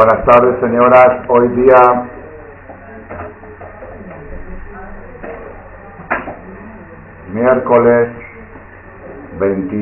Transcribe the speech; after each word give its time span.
Buenas 0.00 0.24
tardes, 0.24 0.58
señoras. 0.60 1.28
Hoy 1.28 1.48
día 1.48 1.76
miércoles 7.34 8.08
20 9.38 9.76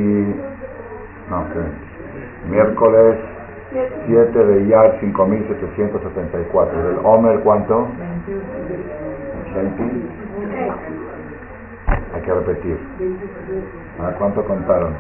no, 1.31 1.45
miércoles 2.51 3.17
7 4.07 4.45
de 4.45 4.63
Iyar 4.65 4.99
5774 4.99 6.83
del 6.83 6.99
Homer 7.05 7.39
¿cuánto? 7.45 7.87
20 9.55 9.83
hay 12.13 12.23
que 12.23 12.35
repetir 12.35 12.77
¿a 14.03 14.11
cuánto 14.19 14.45
contaron? 14.45 14.95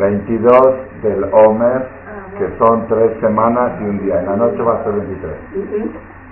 22 0.00 1.02
del 1.02 1.24
Homer 1.24 2.05
que 2.38 2.48
son 2.58 2.86
tres 2.88 3.12
semanas 3.20 3.72
y 3.80 3.84
un 3.84 3.98
día. 4.04 4.20
En 4.20 4.26
la 4.26 4.36
noche 4.36 4.62
va 4.62 4.80
a 4.80 4.84
ser 4.84 4.92
23. 4.92 5.34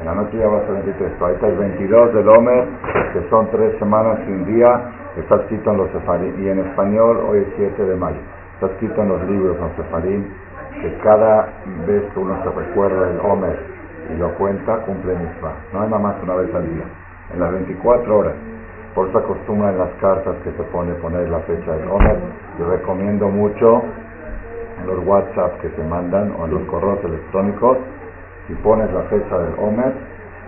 En 0.00 0.06
la 0.06 0.14
noche 0.14 0.36
ya 0.38 0.48
va 0.48 0.58
a 0.58 0.66
ser 0.66 0.74
23. 0.84 1.22
ahí 1.22 1.34
está 1.34 1.46
el 1.48 1.56
22 1.56 2.14
del 2.14 2.28
Homer, 2.28 2.64
que 3.12 3.28
son 3.30 3.50
tres 3.50 3.78
semanas 3.78 4.18
y 4.26 4.32
un 4.32 4.44
día. 4.44 4.90
Está 5.16 5.36
escrito 5.36 5.70
en 5.70 5.76
los 5.78 5.90
sefarim. 5.90 6.44
Y 6.44 6.48
en 6.48 6.58
español, 6.58 7.20
hoy 7.28 7.38
es 7.38 7.46
7 7.56 7.84
de 7.84 7.96
mayo. 7.96 8.18
Está 8.54 8.66
escrito 8.66 9.02
en 9.02 9.08
los 9.08 9.22
libros, 9.28 9.56
los 9.58 9.72
sefarim, 9.76 10.24
que 10.82 10.98
cada 11.02 11.48
vez 11.86 12.02
que 12.12 12.18
uno 12.18 12.36
se 12.42 12.50
recuerda 12.50 13.06
del 13.06 13.20
Homer 13.20 13.58
y 14.12 14.18
lo 14.18 14.34
cuenta, 14.34 14.76
cumple 14.84 15.14
misma. 15.14 15.52
No 15.72 15.82
hay 15.82 15.88
nada 15.88 16.02
más 16.02 16.16
una 16.22 16.34
vez 16.34 16.54
al 16.54 16.74
día. 16.74 16.84
En 17.32 17.40
las 17.40 17.52
24 17.52 18.18
horas. 18.18 18.34
Por 18.94 19.08
eso 19.08 19.18
acostumbra 19.18 19.70
en 19.70 19.78
las 19.78 19.90
cartas 20.00 20.36
que 20.44 20.52
se 20.52 20.62
pone 20.64 20.92
poner 20.94 21.28
la 21.28 21.40
fecha 21.40 21.72
del 21.72 21.88
Homer. 21.88 22.18
Y 22.58 22.62
recomiendo 22.62 23.28
mucho 23.28 23.82
los 24.86 25.06
WhatsApp 25.06 25.60
que 25.60 25.68
se 25.70 25.82
mandan 25.82 26.32
o 26.38 26.46
en 26.46 26.54
los 26.54 26.62
correos 26.64 26.98
electrónicos, 27.04 27.78
si 28.46 28.54
pones 28.56 28.92
la 28.92 29.02
fecha 29.02 29.38
del 29.38 29.54
Homer 29.58 29.92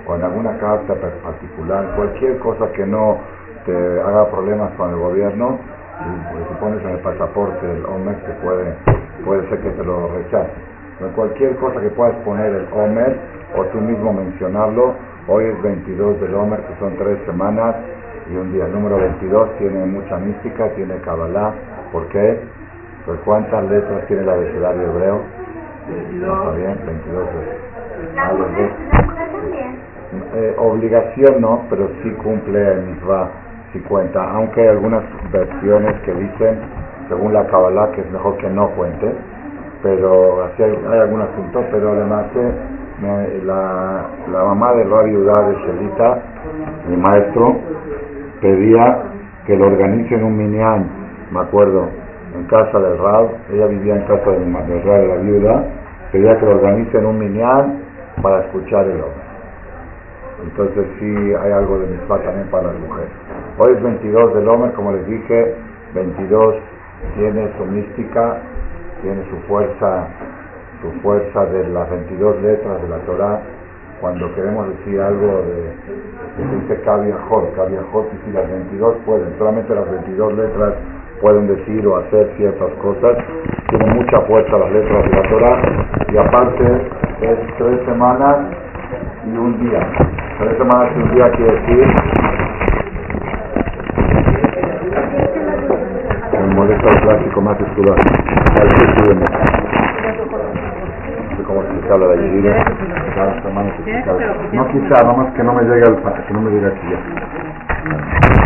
o 0.06 0.14
en 0.14 0.22
alguna 0.22 0.56
carta 0.58 0.94
particular, 0.94 1.94
cualquier 1.96 2.38
cosa 2.38 2.70
que 2.72 2.86
no 2.86 3.18
te 3.64 4.00
haga 4.00 4.30
problemas 4.30 4.72
con 4.76 4.90
el 4.90 4.96
gobierno, 4.96 5.58
si, 5.98 6.54
pones 6.60 6.82
en 6.84 6.90
el 6.90 6.98
pasaporte 6.98 7.66
del 7.66 7.84
Homer, 7.86 8.16
que 8.16 8.32
puede, 8.44 8.74
puede 9.24 9.48
ser 9.48 9.60
que 9.60 9.70
te 9.70 9.84
lo 9.84 10.08
rechace. 10.08 10.52
Pero 10.98 11.12
cualquier 11.12 11.56
cosa 11.56 11.80
que 11.80 11.90
puedas 11.90 12.14
poner 12.24 12.54
el 12.54 12.66
Homer 12.72 13.18
o 13.56 13.64
tú 13.66 13.78
mismo 13.78 14.12
mencionarlo, 14.12 14.94
hoy 15.26 15.44
es 15.46 15.62
22 15.62 16.20
del 16.20 16.34
Homer, 16.34 16.60
que 16.60 16.78
son 16.78 16.96
tres 16.96 17.18
semanas 17.26 17.76
y 18.30 18.36
un 18.36 18.52
día. 18.52 18.66
El 18.66 18.72
número 18.72 18.96
22 18.98 19.58
tiene 19.58 19.84
mucha 19.86 20.16
mística, 20.18 20.68
tiene 20.70 20.96
Kabbalah. 21.00 21.54
¿Por 21.92 22.06
qué? 22.08 22.40
Pues 23.06 23.20
¿cuántas 23.24 23.62
letras 23.70 24.04
tiene 24.08 24.22
el 24.22 24.28
abecedario 24.28 24.82
hebreo? 24.82 25.20
22. 25.88 26.38
¿Está 26.38 26.50
bien? 26.56 26.78
22 26.84 27.24
veces. 27.34 27.66
Eh, 30.34 30.54
obligación 30.58 31.40
no, 31.40 31.62
pero 31.70 31.88
sí 32.02 32.10
cumple 32.22 32.72
el 32.72 32.82
misma 32.82 33.30
si 33.72 33.78
cuenta, 33.80 34.28
aunque 34.30 34.60
hay 34.60 34.68
algunas 34.68 35.04
versiones 35.30 36.00
que 36.00 36.12
dicen, 36.14 36.58
según 37.08 37.32
la 37.32 37.46
Kabbalah, 37.46 37.92
que 37.92 38.00
es 38.00 38.10
mejor 38.10 38.36
que 38.38 38.48
no 38.50 38.70
cuente, 38.70 39.12
pero 39.82 40.44
así 40.44 40.62
hay, 40.64 40.98
algún 40.98 41.22
asunto, 41.22 41.64
pero 41.70 41.92
además 41.92 42.26
eh, 42.34 43.42
la, 43.44 44.06
la 44.32 44.44
mamá 44.44 44.72
de 44.74 44.84
Rabbi 44.84 45.16
Udá 45.16 45.48
de 45.48 45.54
Shelita, 45.58 46.22
mi 46.88 46.96
maestro, 46.96 47.56
pedía 48.40 49.02
que 49.46 49.56
lo 49.56 49.66
organicen 49.66 50.24
un 50.24 50.36
minyan, 50.36 50.88
me 51.30 51.40
acuerdo, 51.40 51.88
en 52.36 52.44
casa 52.46 52.78
del 52.78 52.98
Rab, 52.98 53.28
ella 53.50 53.66
vivía 53.66 53.96
en 53.96 54.02
casa 54.02 54.30
de 54.30 54.38
del 54.38 54.82
Rab, 54.82 55.06
la 55.08 55.16
viuda, 55.16 55.64
quería 56.12 56.38
que 56.38 56.46
lo 56.46 56.52
organicen 56.52 57.06
un 57.06 57.18
minyan 57.18 57.82
para 58.22 58.44
escuchar 58.44 58.84
el 58.86 59.00
hombre. 59.00 59.26
Entonces 60.44 60.86
sí 60.98 61.34
hay 61.34 61.52
algo 61.52 61.78
de 61.78 61.86
misma 61.86 62.18
también 62.18 62.48
para 62.50 62.64
las 62.64 62.78
mujeres. 62.78 63.10
Hoy 63.58 63.72
es 63.74 63.82
22 63.82 64.34
del 64.34 64.48
hombre, 64.48 64.72
como 64.72 64.92
les 64.92 65.06
dije, 65.06 65.54
22 65.94 66.54
tiene 67.16 67.50
su 67.56 67.64
mística, 67.64 68.36
tiene 69.02 69.24
su 69.30 69.36
fuerza, 69.48 70.08
su 70.82 70.90
fuerza 71.00 71.46
de 71.46 71.68
las 71.68 71.88
22 71.90 72.42
letras 72.42 72.82
de 72.82 72.88
la 72.88 72.98
Torah. 73.06 73.40
Cuando 74.00 74.32
queremos 74.34 74.68
decir 74.68 75.00
algo 75.00 75.26
de, 75.26 75.72
se 76.36 76.56
dice 76.60 76.82
Kaviahot, 76.84 77.56
Kaviahot, 77.56 78.12
y 78.12 78.26
si 78.26 78.32
las 78.32 78.46
22 78.50 78.96
pueden, 79.06 79.38
solamente 79.38 79.74
las 79.74 79.90
22 79.90 80.34
letras 80.34 80.74
pueden 81.20 81.46
decir 81.46 81.86
o 81.86 81.96
hacer 81.96 82.32
ciertas 82.36 82.70
cosas. 82.82 83.16
Tiene 83.68 83.94
mucha 83.94 84.20
fuerza 84.22 84.58
las 84.58 84.70
letras 84.72 85.04
de 85.04 85.10
la 85.10 85.22
Torah 85.28 85.62
y 86.12 86.16
aparte 86.16 86.64
es 87.20 87.38
tres 87.58 87.80
semanas 87.86 88.36
y 89.26 89.36
un 89.36 89.58
día. 89.60 89.80
Tres 90.38 90.56
semanas 90.58 90.92
y 90.96 91.02
un 91.02 91.14
día 91.14 91.30
quiere 91.32 91.52
decir 91.52 91.86
me 96.46 96.54
molesta 96.54 96.90
el 96.90 97.00
clásico 97.00 97.40
más 97.40 97.60
escolar. 97.60 97.98
No 101.30 101.36
sé 101.36 101.42
cómo 101.42 101.62
de 101.62 102.14
allí. 102.14 102.42
Cada 103.14 103.42
semana 103.42 103.72
No 104.52 104.68
quizá, 104.68 105.02
nada 105.02 105.12
más 105.16 105.34
que 105.34 105.42
no 105.42 105.54
me 105.54 105.62
llegue 105.62 105.82
al 105.82 106.24
que 106.26 106.32
no 106.34 106.40
me 106.42 106.50
llegue 106.50 106.66
aquí 106.66 106.88
ya. 106.90 108.45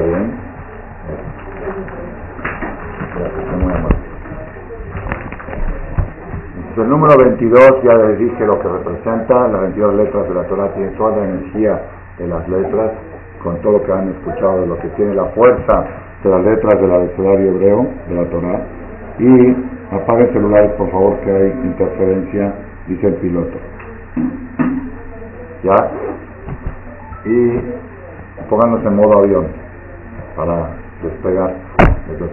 Bien. 0.00 0.48
El 6.76 6.88
número 6.88 7.16
22 7.18 7.82
ya 7.82 7.94
les 7.94 8.18
dije 8.18 8.46
lo 8.46 8.58
que 8.60 8.68
representa, 8.68 9.48
las 9.48 9.60
22 9.62 9.94
letras 9.94 10.28
de 10.28 10.34
la 10.34 10.44
Torah 10.44 10.72
tienen 10.74 10.94
toda 10.96 11.16
la 11.16 11.24
energía 11.24 11.82
de 12.18 12.26
las 12.26 12.48
letras, 12.48 12.92
con 13.42 13.60
todo 13.62 13.78
lo 13.78 13.82
que 13.84 13.92
han 13.92 14.08
escuchado 14.08 14.60
de 14.60 14.66
lo 14.66 14.78
que 14.78 14.88
tiene 14.88 15.14
la 15.14 15.26
fuerza 15.26 15.84
de 16.22 16.30
las 16.30 16.44
letras 16.44 16.80
del 16.80 16.92
abecedario 16.92 17.50
hebreo 17.52 17.86
de 18.08 18.14
la 18.14 18.24
Torah. 18.30 18.60
Y 19.18 19.56
apaguen 19.94 20.32
celulares 20.32 20.72
por 20.72 20.90
favor 20.90 21.16
que 21.20 21.30
hay 21.30 21.50
interferencia, 21.64 22.52
dice 22.86 23.06
el 23.06 23.14
piloto. 23.14 23.58
¿Ya? 25.62 25.76
Y 27.24 27.60
pónganos 28.48 28.84
en 28.84 28.96
modo 28.96 29.18
avión 29.18 29.46
para 30.36 30.70
despegar 31.02 31.54
de 32.08 32.24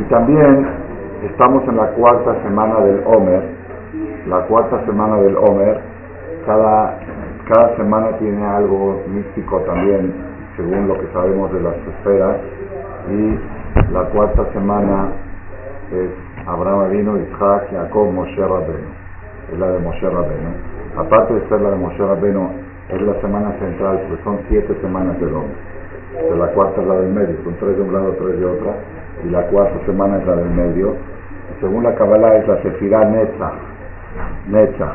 Y 0.00 0.02
también 0.04 0.66
estamos 1.24 1.66
en 1.68 1.76
la 1.76 1.86
cuarta 1.88 2.42
semana 2.42 2.80
del 2.80 3.02
Homer. 3.06 3.42
La 4.28 4.46
cuarta 4.46 4.84
semana 4.86 5.16
del 5.16 5.36
Homer, 5.36 5.80
cada, 6.46 7.00
cada 7.48 7.76
semana 7.76 8.16
tiene 8.18 8.44
algo 8.44 9.02
místico 9.08 9.60
también, 9.60 10.12
según 10.56 10.88
lo 10.88 10.94
que 10.94 11.06
sabemos 11.12 11.52
de 11.52 11.60
las 11.60 11.74
esferas. 11.76 12.36
Y 13.10 13.92
la 13.92 14.04
cuarta 14.10 14.44
semana 14.52 15.08
es 15.90 16.10
Abraham 16.46 16.90
vino, 16.90 17.18
Isaac, 17.18 17.68
Jacob, 17.70 18.12
Moshe 18.12 18.40
Rabbeinu. 18.40 18.88
Es 19.52 19.58
la 19.58 19.70
de 19.72 19.78
Moshe 19.80 20.08
Rabbeinu. 20.08 20.50
Aparte 20.96 21.34
de 21.34 21.48
ser 21.48 21.60
la 21.60 21.70
de 21.70 21.76
Moshe 21.76 21.98
Rabbeinu, 21.98 22.50
es 22.88 23.02
la 23.02 23.20
semana 23.20 23.52
central, 23.58 24.00
pues 24.08 24.20
son 24.22 24.38
siete 24.48 24.74
semanas 24.80 25.18
del 25.18 25.34
hombre. 25.34 25.56
De 26.12 26.36
la 26.36 26.46
cuarta 26.48 26.80
es 26.80 26.86
la 26.86 26.94
del 26.96 27.12
medio, 27.12 27.36
son 27.42 27.54
tres 27.58 27.76
de 27.76 27.82
un 27.82 27.92
lado, 27.92 28.14
tres 28.20 28.38
de 28.38 28.44
otra, 28.46 28.74
y 29.24 29.30
la 29.30 29.46
cuarta 29.46 29.84
semana 29.86 30.18
es 30.18 30.26
la 30.26 30.36
del 30.36 30.50
medio. 30.50 30.94
Según 31.60 31.84
la 31.84 31.94
Kabbalah 31.94 32.36
es 32.36 32.46
la 32.46 32.62
Sefirah 32.62 33.04
Netzach. 33.06 33.54
Netzach. 34.48 34.94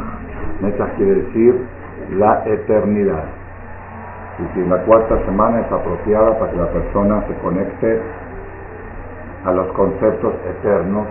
Netzach 0.61 0.95
quiere 0.95 1.15
decir 1.15 1.55
la 2.11 2.43
eternidad. 2.45 3.23
Y 4.39 4.53
si 4.53 4.65
la 4.67 4.83
cuarta 4.83 5.17
semana 5.25 5.61
es 5.61 5.71
apropiada 5.71 6.37
para 6.37 6.51
que 6.51 6.57
la 6.57 6.71
persona 6.71 7.23
se 7.27 7.33
conecte 7.35 8.01
a 9.45 9.51
los 9.51 9.67
conceptos 9.67 10.33
eternos 10.59 11.07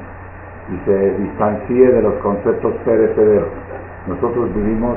y 0.72 0.84
se 0.84 1.10
distancie 1.18 1.90
de 1.90 2.02
los 2.02 2.14
conceptos 2.16 2.74
perecederos. 2.84 3.48
Nosotros 4.06 4.54
vivimos 4.54 4.96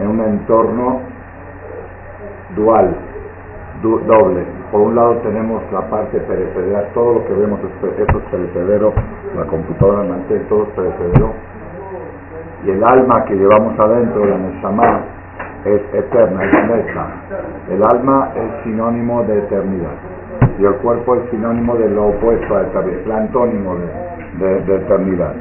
en 0.00 0.08
un 0.08 0.20
entorno 0.20 1.00
dual, 2.54 2.94
doble. 3.82 4.44
Por 4.72 4.80
un 4.80 4.94
lado 4.94 5.16
tenemos 5.18 5.62
la 5.72 5.82
parte 5.88 6.18
perecedera, 6.18 6.88
todo 6.94 7.14
lo 7.14 7.26
que 7.26 7.32
vemos 7.34 7.60
es, 7.60 7.98
es 7.98 8.24
perecedero, 8.30 8.92
la 9.36 9.44
computadora, 9.44 10.02
mantel, 10.02 10.42
todo 10.48 10.64
es 10.64 10.68
perecedero. 10.70 11.32
Y 12.64 12.70
el 12.70 12.82
alma 12.84 13.24
que 13.24 13.34
llevamos 13.34 13.78
adentro, 13.78 14.24
la 14.24 14.38
Neshama, 14.38 15.00
es 15.66 15.82
eterna, 15.94 16.44
es 16.44 16.68
mesa. 16.68 17.06
El 17.70 17.82
alma 17.82 18.30
es 18.36 18.64
sinónimo 18.64 19.22
de 19.24 19.38
eternidad. 19.38 19.96
Y 20.58 20.64
el 20.64 20.74
cuerpo 20.76 21.16
es 21.16 21.30
sinónimo 21.30 21.74
de 21.76 21.90
lo 21.90 22.08
opuesto 22.08 22.56
a 22.56 22.62
eternidad, 22.62 23.00
el 23.04 23.12
antónimo 23.12 23.76
de, 24.38 24.76
eternidad. 24.76 25.32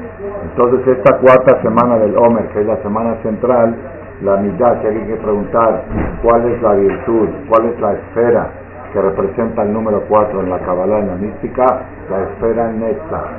Entonces 0.43 0.97
esta 0.97 1.17
cuarta 1.17 1.61
semana 1.61 1.97
del 1.99 2.17
Homer, 2.17 2.47
que 2.49 2.61
es 2.61 2.65
la 2.65 2.77
semana 2.77 3.15
central, 3.23 3.75
la 4.23 4.37
mitad 4.37 4.81
que 4.81 4.87
hay 4.87 4.99
que 5.07 5.15
preguntar 5.15 5.83
cuál 6.23 6.45
es 6.49 6.61
la 6.61 6.73
virtud, 6.73 7.29
cuál 7.49 7.65
es 7.67 7.79
la 7.79 7.93
esfera 7.93 8.49
que 8.93 9.01
representa 9.01 9.63
el 9.63 9.73
número 9.73 10.03
4 10.07 10.39
en 10.39 10.49
la 10.49 10.59
Kabbalah, 10.59 10.99
en 10.99 11.07
la 11.07 11.15
mística, 11.15 11.65
la 12.09 12.23
esfera 12.23 12.71
Netzach. 12.71 13.29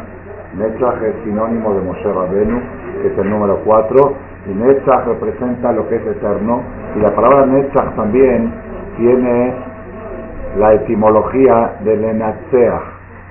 Netzach 0.58 1.02
es 1.02 1.14
sinónimo 1.24 1.72
de 1.72 1.80
Moshe 1.80 2.12
Rabenu, 2.12 2.60
que 3.00 3.08
es 3.08 3.18
el 3.18 3.30
número 3.30 3.60
4, 3.64 4.12
y 4.48 4.54
Netzach 4.54 5.06
representa 5.06 5.72
lo 5.72 5.88
que 5.88 5.96
es 5.96 6.06
eterno, 6.06 6.62
y 6.94 7.00
la 7.00 7.14
palabra 7.14 7.46
Netzach 7.46 7.94
también 7.96 8.52
tiene 8.96 9.54
la 10.58 10.74
etimología 10.74 11.72
de 11.80 11.96
Lenatzeach. 11.96 12.82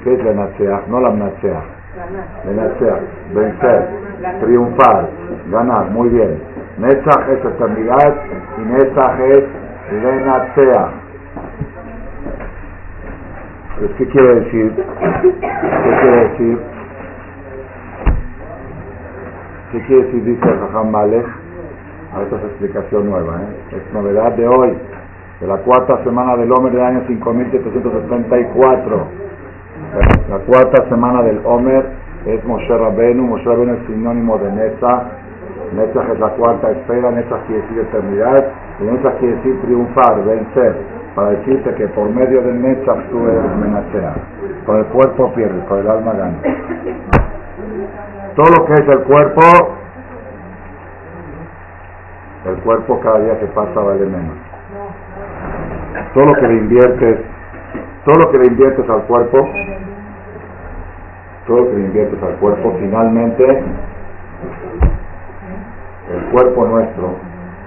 ¿Qué 0.03 0.13
es 0.13 0.23
Lenatzeach? 0.23 0.87
No 0.87 0.99
la 0.99 1.11
Mnatzeach. 1.11 1.63
Lenatzeach, 2.45 3.01
vencer, 3.33 3.87
triunfar, 4.41 5.07
ganar, 5.49 5.89
muy 5.91 6.09
bien. 6.09 6.41
Netzach 6.77 7.29
es 7.29 7.45
eternidad 7.45 8.15
y 8.57 8.65
Netzach 8.65 9.19
es 9.21 9.43
Lenatzeach. 10.03 10.91
¿Qué 13.97 14.07
quiere 14.07 14.35
decir? 14.35 14.73
¿Qué 15.21 15.99
quiere 16.01 16.29
decir? 16.29 16.74
¿Qué 19.75 19.81
quiere 19.87 20.03
decir? 20.03 20.23
Dice 20.23 20.45
Raham 20.45 20.89
Malek. 20.89 21.25
Esta 22.23 22.37
es 22.37 22.43
explicación 22.45 23.09
nueva, 23.09 23.41
¿eh? 23.41 23.75
es 23.75 23.83
novedad 23.93 24.31
de 24.37 24.47
hoy 24.47 24.71
de 25.41 25.47
la 25.47 25.57
cuarta 25.57 26.01
semana 26.05 26.37
del 26.37 26.49
Homer 26.49 26.71
del 26.71 26.81
año 26.81 27.03
5774. 27.05 29.07
La 30.29 30.37
cuarta 30.37 30.87
semana 30.87 31.23
del 31.23 31.41
Homer 31.43 31.87
es 32.25 32.41
Moshe 32.45 32.69
Rabenu. 32.69 33.23
Moshe 33.23 33.43
Rabenu 33.43 33.73
es 33.73 33.85
sinónimo 33.87 34.37
de 34.37 34.49
Netzach. 34.53 35.07
Netzach 35.75 36.09
es 36.09 36.19
la 36.21 36.29
cuarta 36.29 36.71
esfera, 36.71 37.11
Netzach 37.11 37.45
quiere 37.47 37.61
decir 37.63 37.79
eternidad, 37.79 38.45
y 38.79 38.83
Netzach 38.85 39.19
quiere 39.19 39.35
decir 39.35 39.59
triunfar, 39.59 40.23
vencer, 40.23 40.73
para 41.15 41.31
decirte 41.31 41.75
que 41.75 41.89
por 41.89 42.09
medio 42.11 42.41
del 42.43 42.61
Netzach 42.61 43.09
tú 43.09 43.27
eres 43.27 43.57
menacea. 43.57 44.15
Por 44.65 44.77
el 44.77 44.85
cuerpo 44.85 45.33
pierdes, 45.33 45.65
por 45.65 45.79
el 45.79 45.89
alma 45.89 46.13
ganas. 46.13 46.43
Todo 48.35 48.47
lo 48.57 48.65
que 48.65 48.73
es 48.73 48.87
el 48.89 49.03
cuerpo, 49.03 49.41
el 52.45 52.55
cuerpo 52.57 52.99
cada 52.99 53.19
día 53.19 53.39
que 53.39 53.47
pasa 53.47 53.79
vale 53.79 54.05
menos 54.05 54.45
todo 56.15 56.25
lo 56.25 56.33
que 56.35 56.47
le 56.47 56.53
inviertes, 56.55 57.19
todo 58.05 58.15
lo 58.15 58.31
que 58.31 58.37
le 58.39 58.47
inviertes 58.47 58.89
al 58.89 59.01
cuerpo, 59.03 59.49
todo 61.45 61.57
lo 61.57 61.69
que 61.69 61.75
le 61.75 61.85
inviertes 61.87 62.23
al 62.23 62.35
cuerpo, 62.37 62.73
finalmente 62.79 63.63
el 66.13 66.23
cuerpo 66.31 66.65
nuestro 66.67 67.15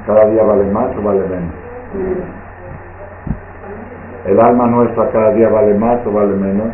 cada 0.06 0.24
día 0.30 0.42
vale 0.44 0.64
más 0.72 0.96
o 0.96 1.02
vale 1.02 1.20
menos. 1.20 1.54
El 4.24 4.40
alma 4.40 4.66
nuestra 4.66 5.10
cada 5.10 5.32
día 5.32 5.50
vale 5.50 5.74
más 5.74 6.06
o 6.06 6.12
vale 6.12 6.34
menos. 6.34 6.68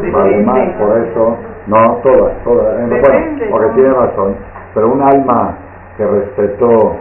Vale 0.00 0.42
más, 0.42 0.68
por 0.76 0.98
eso, 0.98 1.36
no, 1.68 2.00
todas, 2.02 2.42
todas, 2.42 2.76
bueno, 2.88 2.96
porque 3.50 3.68
tiene 3.74 3.94
razón, 3.94 4.34
pero 4.74 4.92
un 4.92 5.00
alma 5.00 5.56
que 5.96 6.04
respetó 6.04 6.96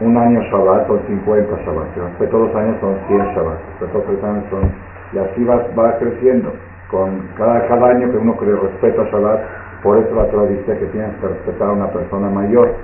un 0.00 0.16
año 0.16 0.40
Shabbat 0.50 0.86
son 0.86 1.00
50 1.06 1.56
Shabbat, 1.64 1.94
después 1.94 2.30
todos 2.30 2.48
los 2.48 2.56
años 2.56 2.76
son 2.80 2.96
100 3.08 3.18
Shabbat, 3.34 3.58
después 3.80 3.92
todos 3.92 4.16
los 4.16 4.24
años 4.24 4.44
son, 4.50 4.72
y 5.12 5.18
así 5.18 5.44
va, 5.44 5.62
va 5.78 5.98
creciendo, 5.98 6.52
con 6.90 7.28
cada, 7.36 7.66
cada 7.68 7.88
año 7.88 8.10
que 8.10 8.16
uno 8.16 8.36
que 8.38 8.46
respeto 8.46 9.02
a 9.02 9.04
Shabbat, 9.04 9.40
por 9.82 9.98
eso 9.98 10.14
la 10.14 10.24
Torah 10.26 10.46
dice 10.46 10.78
que 10.78 10.86
tienes 10.86 11.14
que 11.16 11.28
respetar 11.28 11.68
a 11.68 11.72
una 11.72 11.88
persona 11.88 12.30
mayor, 12.30 12.74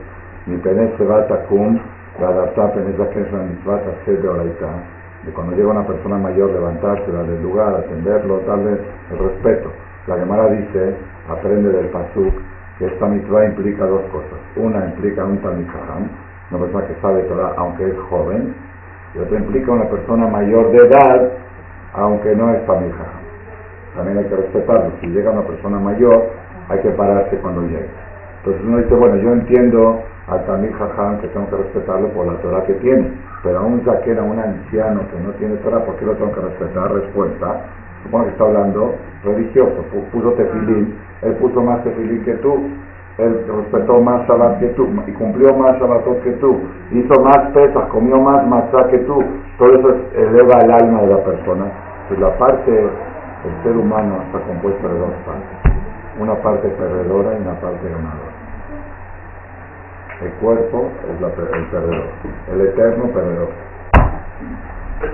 mi 0.47 0.59
penes 0.59 0.91
se 0.99 1.05
va 1.05 1.17
a 1.17 1.27
la 2.21 2.29
adapta 2.29 2.73
penes 2.73 2.99
la 2.99 3.11
que 3.11 3.21
es 3.21 3.33
la 3.33 3.43
de 5.27 5.33
cuando 5.33 5.57
llega 5.57 5.71
una 5.71 5.87
persona 5.87 6.17
mayor 6.19 6.51
levantarse, 6.51 7.11
darle 7.11 7.41
lugar, 7.43 7.75
atenderlo, 7.75 8.41
darle 8.47 8.79
el 9.11 9.19
respeto. 9.19 9.71
La 10.07 10.17
Gemara 10.19 10.49
dice, 10.51 10.95
aprende 11.29 11.71
del 11.73 11.87
pasuk, 11.87 12.33
que 12.79 12.87
esta 12.87 13.07
mitzvah 13.07 13.47
implica 13.47 13.87
dos 13.87 14.03
cosas. 14.13 14.39
Una 14.55 14.87
implica 14.87 15.25
un 15.25 15.39
tamizaham, 15.39 16.09
una 16.53 16.61
persona 16.61 16.87
que 16.87 16.95
sabe 17.01 17.23
Torah 17.25 17.55
aunque 17.57 17.89
es 17.89 17.99
joven, 18.09 18.55
y 19.15 19.19
otra 19.19 19.39
implica 19.39 19.73
una 19.73 19.89
persona 19.89 20.29
mayor 20.29 20.71
de 20.71 20.87
edad, 20.87 21.33
aunque 21.95 22.37
no 22.37 22.55
es 22.55 22.63
familia. 22.65 22.95
También 23.97 24.19
hay 24.19 24.25
que 24.27 24.37
respetarlo. 24.37 24.93
Si 25.01 25.09
llega 25.09 25.31
una 25.31 25.43
persona 25.43 25.79
mayor, 25.81 26.27
hay 26.69 26.79
que 26.81 26.91
pararse 26.91 27.37
cuando 27.39 27.63
llegue. 27.63 27.89
Entonces 28.39 28.63
uno 28.65 28.79
dice, 28.79 28.95
bueno, 28.95 29.17
yo 29.17 29.33
entiendo 29.33 30.03
al 30.29 30.45
Tamil 30.47 30.73
Jajam 30.73 31.19
que 31.21 31.29
tengo 31.29 31.49
que 31.51 31.57
respetarlo 31.57 32.09
por 32.09 32.27
la 32.27 32.35
Torah 32.43 32.65
que 32.65 32.75
tiene, 32.75 33.11
pero 33.47 33.61
a 33.61 33.63
un 33.63 33.81
zaquera, 33.85 34.23
a 34.23 34.25
un 34.25 34.41
anciano 34.41 35.03
que 35.09 35.21
no 35.23 35.31
tiene 35.39 35.55
Torah, 35.59 35.79
¿por 35.85 35.95
qué 35.95 36.05
lo 36.05 36.15
tengo 36.15 36.33
que 36.33 36.41
respetar? 36.41 36.93
Respuesta, 36.93 37.61
supongo 38.03 38.25
que 38.25 38.31
está 38.33 38.43
hablando 38.43 38.97
religioso, 39.23 39.85
puso 40.11 40.33
tefilín, 40.33 40.99
él 41.23 41.33
puso 41.35 41.63
más 41.63 41.85
tefilín 41.85 42.25
que 42.25 42.35
tú, 42.43 42.59
él 43.19 43.47
respetó 43.47 44.01
más 44.01 44.27
Shabbat 44.27 44.59
que 44.59 44.67
tú 44.71 44.89
y 45.07 45.13
cumplió 45.13 45.55
más 45.55 45.79
Shabbatot 45.79 46.25
que 46.25 46.33
tú, 46.33 46.59
hizo 46.91 47.23
más 47.23 47.39
pesas, 47.55 47.87
comió 47.89 48.21
más 48.21 48.45
matzah 48.49 48.89
que 48.89 48.99
tú. 48.99 49.23
Todo 49.59 49.69
eso 49.79 49.95
eleva 50.17 50.59
el 50.65 50.71
alma 50.73 51.03
de 51.03 51.07
la 51.07 51.25
persona. 51.25 51.67
Pues 52.09 52.19
la 52.19 52.37
parte, 52.39 52.73
el 52.77 53.63
ser 53.63 53.77
humano 53.77 54.23
está 54.27 54.41
compuesto 54.41 54.89
de 54.89 54.99
dos 54.99 55.15
partes. 55.25 55.73
Una 56.19 56.35
parte 56.43 56.69
perdedora 56.69 57.39
y 57.39 57.43
una 57.43 57.55
parte 57.61 57.89
ganadora. 57.89 58.36
El 60.23 60.31
cuerpo 60.41 60.91
es 61.13 61.21
la, 61.21 61.29
el 61.29 61.65
perdedor, 61.67 62.07
el 62.53 62.61
eterno 62.63 63.05
perdedor. 63.13 63.49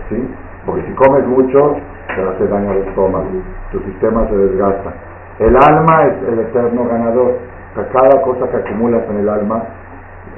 ¿Sí? 0.09 0.35
Porque 0.65 0.83
si 0.87 0.93
comes 0.95 1.27
mucho, 1.27 1.77
te 2.15 2.23
hace 2.23 2.47
daño 2.47 2.71
al 2.71 2.79
estómago, 2.89 3.27
tu 3.73 3.81
sistema 3.81 4.29
se 4.29 4.37
desgasta. 4.37 4.93
El 5.41 5.57
alma 5.57 6.05
es 6.07 6.29
el 6.29 6.39
eterno 6.41 6.85
ganador 6.85 7.35
cada 7.75 8.23
cosa 8.23 8.51
que 8.51 8.57
acumulas 8.57 9.03
en 9.09 9.19
el 9.19 9.29
alma, 9.29 9.63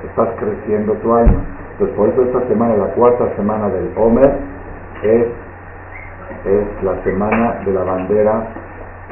estás 0.07 0.29
creciendo 0.39 0.95
tu 0.95 1.13
alma. 1.13 1.41
Entonces, 1.73 1.97
por 1.97 2.09
eso 2.09 2.23
esta 2.23 2.47
semana, 2.47 2.77
la 2.77 2.87
cuarta 2.95 3.35
semana 3.37 3.69
del 3.69 3.91
Homer, 3.97 4.39
es, 5.03 5.27
es 6.47 6.85
la 6.85 7.03
semana 7.03 7.61
de 7.65 7.73
la 7.73 7.83
bandera 7.83 8.47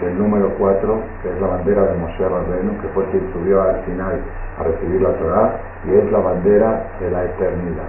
del 0.02 0.19
número 0.19 0.50
4, 0.58 1.00
que 1.22 1.28
es 1.31 1.40
la 1.40 1.46
bandera 1.46 1.82
de 1.82 1.99
Moshe 1.99 2.28
Rabbeinu, 2.28 2.81
que 2.81 2.88
fue 2.88 3.04
quien 3.06 3.32
subió 3.32 3.62
al 3.62 3.81
final 3.84 4.20
a 4.59 4.62
recibir 4.64 5.00
la 5.00 5.12
Torah, 5.14 5.56
y 5.87 5.94
es 5.94 6.12
la 6.12 6.18
bandera 6.18 6.85
de 7.00 7.11
la 7.11 7.25
eternidad. 7.25 7.88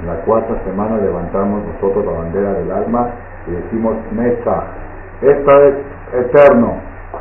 En 0.00 0.06
la 0.06 0.20
cuarta 0.24 0.54
semana 0.64 0.98
levantamos 0.98 1.62
nosotros 1.74 2.04
la 2.04 2.12
bandera 2.12 2.52
del 2.54 2.70
alma 2.70 3.10
y 3.46 3.52
decimos 3.52 3.96
Mesa. 4.12 4.64
Esto 5.22 5.62
es 5.62 5.74
eterno. 6.12 6.74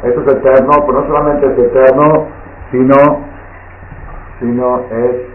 Esto 0.03 0.21
es 0.21 0.35
eterno, 0.37 0.71
pero 0.85 1.01
no 1.01 1.07
solamente 1.07 1.45
es 1.47 1.59
eterno, 1.59 2.27
sino, 2.71 2.95
sino 4.39 4.79
es 4.89 5.33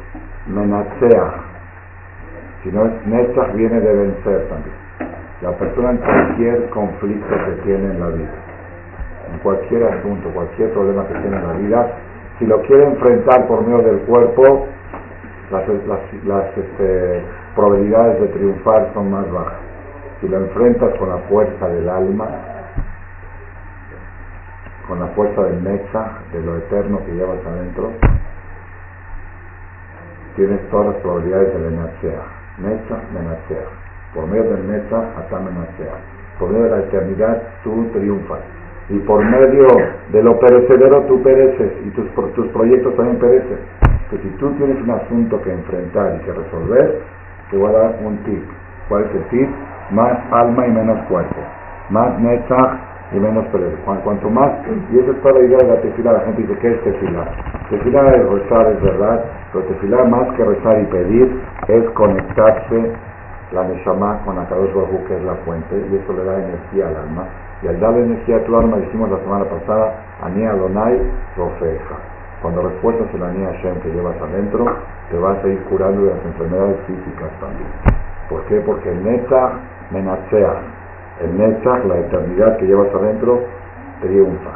menacea, 0.48 1.34
sino 2.62 2.86
es 2.86 3.54
viene 3.54 3.80
de 3.80 3.92
vencer 3.92 4.48
también. 4.48 4.76
La 5.40 5.52
persona 5.52 5.90
en 5.90 5.98
cualquier 5.98 6.68
conflicto 6.70 7.28
que 7.28 7.52
tiene 7.62 7.92
en 7.92 8.00
la 8.00 8.08
vida, 8.08 8.30
en 9.32 9.38
cualquier 9.40 9.84
asunto, 9.84 10.30
cualquier 10.30 10.72
problema 10.72 11.06
que 11.06 11.14
tiene 11.14 11.36
en 11.36 11.46
la 11.46 11.52
vida, 11.54 11.90
si 12.38 12.46
lo 12.46 12.60
quiere 12.62 12.84
enfrentar 12.84 13.46
por 13.46 13.66
medio 13.66 13.82
del 13.82 13.98
cuerpo, 14.00 14.66
las, 15.50 16.56
este, 16.56 17.22
probabilidades 17.54 18.20
de 18.20 18.28
triunfar 18.28 18.90
son 18.94 19.10
más 19.10 19.30
bajas. 19.30 19.58
Si 20.20 20.28
lo 20.28 20.38
enfrentas 20.38 20.94
con 20.98 21.08
la 21.08 21.18
fuerza 21.28 21.68
del 21.68 21.88
alma, 21.88 22.28
con 24.86 25.00
la 25.00 25.06
fuerza 25.08 25.42
del 25.44 25.64
Necha, 25.64 26.12
de 26.32 26.42
lo 26.42 26.56
eterno 26.58 27.04
que 27.04 27.12
llevas 27.12 27.44
adentro, 27.46 27.92
tienes 30.36 30.60
todas 30.70 30.94
las 30.94 30.96
probabilidades 30.96 31.52
de 31.54 31.70
Menachea. 31.70 32.22
Necha, 32.58 32.96
Menachea. 33.12 33.66
Por 34.14 34.26
medio 34.26 34.44
del 34.44 34.68
Necha, 34.68 35.02
hasta 35.18 35.38
Menachea. 35.38 35.94
Por 36.38 36.50
medio 36.50 36.64
de 36.64 36.70
la 36.70 36.78
eternidad, 36.78 37.42
tú 37.64 37.88
triunfas. 37.92 38.57
Y 38.90 38.98
por 39.00 39.22
medio 39.24 39.66
de 40.12 40.22
lo 40.22 40.38
perecedero, 40.38 41.02
tú 41.02 41.22
pereces. 41.22 41.72
Y 41.86 41.90
tus, 41.90 42.06
tus 42.34 42.46
proyectos 42.48 42.94
también 42.96 43.18
perecen. 43.18 43.58
Que 44.10 44.18
si 44.18 44.28
tú 44.38 44.50
tienes 44.52 44.80
un 44.82 44.90
asunto 44.90 45.40
que 45.42 45.52
enfrentar 45.52 46.16
y 46.16 46.24
que 46.24 46.32
resolver, 46.32 47.00
te 47.50 47.56
voy 47.56 47.68
a 47.68 47.78
dar 47.78 47.98
un 48.02 48.16
tip. 48.24 48.42
¿Cuál 48.88 49.04
es 49.04 49.14
el 49.14 49.24
tip? 49.24 49.48
Más 49.90 50.18
alma 50.32 50.66
y 50.66 50.70
menos 50.70 50.98
cuerpo. 51.06 51.36
Más 51.90 52.18
Netzach 52.18 52.88
y 53.12 53.18
menos 53.18 53.46
perder. 53.46 53.74
Cuanto 53.84 54.30
más, 54.30 54.52
y 54.92 54.98
esa 54.98 55.10
es 55.10 55.22
toda 55.22 55.40
la 55.40 55.46
idea 55.46 55.58
de 55.58 55.68
la 55.68 55.80
tefila, 55.80 56.12
la 56.12 56.20
gente 56.20 56.42
dice, 56.42 56.58
¿qué 56.60 56.68
es 56.68 56.82
tefila? 56.84 57.24
Tefila 57.70 58.14
es 58.14 58.28
rezar, 58.28 58.72
es 58.72 58.82
verdad, 58.82 59.24
pero 59.52 59.64
tefila 59.64 60.04
más 60.04 60.28
que 60.36 60.44
rezar 60.44 60.80
y 60.80 60.84
pedir 60.86 61.40
es 61.68 61.84
conectarse 61.90 62.92
la 63.52 63.64
Neshama 63.64 64.20
con 64.24 64.38
Akadosh 64.38 64.74
Baruj 64.74 65.06
que 65.06 65.16
es 65.16 65.22
la 65.24 65.34
fuente, 65.44 65.74
y 65.90 65.96
eso 65.96 66.12
le 66.12 66.24
da 66.24 66.38
energía 66.38 66.88
al 66.88 66.96
alma. 66.96 67.24
Y 67.62 67.68
al 67.68 67.80
darle 67.80 68.04
energía 68.04 68.36
a 68.36 68.44
tu 68.44 68.56
alma, 68.56 68.76
dijimos 68.76 69.10
la 69.10 69.18
semana 69.18 69.44
pasada, 69.44 69.94
Ani 70.22 70.44
Adonai 70.44 71.00
Rofeja. 71.36 71.96
Cuando 72.42 72.62
refuerzas 72.62 73.12
el 73.14 73.22
Ani 73.22 73.44
Hashem 73.44 73.80
que 73.80 73.88
llevas 73.88 74.20
adentro, 74.20 74.66
te 75.10 75.18
vas 75.18 75.42
a 75.42 75.48
ir 75.48 75.60
curando 75.64 76.02
de 76.02 76.14
las 76.14 76.24
enfermedades 76.24 76.76
físicas 76.86 77.30
también. 77.40 77.68
¿Por 78.28 78.42
qué? 78.44 78.60
Porque 78.60 78.90
el 78.90 79.02
Netzach 79.02 79.52
menachea. 79.90 80.54
El 81.20 81.36
Netzach, 81.36 81.84
la 81.86 81.98
eternidad 81.98 82.58
que 82.58 82.66
llevas 82.66 82.94
adentro, 82.94 83.40
triunfa. 84.00 84.50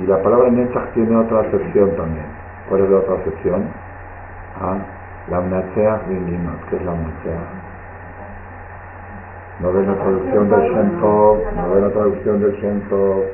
Y 0.00 0.06
la 0.06 0.20
palabra 0.22 0.50
Netzach 0.50 0.92
tiene 0.92 1.16
otra 1.16 1.40
acepción 1.40 1.90
también. 1.96 2.26
¿Cuál 2.68 2.82
es 2.82 2.90
la 2.90 2.98
otra 2.98 3.14
acepción? 3.14 3.64
¿Ah? 4.60 4.76
La 5.30 5.40
Vinginot. 5.40 6.68
¿Qué 6.68 6.76
es 6.76 6.84
la 6.84 6.92
Mnacheach? 6.92 7.66
No 9.60 9.72
ven 9.72 9.86
la 9.86 9.94
traducción 9.94 10.50
del 10.50 10.60
Shentov, 10.60 11.38
no 11.56 11.74
ven 11.74 11.82
la 11.82 11.90
traducción 11.90 12.40
del 12.40 12.52
Shentov. 12.60 13.24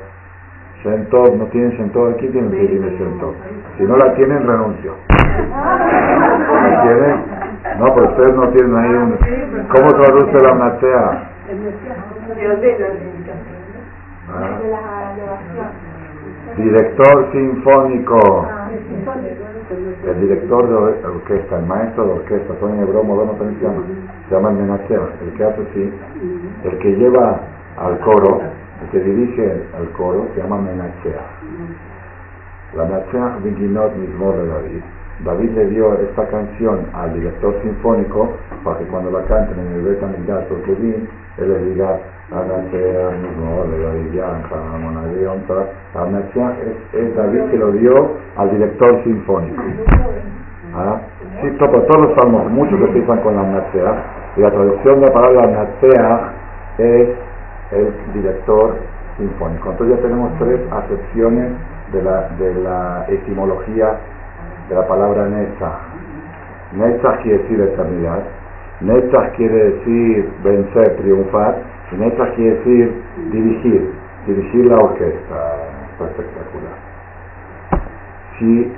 Shentov, 0.83 1.37
no 1.37 1.45
tienen 1.47 1.71
Shentov 1.71 2.11
aquí, 2.11 2.27
tienen 2.29 2.51
que 2.51 2.63
ir 2.63 2.81
Shentov. 2.97 3.33
Si 3.77 3.83
no 3.83 3.97
la 3.97 4.13
tienen, 4.15 4.45
renuncio. 4.47 4.95
¿Me 5.09 6.77
tienen? 6.83 7.15
No, 7.79 7.93
pero 7.93 8.09
ustedes 8.09 8.35
no 8.35 8.49
tienen 8.49 8.75
ahí 8.75 8.89
un... 8.89 9.17
¿Cómo 9.67 9.87
traduce 9.93 10.43
la 10.43 10.53
Mnachea? 10.53 11.29
¿Ah? 14.29 14.59
Director 16.57 17.31
sinfónico. 17.31 18.47
El 20.05 20.19
director 20.21 20.69
de 20.69 21.07
orquesta, 21.07 21.59
el 21.59 21.65
maestro 21.65 22.05
de 22.05 22.11
orquesta, 22.13 22.53
son 22.59 22.75
en 22.75 22.83
hebreo 22.83 23.03
moderno 23.03 23.33
también 23.33 23.59
se 23.59 23.65
llama, 23.65 23.83
se 24.27 24.35
llama 24.35 24.49
el 24.49 24.55
menachea, 24.57 24.99
el 25.21 25.33
que 25.33 25.43
hace 25.43 25.61
así, 25.61 25.93
el 26.63 26.77
que 26.79 26.95
lleva 26.95 27.39
al 27.77 27.99
coro, 27.99 28.41
el 28.81 28.89
que 28.89 28.99
dirige 28.99 29.63
al 29.77 29.89
coro, 29.91 30.27
se 30.33 30.41
llama 30.41 30.59
menachea. 30.59 31.21
La 32.75 32.85
menachea 32.85 33.37
Viginot 33.43 33.95
Mismor 33.95 34.35
de 34.37 34.47
David. 34.47 34.81
David 35.23 35.51
le 35.51 35.67
dio 35.67 35.93
esta 35.99 36.27
canción 36.27 36.87
al 36.93 37.13
director 37.13 37.55
sinfónico 37.61 38.33
para 38.63 38.79
que 38.79 38.85
cuando 38.85 39.11
la 39.11 39.23
canten 39.25 39.59
en 39.59 39.73
el 39.73 39.81
Bet 39.83 40.03
Amigdash 40.03 40.45
o 40.51 40.55
él 41.37 41.49
le 41.49 41.59
diga 41.65 41.99
es, 46.61 46.93
es 46.93 47.15
David 47.15 47.41
que 47.51 47.57
lo 47.57 47.71
dio 47.73 48.17
al 48.37 48.49
director 48.51 49.03
sinfónico. 49.03 49.61
¿Ah? 50.75 50.99
Sí, 51.43 51.49
todos 51.59 52.01
los 52.01 52.15
salmos, 52.15 52.49
muchos 52.51 52.79
empiezan 52.79 53.19
con 53.19 53.35
la 53.35 53.43
Natsea, 53.43 54.03
y 54.37 54.39
la 54.39 54.49
traducción 54.49 55.01
de 55.01 55.07
la 55.07 55.13
palabra 55.13 55.47
Natsea 55.47 56.33
es 56.77 57.09
el 57.71 57.93
director 58.13 58.75
sinfónico. 59.17 59.71
Entonces 59.71 59.97
ya 59.97 60.03
tenemos 60.03 60.31
tres 60.39 60.61
acepciones 60.71 61.51
de 61.91 62.01
la, 62.01 62.29
de 62.39 62.53
la 62.55 63.05
etimología 63.09 63.99
de 64.69 64.75
la 64.75 64.87
palabra 64.87 65.27
Netzach. 65.27 65.79
Netzach 66.77 67.21
quiere 67.23 67.39
decir 67.39 67.59
eternidad, 67.59 68.23
Netzach 68.79 69.35
quiere 69.35 69.71
decir 69.71 70.29
vencer, 70.43 70.95
triunfar, 70.95 71.55
Netzach 71.97 72.35
quiere 72.35 72.55
decir 72.55 73.03
dirigir, 73.31 73.91
dirigir 74.27 74.65
la 74.65 74.77
orquesta. 74.77 75.35
espectacular. 75.99 76.73
Si 78.39 78.73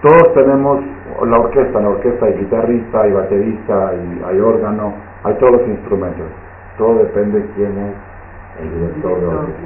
todos 0.00 0.34
tenemos 0.34 0.80
la 1.22 1.38
orquesta, 1.38 1.80
la 1.80 1.88
orquesta 1.88 2.26
hay 2.26 2.34
guitarrista, 2.34 3.02
hay 3.02 3.12
baterista, 3.12 3.88
hay, 3.88 4.40
órgano, 4.40 4.94
hay 5.22 5.34
todos 5.34 5.52
los 5.52 5.68
instrumentos. 5.68 6.26
Todo 6.78 6.98
depende 6.98 7.40
de 7.40 7.46
quién 7.54 7.78
es 7.78 7.94
el 8.62 8.70
director 8.74 9.20
de 9.20 9.26
orquesta. 9.26 9.62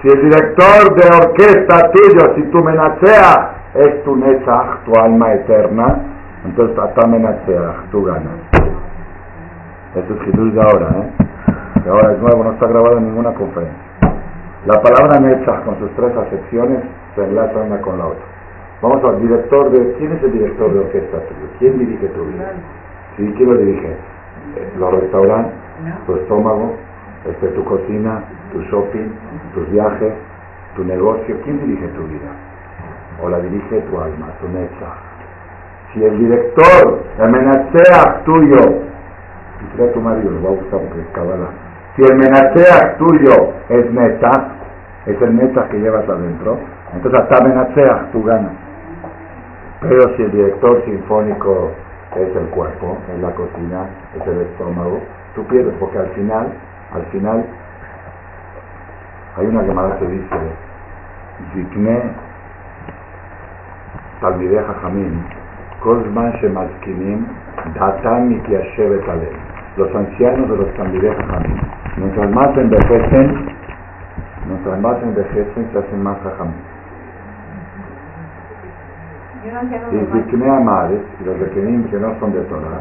Si 0.00 0.08
el 0.08 0.20
director 0.22 0.94
de 0.94 1.26
orquesta 1.26 1.90
tuyo, 1.92 2.34
si 2.36 2.42
tu 2.50 2.62
menacea 2.62 3.54
es 3.74 4.04
tu 4.04 4.16
Netzach, 4.16 4.84
tu 4.84 4.92
alma 5.00 5.32
eterna, 5.34 5.98
entonces 6.44 6.78
hasta 6.78 7.06
menacea, 7.06 7.84
tú 7.90 8.04
ganas. 8.04 8.38
Eso 9.94 10.14
es 10.14 10.20
Jesús 10.22 10.54
de 10.54 10.60
ahora, 10.60 10.88
¿eh? 10.90 11.88
ahora 11.88 12.12
es 12.12 12.18
nuevo, 12.18 12.44
no 12.44 12.52
está 12.52 12.66
grabado 12.66 12.98
en 12.98 13.06
ninguna 13.06 13.32
conferencia. 13.34 13.78
La 14.66 14.80
palabra 14.80 15.20
Netzach 15.20 15.64
con 15.64 15.78
sus 15.78 15.90
tres 15.94 16.16
acepciones 16.16 16.80
se 17.14 17.24
enlaza 17.24 17.58
una 17.58 17.80
con 17.80 17.98
la 17.98 18.06
otra. 18.06 18.33
Vamos 18.84 19.02
al 19.02 19.18
director 19.18 19.70
de... 19.70 19.94
¿Quién 19.94 20.12
es 20.12 20.22
el 20.22 20.32
director 20.32 20.70
de 20.74 20.78
orquesta 20.80 21.16
¿Quién 21.58 21.78
dirige 21.78 22.06
tu 22.08 22.22
vida? 22.26 22.52
¿Sí? 23.16 23.32
¿Quién 23.34 23.48
lo 23.48 23.56
dirige? 23.56 23.88
Eh, 23.88 24.72
los 24.78 25.00
restaurantes, 25.00 25.54
tu 26.04 26.16
estómago, 26.16 26.74
este, 27.24 27.48
tu 27.48 27.64
cocina, 27.64 28.22
tu 28.52 28.60
shopping, 28.64 29.08
tus 29.54 29.70
viajes, 29.70 30.12
tu 30.76 30.84
negocio. 30.84 31.34
¿Quién 31.44 31.60
dirige 31.64 31.88
tu 31.96 32.02
vida? 32.02 32.28
O 33.22 33.30
la 33.30 33.40
dirige 33.40 33.80
tu 33.80 33.98
alma, 33.98 34.26
tu 34.38 34.48
Netzach. 34.48 35.00
Si 35.94 36.04
el 36.04 36.18
director, 36.18 37.00
el 37.20 38.24
tuyo, 38.26 38.56
y 39.62 39.92
tu 39.94 40.00
marido, 40.02 40.30
lo 40.30 40.42
va 40.42 40.50
a 40.50 40.52
gustar 40.60 40.80
porque 40.80 41.00
es 41.00 41.08
cabala 41.14 41.48
si 41.96 42.02
el 42.02 42.18
menacea 42.18 42.96
tuyo 42.98 43.52
es 43.68 43.90
meta, 43.92 44.30
es 45.06 45.22
el 45.22 45.30
meta 45.30 45.68
que 45.68 45.78
llevas 45.78 46.08
adentro, 46.08 46.58
entonces 46.92 47.20
hasta 47.20 47.44
menacea 47.44 48.08
tú 48.10 48.22
ganas. 48.24 48.63
Pero 49.88 50.16
si 50.16 50.22
el 50.22 50.30
director 50.32 50.82
sinfónico 50.86 51.70
es 52.16 52.34
el 52.34 52.46
cuerpo, 52.48 52.96
es 53.14 53.20
la 53.20 53.30
cocina, 53.32 53.86
es 54.16 54.26
el 54.26 54.40
estómago, 54.40 54.98
tú 55.34 55.44
pierdes, 55.46 55.74
porque 55.78 55.98
al 55.98 56.08
final, 56.14 56.48
al 56.94 57.04
final, 57.06 57.44
hay 59.36 59.46
una 59.46 59.62
llamada 59.62 59.98
que 59.98 60.06
dice, 60.06 60.36
Zikne 61.52 62.02
Talmideh 64.20 64.62
Jajamim, 64.62 65.22
Kozman 65.82 66.32
Shemaskinim, 66.40 67.26
Datan 67.74 68.28
Mikiashevet 68.28 69.04
Los 69.76 69.94
ancianos 69.94 70.48
de 70.48 70.56
los 70.56 70.74
Talmideh 70.74 71.14
Jajamim 71.14 71.60
Mientras 71.96 72.30
más 72.30 72.56
envejecen, 72.56 73.46
mientras 74.48 74.80
más 74.80 75.02
envejecen, 75.02 75.68
se 75.72 75.78
hacen 75.78 76.02
más 76.02 76.18
jajamín. 76.22 76.73
Y 79.44 80.30
si 80.30 80.36
me 80.36 80.48
amares, 80.48 81.00
los 81.24 81.38
requerim 81.38 81.84
que 81.90 81.98
no 81.98 82.18
son 82.18 82.32
de 82.32 82.40
Torah, 82.42 82.80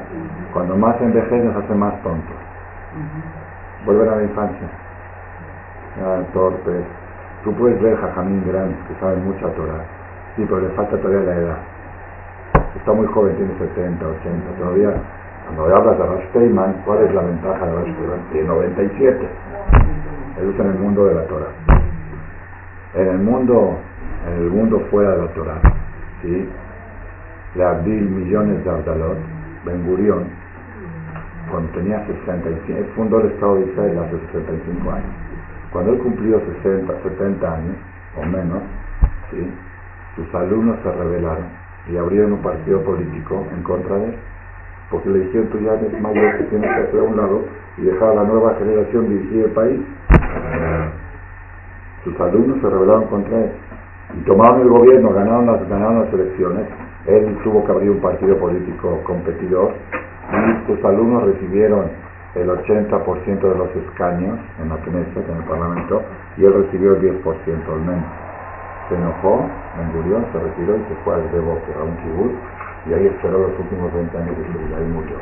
cuando 0.53 0.77
más 0.77 0.99
envejecen, 1.01 1.51
se 1.51 1.59
hacen 1.59 1.79
más 1.79 1.93
tontos. 2.01 2.35
Vuelven 3.85 4.09
a 4.09 4.15
la 4.15 4.23
infancia. 4.23 4.67
Ya, 5.99 6.23
torpes. 6.33 6.85
Tú 7.43 7.53
puedes 7.55 7.81
ver 7.81 7.97
jajamín 7.97 8.43
grandes 8.47 8.77
que 8.87 8.95
saben 8.99 9.25
mucha 9.25 9.47
Torah. 9.55 9.83
Sí, 10.35 10.45
pero 10.47 10.61
le 10.61 10.69
falta 10.69 10.97
todavía 10.97 11.33
la 11.33 11.35
edad. 11.35 11.57
Está 12.77 12.93
muy 12.93 13.07
joven, 13.07 13.35
tiene 13.35 13.53
70, 13.59 14.07
80, 14.07 14.57
todavía 14.57 14.93
cuando 15.45 15.75
hablas 15.75 15.97
de 15.97 16.05
Rash 16.05 16.75
¿cuál 16.85 17.03
es 17.03 17.13
la 17.13 17.21
ventaja 17.21 17.65
de 17.65 17.75
Rash 17.75 17.93
Tiene 18.31 18.47
97. 18.47 19.29
Él 20.41 20.49
está 20.49 20.63
en 20.63 20.69
el 20.69 20.79
mundo 20.79 21.05
de 21.05 21.15
la 21.15 21.23
Torah. 21.27 21.51
En 22.95 23.07
el 23.07 23.19
mundo, 23.19 23.77
en 24.27 24.43
el 24.43 24.49
mundo 24.49 24.79
fuera 24.89 25.11
de 25.11 25.17
la 25.17 25.27
Torah, 25.33 25.61
¿sí? 26.23 26.49
le 27.55 27.63
Abdil 27.63 28.09
millones 28.09 28.63
de 28.63 28.69
Abdalot, 28.69 29.17
Ben 29.65 29.85
Gurion, 29.85 30.25
cuando 31.51 31.69
tenía 31.73 32.03
65, 32.07 32.79
él 32.79 32.85
fundó 32.95 33.19
el 33.21 33.27
Estado 33.27 33.55
de 33.55 33.65
Israel 33.71 33.99
hace 33.99 34.17
65 34.31 34.91
años. 34.91 35.13
Cuando 35.71 35.93
él 35.93 35.99
cumplió 35.99 36.41
60, 36.63 36.93
70 37.03 37.53
años 37.53 37.75
o 38.17 38.25
menos, 38.25 38.63
¿sí? 39.29 39.47
sus 40.15 40.33
alumnos 40.33 40.77
se 40.81 40.91
rebelaron 40.91 41.45
y 41.91 41.97
abrieron 41.97 42.33
un 42.33 42.41
partido 42.41 42.81
político 42.81 43.45
en 43.55 43.61
contra 43.61 43.97
de 43.97 44.05
él 44.05 44.15
porque 44.93 45.09
le 45.09 45.19
dijeron 45.21 45.47
tú 45.47 45.59
ya 45.59 45.73
eres 45.73 46.01
mayor 46.01 46.37
que 46.37 46.43
tienes 46.45 46.69
que 46.69 46.81
hacer 46.81 46.99
a 46.99 47.03
un 47.03 47.17
lado 47.17 47.41
y 47.77 47.81
dejar 47.81 48.09
a 48.09 48.13
la 48.13 48.23
nueva 48.25 48.55
generación 48.59 49.09
dirigir 49.09 49.45
el 49.45 49.51
país. 49.51 49.81
Sus 52.03 52.19
alumnos 52.19 52.61
se 52.61 52.69
rebelaron 52.69 53.07
contra 53.07 53.39
él 53.39 53.51
tomaron 54.25 54.61
el 54.61 54.69
gobierno, 54.69 55.13
ganaron 55.13 55.45
las, 55.45 55.67
ganaron 55.67 56.05
las 56.05 56.13
elecciones. 56.13 56.67
Él 57.07 57.37
tuvo 57.43 57.65
que 57.65 57.71
abrir 57.71 57.89
un 57.91 57.99
partido 57.99 58.37
político 58.37 59.01
competidor 59.03 59.73
y 60.31 60.67
sus 60.67 60.83
alumnos 60.85 61.23
recibieron 61.23 61.89
el 62.35 62.49
80% 62.49 63.41
de 63.41 63.55
los 63.55 63.69
escaños 63.75 64.39
en 64.61 64.69
la 64.69 64.77
Knesset, 64.77 65.29
en 65.29 65.37
el 65.37 65.43
Parlamento, 65.43 66.01
y 66.37 66.45
él 66.45 66.53
recibió 66.53 66.95
el 66.95 67.21
10% 67.21 67.73
al 67.73 67.81
menos. 67.81 68.05
Se 68.89 68.95
enojó, 68.95 69.45
murió, 69.93 70.23
se 70.31 70.39
retiró 70.39 70.75
y 70.75 70.83
se 70.89 70.95
fue 71.03 71.15
al 71.15 71.31
Deboque, 71.31 71.71
a 71.79 71.83
un 71.83 71.95
kibutz, 71.97 72.33
y 72.89 72.93
ahí 72.93 73.05
esperó 73.07 73.39
los 73.39 73.59
últimos 73.59 73.93
20 73.93 74.17
años 74.17 74.37
de 74.37 74.45
su 74.51 74.59
vida 74.59 74.77
y 74.81 74.91
murió. 74.91 75.15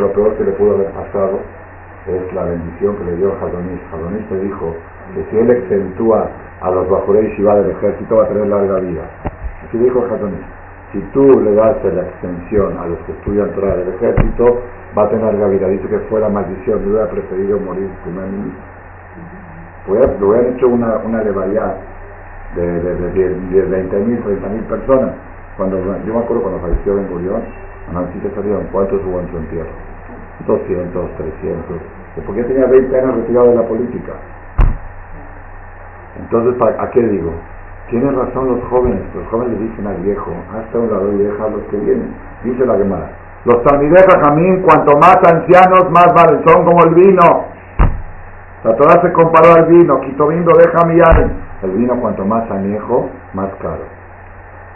Lo 0.00 0.12
peor 0.12 0.34
que 0.36 0.44
le 0.44 0.52
pudo 0.52 0.74
haber 0.74 0.90
pasado 0.90 1.40
es 2.06 2.34
la 2.34 2.44
bendición 2.44 2.96
que 2.96 3.04
le 3.04 3.16
dio 3.16 3.32
Jadonis. 3.38 3.80
Jadonis 3.90 4.30
le 4.30 4.40
dijo 4.40 4.74
que 5.14 5.24
si 5.30 5.38
él 5.38 5.50
exentúa 5.50 6.30
a 6.60 6.70
los 6.70 6.88
Bajurei 6.88 7.34
Shiva 7.36 7.56
del 7.56 7.70
ejército 7.70 8.16
va 8.16 8.24
a 8.24 8.28
tener 8.28 8.46
larga 8.46 8.80
vida. 8.80 9.02
Así 9.66 9.78
dijo 9.78 10.04
Jadonis. 10.08 10.40
Si 10.92 11.00
tú 11.12 11.22
le 11.40 11.54
das 11.54 11.76
la 11.84 12.02
extensión 12.02 12.78
a 12.78 12.86
los 12.86 12.98
que 13.00 13.12
estudian 13.12 13.50
Torah 13.50 13.76
del 13.76 13.88
ejército, 13.88 14.62
va 14.96 15.04
a 15.04 15.08
tener 15.10 15.34
vida. 15.50 15.68
Dice 15.68 15.88
que 15.88 15.98
fuera 16.10 16.28
maldición, 16.28 16.82
yo 16.82 16.90
hubiera 16.90 17.10
preferido 17.10 17.58
morir 17.60 17.88
primer 18.04 18.24
ministro. 18.26 18.62
Le 19.88 20.26
hubieran 20.26 20.54
hecho 20.54 20.68
una, 20.68 20.96
una 20.98 21.22
de, 21.22 22.62
de, 22.62 22.94
de, 22.94 23.34
de 23.34 23.62
20 23.62 23.96
mil, 23.98 24.22
30 24.22 24.48
mil 24.48 24.62
personas. 24.64 25.12
Cuando, 25.56 25.76
yo 25.78 26.14
me 26.14 26.20
acuerdo 26.20 26.42
cuando 26.42 26.60
falleció 26.60 26.94
Ben 26.94 27.08
Gurión, 27.08 27.42
a 27.88 28.34
salieron, 28.34 28.66
¿cuántos 28.70 29.00
hubo 29.04 29.20
en 29.20 29.28
su 29.30 29.36
entierro? 29.38 29.70
200, 30.46 31.16
300. 31.16 31.76
Porque 32.26 32.44
tenía 32.44 32.66
20 32.66 32.96
años 32.98 33.16
retirado 33.16 33.48
de 33.48 33.54
la 33.56 33.62
política. 33.62 34.12
Entonces, 36.18 36.60
¿a 36.60 36.90
qué 36.90 37.02
digo? 37.02 37.32
Tienen 37.90 38.14
razón 38.14 38.48
los 38.48 38.64
jóvenes, 38.68 39.02
los 39.14 39.26
jóvenes 39.28 39.58
dicen 39.60 39.86
al 39.86 39.96
viejo, 40.02 40.30
hasta 40.52 40.78
un 40.78 40.90
lado 40.90 41.12
y 41.12 41.18
deja 41.24 41.48
los 41.48 41.62
que 41.70 41.76
vienen. 41.78 42.14
Dice 42.44 42.66
la 42.66 42.76
Gemara, 42.76 43.08
los 43.44 43.62
talmidejas 43.62 44.14
Jamín, 44.24 44.62
cuanto 44.62 44.98
más 44.98 45.16
ancianos, 45.24 45.90
más 45.90 46.08
valen, 46.14 46.44
son 46.46 46.64
como 46.64 46.84
el 46.84 46.94
vino. 46.94 47.46
La 48.64 48.76
Torah 48.76 49.00
se 49.00 49.12
comparó 49.12 49.54
al 49.54 49.66
vino, 49.66 50.00
quito 50.00 50.26
vindo 50.26 50.52
deja 50.58 50.84
mi 50.86 51.00
El 51.62 51.70
vino 51.70 51.98
cuanto 52.00 52.24
más 52.26 52.50
añejo, 52.50 53.08
más 53.32 53.48
caro. 53.62 53.86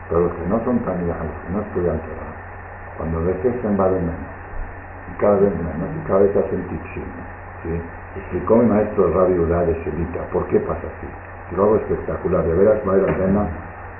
Pero 0.08 0.22
los 0.22 0.32
que 0.32 0.46
no 0.48 0.64
son 0.64 0.78
talmidejas, 0.78 1.22
los 1.22 1.44
que 1.44 1.52
no 1.52 1.60
estudian 1.60 1.98
Torah, 1.98 2.32
cuando 2.96 3.18
envejecen 3.18 3.76
valen 3.76 4.06
menos. 4.06 4.32
Y 5.12 5.20
cada 5.20 5.34
vez 5.34 5.50
menos, 5.50 5.88
y 6.00 6.06
cada 6.06 6.20
vez 6.20 6.30
hacen 6.30 6.62
tichín. 6.68 7.04
¿sí? 7.62 7.82
Explicó 8.16 8.56
mi 8.56 8.66
maestro 8.66 9.12
Rabbi 9.12 9.38
Udá 9.38 9.66
de 9.66 9.74
¿por 10.32 10.46
qué 10.46 10.60
pasa 10.60 10.80
así? 10.80 11.31
Lo 11.56 11.76
espectacular, 11.76 12.44
de 12.44 12.54
veras 12.54 12.84
vale 12.84 13.02
la 13.02 13.16
pena. 13.16 13.46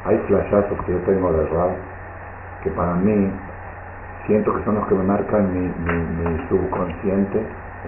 Hay 0.05 0.19
flashazos 0.27 0.79
que 0.85 0.93
yo 0.93 0.99
tengo 1.07 1.33
de 1.33 1.47
rap 1.47 1.71
que 2.63 2.71
para 2.71 2.95
mí 2.95 3.31
siento 4.27 4.55
que 4.55 4.65
son 4.65 4.77
los 4.77 4.87
que 4.87 4.95
me 4.95 5.05
marcan 5.05 5.53
mi, 5.53 5.67
mi, 5.69 6.49
subconsciente 6.49 7.39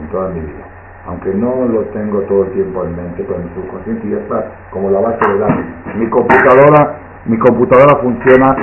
en 0.00 0.08
toda 0.08 0.28
mi 0.30 0.40
vida. 0.40 0.64
Aunque 1.06 1.34
no 1.34 1.66
lo 1.66 1.82
tengo 1.92 2.20
todo 2.22 2.44
el 2.44 2.52
tiempo 2.52 2.84
en 2.84 2.96
mente, 2.96 3.24
pero 3.28 3.38
mi 3.38 3.50
subconsciente 3.54 4.08
ya 4.08 4.16
está 4.18 4.52
como 4.70 4.90
la 4.90 5.00
base 5.00 5.20
de 5.30 5.38
datos. 5.38 5.64
Mi 5.96 6.08
computadora, 6.08 6.96
mi 7.26 7.38
computadora 7.38 8.00
funciona, 8.00 8.56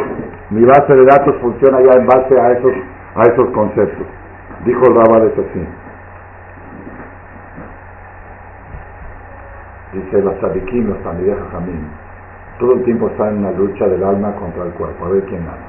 mi 0.49 0.65
base 0.65 0.93
de 0.93 1.05
datos 1.05 1.35
funciona 1.41 1.79
ya 1.81 1.99
en 1.99 2.07
base 2.07 2.39
a 2.39 2.51
esos, 2.51 2.73
a 3.15 3.21
esos 3.23 3.49
conceptos. 3.51 4.07
Dijo 4.65 4.81
el 4.87 4.95
Rabal 4.95 5.31
así. 5.31 5.80
Dice 9.93 10.21
los 10.21 10.35
sadikim, 10.39 10.87
los 10.87 10.97
jamín, 11.03 11.87
todo 12.59 12.73
el 12.73 12.83
tiempo 12.83 13.07
están 13.07 13.37
en 13.37 13.43
la 13.43 13.51
lucha 13.51 13.87
del 13.87 14.03
alma 14.03 14.33
contra 14.35 14.63
el 14.63 14.71
cuerpo, 14.73 15.05
a 15.05 15.09
ver 15.09 15.23
quién 15.23 15.41
gana. 15.45 15.67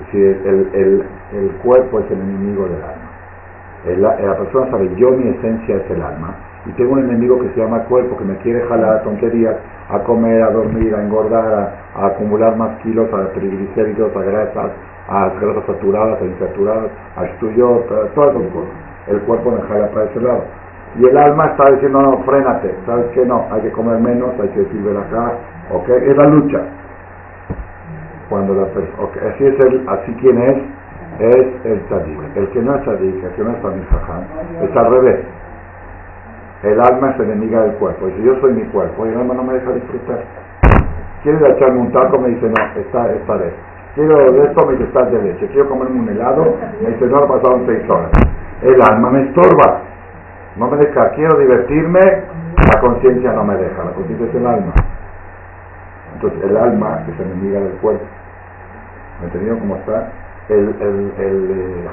Es 0.00 0.06
decir, 0.06 0.42
el, 0.44 0.70
el, 0.74 1.04
el 1.32 1.50
cuerpo 1.62 2.00
es 2.00 2.10
el 2.10 2.20
enemigo 2.20 2.64
del 2.64 2.82
alma. 2.82 4.16
la 4.18 4.36
persona 4.36 4.70
sabe, 4.70 4.94
yo 4.96 5.10
mi 5.10 5.28
esencia 5.28 5.76
es 5.76 5.90
el 5.90 6.02
alma, 6.02 6.34
y 6.66 6.72
tengo 6.72 6.92
un 6.92 7.00
enemigo 7.00 7.40
que 7.40 7.48
se 7.50 7.60
llama 7.60 7.84
cuerpo, 7.84 8.16
que 8.16 8.24
me 8.24 8.36
quiere 8.38 8.60
jalar 8.68 8.96
a 8.96 9.02
tonterías, 9.02 9.56
a 9.88 10.00
comer, 10.00 10.42
a 10.42 10.50
dormir, 10.50 10.94
a 10.94 11.02
engordar, 11.02 11.74
a, 11.94 12.06
acumular 12.06 12.56
más 12.56 12.78
kilos, 12.82 13.08
a 13.12 13.32
triglicéridos, 13.32 14.14
a 14.14 14.20
grasas, 14.20 14.72
a 15.08 15.30
grasas 15.40 15.64
saturadas, 15.66 16.20
a 16.20 16.24
insaturadas, 16.24 16.90
a 17.16 17.24
estudios, 17.24 17.84
a 17.90 18.14
todas 18.14 18.36
esas 18.36 18.52
cosas. 18.52 18.70
El 19.06 19.20
cuerpo 19.20 19.52
me 19.52 19.62
jala 19.62 19.88
para 19.88 20.10
ese 20.10 20.20
lado. 20.20 20.44
Y 20.96 21.06
el 21.06 21.16
alma 21.16 21.46
está 21.46 21.70
diciendo, 21.72 22.00
no, 22.00 22.18
frénate, 22.24 22.74
¿sabes 22.86 23.06
qué? 23.14 23.24
No, 23.24 23.46
hay 23.50 23.60
que 23.62 23.72
comer 23.72 24.00
menos, 24.00 24.30
hay 24.40 24.48
que 24.48 24.60
decir 24.60 24.96
acá, 24.96 25.32
¿ok? 25.70 25.88
Es 25.88 26.16
la 26.16 26.24
lucha. 26.24 26.60
Cuando 28.28 28.54
la 28.54 28.62
okay, 28.62 29.28
así 29.28 29.46
es 29.46 29.58
el, 29.64 29.88
así 29.88 30.12
quien 30.20 30.38
es, 30.38 30.56
es 31.20 31.46
el 31.64 31.80
tzadik. 31.86 32.36
El 32.36 32.48
que 32.50 32.62
no 32.62 32.74
es 32.74 32.82
tzadik, 32.82 33.24
el 33.24 33.30
que 33.32 33.42
no 33.42 33.50
es 33.50 33.62
también 33.62 33.86
es 34.62 34.76
al 34.76 34.90
revés. 34.90 35.24
El 36.62 36.80
alma 36.80 37.10
es 37.10 37.20
enemiga 37.20 37.62
del 37.62 37.74
cuerpo. 37.74 38.06
Dice, 38.06 38.22
yo 38.22 38.40
soy 38.40 38.52
mi 38.52 38.64
cuerpo 38.64 39.06
y 39.06 39.10
el 39.10 39.18
alma 39.18 39.34
no 39.34 39.44
me 39.44 39.54
deja 39.54 39.70
disfrutar. 39.72 40.24
Quiere 41.22 41.38
echarme 41.50 41.80
un 41.80 41.92
taco, 41.92 42.18
me 42.18 42.28
dice, 42.28 42.46
no, 42.46 42.80
está, 42.80 43.12
está 43.12 43.38
de 43.38 43.52
Quiero 43.94 44.16
de 44.16 44.44
esto, 44.44 44.66
me 44.66 44.72
dice, 44.72 44.84
estás 44.84 45.10
de 45.10 45.22
leche. 45.22 45.48
Quiero 45.48 45.68
comerme 45.68 46.00
un 46.00 46.08
helado, 46.08 46.54
me 46.82 46.90
dice, 46.90 47.06
no, 47.06 47.26
pasaron 47.26 47.66
seis 47.66 47.88
horas. 47.90 48.10
El 48.62 48.80
alma 48.80 49.10
me 49.10 49.22
estorba. 49.22 49.87
No 50.58 50.66
me 50.66 50.76
deja, 50.76 51.10
quiero 51.10 51.38
divertirme, 51.38 52.00
la 52.00 52.80
conciencia 52.80 53.32
no 53.32 53.44
me 53.44 53.54
deja, 53.54 53.84
la 53.84 53.92
conciencia 53.92 54.26
es 54.26 54.34
el 54.34 54.46
alma. 54.46 54.72
Entonces 56.14 56.42
el 56.42 56.56
alma 56.56 57.04
es 57.08 57.20
enemiga 57.20 57.60
del 57.60 57.74
cuerpo. 57.74 58.04
¿Me 59.20 59.26
entendieron 59.26 59.60
cómo 59.60 59.76
está? 59.76 60.10
El, 60.48 60.74
el, 60.80 61.12
eh, 61.18 61.84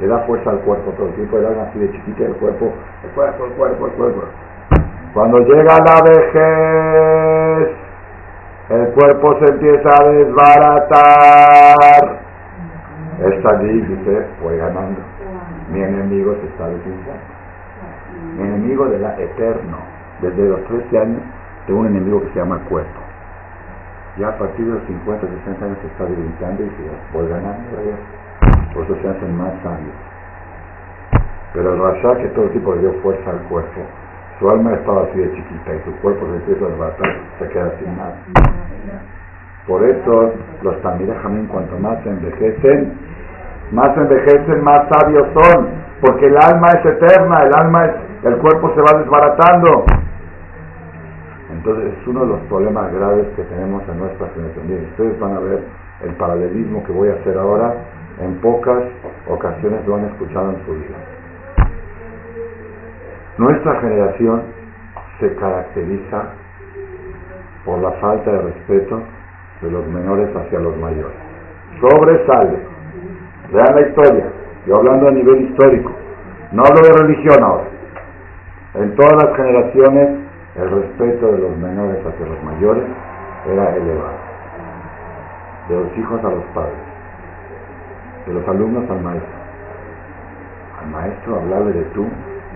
le 0.00 0.06
da 0.08 0.18
fuerza 0.20 0.50
al 0.50 0.58
cuerpo 0.60 0.90
todo 0.92 1.06
el 1.06 1.14
tiempo, 1.14 1.38
el 1.38 1.46
alma 1.46 1.62
así 1.68 1.78
de 1.78 1.92
chiquita, 1.92 2.24
el 2.24 2.34
cuerpo, 2.34 2.72
el 3.04 3.10
cuerpo, 3.10 3.46
el 3.46 3.52
cuerpo, 3.52 3.86
el 3.86 3.92
cuerpo. 3.92 4.22
Cuando 5.14 5.38
llega 5.38 5.78
la 5.78 6.00
vejez, 6.10 7.68
el 8.70 8.88
cuerpo 8.94 9.38
se 9.38 9.52
empieza 9.52 9.88
a 9.88 10.04
desbaratar. 10.08 11.46
Esta 13.22 13.58
dice, 13.58 14.26
fue 14.42 14.56
ganando. 14.56 15.15
Mi 15.72 15.82
enemigo 15.82 16.34
se 16.40 16.46
está 16.46 16.68
desinflando. 16.68 17.22
Mi 18.36 18.42
enemigo 18.42 18.86
de 18.88 18.98
la 18.98 19.20
eterno. 19.20 19.78
Desde 20.20 20.48
los 20.48 20.64
13 20.64 20.98
años 20.98 21.20
tengo 21.66 21.80
un 21.80 21.86
enemigo 21.88 22.22
que 22.22 22.28
se 22.28 22.38
llama 22.38 22.58
cuerpo. 22.68 23.00
Ya 24.18 24.28
a 24.28 24.38
partir 24.38 24.64
de 24.64 24.72
los 24.72 24.82
50, 24.84 25.26
60 25.26 25.64
años 25.64 25.78
se 25.82 25.86
está 25.88 26.04
debilitando 26.04 26.62
y 26.62 26.68
se 26.68 27.16
voy 27.16 27.28
ganando. 27.28 27.62
Por 28.72 28.84
eso 28.84 28.96
se 29.02 29.08
hacen 29.08 29.36
más 29.36 29.52
sabios. 29.62 29.94
Pero 31.52 31.74
el 31.74 31.80
Rasha, 31.80 32.18
que 32.18 32.28
todo 32.28 32.44
el 32.46 32.52
tipo 32.52 32.74
le 32.74 32.80
dio 32.80 32.92
fuerza 33.02 33.30
al 33.30 33.40
cuerpo, 33.48 33.80
su 34.38 34.50
alma 34.50 34.74
estaba 34.74 35.04
así 35.04 35.18
de 35.18 35.32
chiquita 35.32 35.74
y 35.74 35.80
su 35.84 35.92
cuerpo 36.02 36.26
se 36.26 36.36
empieza 36.36 36.64
a 36.64 36.68
desbaratar, 36.68 37.16
se 37.38 37.48
queda 37.48 37.72
sin 37.78 37.96
nada. 37.96 38.16
Por 39.66 39.82
eso 39.82 40.32
los 40.62 40.80
también 40.82 41.46
cuanto 41.46 41.78
más 41.78 42.02
se 42.02 42.10
envejecen, 42.10 42.92
más 43.72 43.96
envejecen, 43.96 44.62
más 44.62 44.86
sabios 44.88 45.26
son, 45.34 45.68
porque 46.00 46.26
el 46.26 46.36
alma 46.36 46.68
es 46.68 46.84
eterna, 46.84 47.42
el 47.42 47.50
alma 47.56 47.84
es, 47.86 47.92
el 48.24 48.36
cuerpo 48.38 48.72
se 48.74 48.80
va 48.80 49.00
desbaratando. 49.00 49.84
Entonces 51.50 51.94
es 51.98 52.06
uno 52.06 52.20
de 52.20 52.26
los 52.26 52.40
problemas 52.42 52.92
graves 52.92 53.26
que 53.34 53.42
tenemos 53.44 53.82
en 53.88 53.98
nuestra 53.98 54.28
generación. 54.34 54.88
ustedes 54.90 55.18
van 55.18 55.36
a 55.36 55.40
ver 55.40 55.64
el 56.04 56.14
paralelismo 56.14 56.84
que 56.84 56.92
voy 56.92 57.08
a 57.08 57.14
hacer 57.14 57.36
ahora, 57.38 57.74
en 58.20 58.34
pocas 58.40 58.82
ocasiones 59.28 59.86
lo 59.86 59.96
han 59.96 60.04
escuchado 60.06 60.50
en 60.50 60.66
su 60.66 60.72
vida. 60.72 60.96
Nuestra 63.38 63.80
generación 63.80 64.42
se 65.20 65.34
caracteriza 65.34 66.24
por 67.64 67.80
la 67.80 67.92
falta 67.92 68.30
de 68.30 68.42
respeto 68.42 69.02
de 69.60 69.70
los 69.70 69.86
menores 69.88 70.34
hacia 70.36 70.60
los 70.60 70.76
mayores. 70.76 71.16
Sobresale 71.80 72.75
Vean 73.52 73.74
la 73.74 73.88
historia. 73.88 74.24
Yo 74.66 74.76
hablando 74.76 75.08
a 75.08 75.12
nivel 75.12 75.42
histórico. 75.42 75.92
No 76.52 76.62
hablo 76.64 76.80
de 76.82 77.02
religión 77.02 77.42
ahora. 77.42 77.64
En 78.74 78.94
todas 78.96 79.24
las 79.24 79.36
generaciones 79.36 80.08
el 80.56 80.70
respeto 80.70 81.32
de 81.32 81.38
los 81.38 81.56
menores 81.58 81.98
hacia 82.04 82.26
los 82.26 82.42
mayores 82.42 82.84
era 83.46 83.76
elevado. 83.76 84.18
De 85.68 85.74
los 85.76 85.98
hijos 85.98 86.24
a 86.24 86.30
los 86.30 86.44
padres. 86.54 86.78
De 88.26 88.32
los 88.32 88.48
alumnos 88.48 88.90
al 88.90 89.00
maestro. 89.02 89.38
Al 90.82 90.90
maestro 90.90 91.36
hablarle 91.36 91.72
de 91.72 91.84
tú. 91.94 92.06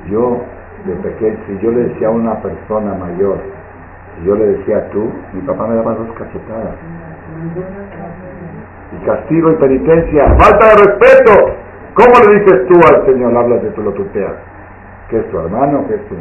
Yo, 0.08 0.42
de 0.86 0.94
pequeño, 0.94 1.36
si 1.46 1.58
yo 1.58 1.70
le 1.70 1.84
decía 1.84 2.08
a 2.08 2.10
una 2.10 2.40
persona 2.40 2.94
mayor, 2.94 3.38
si 4.16 4.24
yo 4.24 4.34
le 4.34 4.46
decía 4.46 4.88
tú, 4.90 5.12
mi 5.34 5.42
papá 5.42 5.66
me 5.66 5.76
daba 5.76 5.94
dos 5.94 6.08
cachetadas 6.16 6.74
y 8.92 9.04
castigo 9.04 9.52
y 9.52 9.54
penitencia, 9.56 10.36
falta 10.38 10.68
de 10.68 10.74
respeto. 10.84 11.54
¿Cómo 11.94 12.12
le 12.26 12.40
dices 12.40 12.66
tú 12.68 12.74
al 12.88 13.06
Señor? 13.06 13.36
Hablas 13.36 13.62
de 13.62 13.70
tu 13.70 13.82
lo 13.82 13.92
tuteas. 13.92 14.32
¿Qué 15.08 15.18
es 15.18 15.30
tu 15.30 15.38
hermano? 15.38 15.84
¿Qué 15.88 15.94
es 15.94 16.08
tu, 16.08 16.14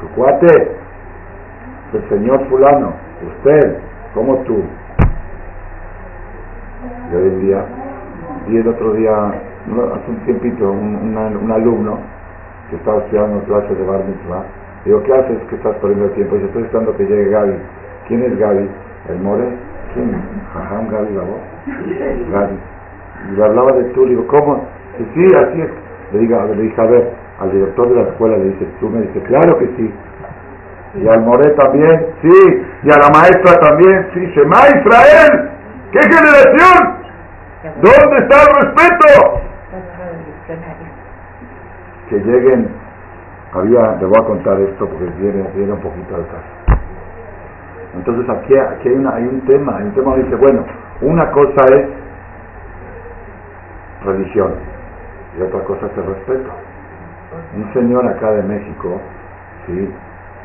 tu 0.00 0.14
cuate? 0.14 0.76
El 1.92 2.08
Señor 2.08 2.46
fulano, 2.48 2.94
usted, 3.26 3.76
como 4.14 4.36
tú. 4.44 4.62
Y 7.10 7.14
hoy 7.14 7.28
en 7.28 7.40
día, 7.42 7.64
vi 8.48 8.56
el 8.56 8.68
otro 8.68 8.92
día, 8.94 9.12
hace 9.12 10.10
un 10.10 10.16
tiempito, 10.24 10.70
un, 10.70 11.50
alumno 11.52 11.98
que 12.70 12.76
estaba 12.76 12.98
estudiando 12.98 13.44
clases 13.44 13.76
de 13.76 13.84
Bar 13.84 14.00
Mitzvah, 14.04 14.44
digo, 14.86 15.02
¿qué 15.02 15.12
haces 15.12 15.38
que 15.50 15.56
estás 15.56 15.76
perdiendo 15.76 16.06
el 16.06 16.12
tiempo? 16.12 16.36
Dice, 16.36 16.46
estoy 16.46 16.62
esperando 16.62 16.96
que 16.96 17.04
llegue 17.04 17.28
Gaby. 17.28 17.54
¿Quién 18.08 18.22
es 18.22 18.38
Gaby? 18.38 18.70
¿El 19.10 19.18
More? 19.20 19.48
¿Quién? 19.92 20.16
Jajam 20.54 20.88
Gaby 20.88 21.14
voz 21.16 21.51
y 21.66 23.36
le 23.36 23.44
hablaba 23.44 23.72
de 23.72 23.84
tú, 23.90 24.04
le 24.04 24.10
digo, 24.10 24.26
¿cómo? 24.26 24.66
Sí, 24.96 25.06
sí, 25.14 25.36
así 25.36 25.60
es. 25.60 25.70
Le, 26.12 26.18
diga, 26.20 26.44
le 26.44 26.62
dije, 26.62 26.80
a 26.80 26.86
ver, 26.86 27.10
al 27.40 27.52
director 27.52 27.88
de 27.88 27.94
la 27.94 28.02
escuela 28.10 28.36
le 28.36 28.44
dice, 28.44 28.66
tú 28.80 28.88
me 28.88 29.00
dice, 29.02 29.20
claro 29.22 29.58
que 29.58 29.66
sí. 29.76 29.94
Y 30.94 31.08
al 31.08 31.22
Moré 31.22 31.50
también, 31.52 32.06
sí. 32.20 32.62
Y 32.82 32.90
a 32.90 32.98
la 32.98 33.08
maestra 33.14 33.58
también, 33.60 34.08
sí. 34.12 34.26
Shema 34.34 34.58
Israel. 34.68 35.50
¿Qué 35.92 36.00
generación? 36.02 37.02
¿Dónde 37.80 38.16
está 38.16 38.36
el 38.42 38.54
respeto? 38.60 39.40
Que 42.08 42.18
lleguen, 42.18 42.68
había, 43.54 43.98
te 43.98 44.04
voy 44.04 44.18
a 44.20 44.26
contar 44.26 44.60
esto 44.60 44.86
porque 44.86 45.04
viene, 45.18 45.48
viene 45.54 45.72
un 45.72 45.80
poquito 45.80 46.14
al 46.16 46.26
caso. 46.26 46.80
Entonces 47.94 48.28
aquí, 48.28 48.56
aquí 48.56 48.88
hay, 48.88 48.94
una, 48.94 49.14
hay 49.14 49.24
un 49.24 49.40
tema, 49.42 49.76
hay 49.76 49.84
un 49.84 49.92
tema 49.92 50.14
que 50.14 50.22
dice, 50.24 50.36
bueno, 50.36 50.64
una 51.02 51.30
cosa 51.32 51.64
es 51.74 51.86
religión 54.04 54.52
y 55.38 55.42
otra 55.42 55.60
cosa 55.64 55.86
es 55.86 55.98
el 55.98 56.06
respeto. 56.06 56.50
Un 57.56 57.72
señor 57.72 58.06
acá 58.06 58.30
de 58.32 58.42
México, 58.42 59.00
sí, 59.66 59.90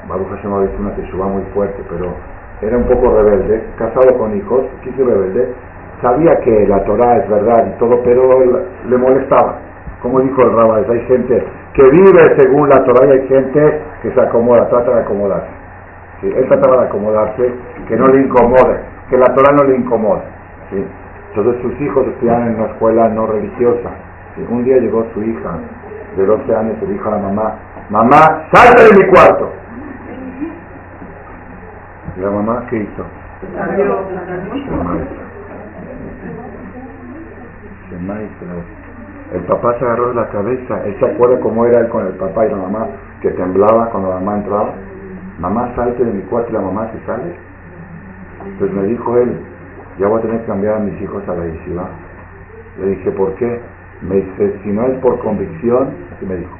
Baruch 0.07 0.29
Hashem 0.29 0.53
ha 0.53 0.59
visto 0.61 0.77
una 0.79 0.95
teshuva 0.95 1.27
muy 1.27 1.43
fuerte, 1.53 1.83
pero 1.89 2.13
era 2.61 2.77
un 2.77 2.85
poco 2.85 3.13
rebelde, 3.13 3.63
casado 3.77 4.17
con 4.17 4.35
hijos, 4.35 4.65
quiso 4.83 5.05
rebelde, 5.05 5.53
sabía 6.01 6.35
que 6.39 6.67
la 6.67 6.83
Torah 6.85 7.17
es 7.17 7.29
verdad 7.29 7.67
y 7.67 7.79
todo, 7.79 8.01
pero 8.03 8.39
le 8.87 8.97
molestaba. 8.97 9.59
Como 10.01 10.21
dijo 10.21 10.41
el 10.41 10.53
Rabbi, 10.53 10.91
hay 10.91 11.01
gente 11.07 11.43
que 11.73 11.83
vive 11.83 12.35
según 12.37 12.69
la 12.69 12.83
Torah 12.83 13.07
y 13.07 13.11
hay 13.11 13.27
gente 13.27 13.81
que 14.01 14.11
se 14.11 14.21
acomoda, 14.21 14.69
trata 14.69 14.91
de 14.95 15.01
acomodarse. 15.01 15.49
Él 16.23 16.47
trataba 16.47 16.81
de 16.81 16.87
acomodarse, 16.87 17.53
que 17.87 17.95
no 17.95 18.07
le 18.07 18.21
incomode, 18.21 18.79
que 19.09 19.17
la 19.17 19.27
Torah 19.35 19.55
no 19.55 19.63
le 19.65 19.75
incomode. 19.77 20.36
¿Sí? 20.69 20.85
Entonces 21.29 21.61
sus 21.61 21.81
hijos 21.81 22.07
estudiaban 22.07 22.47
en 22.47 22.55
una 22.55 22.65
escuela 22.65 23.09
no 23.09 23.27
religiosa. 23.27 23.89
Un 24.49 24.63
día 24.63 24.77
llegó 24.77 25.05
su 25.13 25.23
hija 25.23 25.57
de 26.15 26.25
12 26.25 26.55
años 26.55 26.77
y 26.81 26.85
dijo 26.85 27.09
a 27.09 27.11
la 27.11 27.17
mamá, 27.17 27.55
mamá, 27.89 28.47
salte 28.51 28.83
de 28.83 29.03
mi 29.03 29.09
cuarto. 29.11 29.51
¿Y 32.15 32.21
la 32.21 32.31
mamá 32.31 32.65
qué 32.69 32.77
hizo? 32.77 33.05
El 39.33 39.41
papá 39.41 39.77
se 39.77 39.85
agarró 39.85 40.09
de 40.09 40.15
la 40.15 40.27
cabeza. 40.29 40.85
Él 40.85 40.95
se 40.99 41.05
acuerda 41.05 41.39
cómo 41.39 41.65
era 41.65 41.81
él 41.81 41.89
con 41.89 42.05
el 42.05 42.13
papá 42.13 42.45
y 42.45 42.49
la 42.49 42.57
mamá, 42.57 42.87
que 43.21 43.29
temblaba 43.31 43.89
cuando 43.89 44.09
la 44.09 44.15
mamá 44.15 44.37
entraba. 44.37 44.73
Mamá, 45.39 45.71
salte 45.75 46.03
de 46.03 46.11
mi 46.11 46.21
cuarto 46.23 46.49
y 46.49 46.53
la 46.53 46.61
mamá 46.61 46.89
se 46.91 47.05
sale. 47.05 47.35
Pues 48.59 48.71
me 48.71 48.83
dijo 48.83 49.17
él, 49.17 49.39
ya 49.97 50.07
voy 50.07 50.19
a 50.19 50.21
tener 50.21 50.41
que 50.41 50.47
cambiar 50.47 50.75
a 50.75 50.79
mis 50.79 51.01
hijos 51.01 51.27
a 51.27 51.33
la 51.33 51.45
yeshiva. 51.45 51.89
Le 52.79 52.87
dije, 52.89 53.11
¿por 53.11 53.33
qué? 53.35 53.59
Me 54.01 54.15
dice, 54.15 54.59
si 54.63 54.69
no 54.69 54.85
es 54.85 54.99
por 54.99 55.17
convicción, 55.19 55.89
así 56.15 56.25
me 56.25 56.35
dijo, 56.35 56.55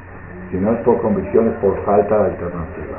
si 0.50 0.56
no 0.56 0.72
es 0.72 0.78
por 0.80 1.00
convicción 1.00 1.48
es 1.48 1.54
por 1.54 1.76
falta 1.84 2.18
de 2.18 2.24
alternativa. 2.30 2.98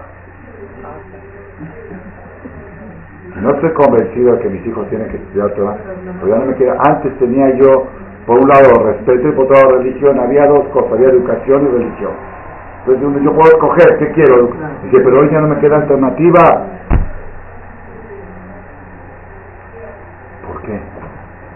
No 3.41 3.51
estoy 3.51 3.71
convencido 3.71 4.35
de 4.35 4.39
que 4.39 4.49
mis 4.49 4.65
hijos 4.65 4.89
tienen 4.89 5.09
que 5.09 5.17
estudiar 5.17 5.51
Torah, 5.51 5.77
pero 6.19 6.27
ya 6.27 6.39
no 6.39 6.45
me 6.45 6.55
queda. 6.55 6.77
Antes 6.87 7.17
tenía 7.19 7.49
yo, 7.55 7.87
por 8.25 8.39
un 8.39 8.49
lado, 8.49 8.83
respeto 8.85 9.29
y 9.29 9.31
por 9.31 9.45
otro 9.45 9.55
lado, 9.55 9.83
religión. 9.83 10.19
Había 10.19 10.45
dos 10.47 10.67
cosas, 10.69 10.93
había 10.93 11.09
educación 11.09 11.65
y 11.65 11.77
religión. 11.77 12.11
Entonces 12.85 13.23
yo 13.23 13.33
puedo 13.33 13.47
escoger, 13.47 13.97
¿qué 13.99 14.11
quiero? 14.11 14.49
Dice, 14.83 15.01
pero 15.03 15.19
hoy 15.19 15.29
ya 15.31 15.41
no 15.41 15.47
me 15.47 15.59
queda 15.59 15.77
alternativa. 15.77 16.41
¿Por 20.47 20.61
qué? 20.63 20.79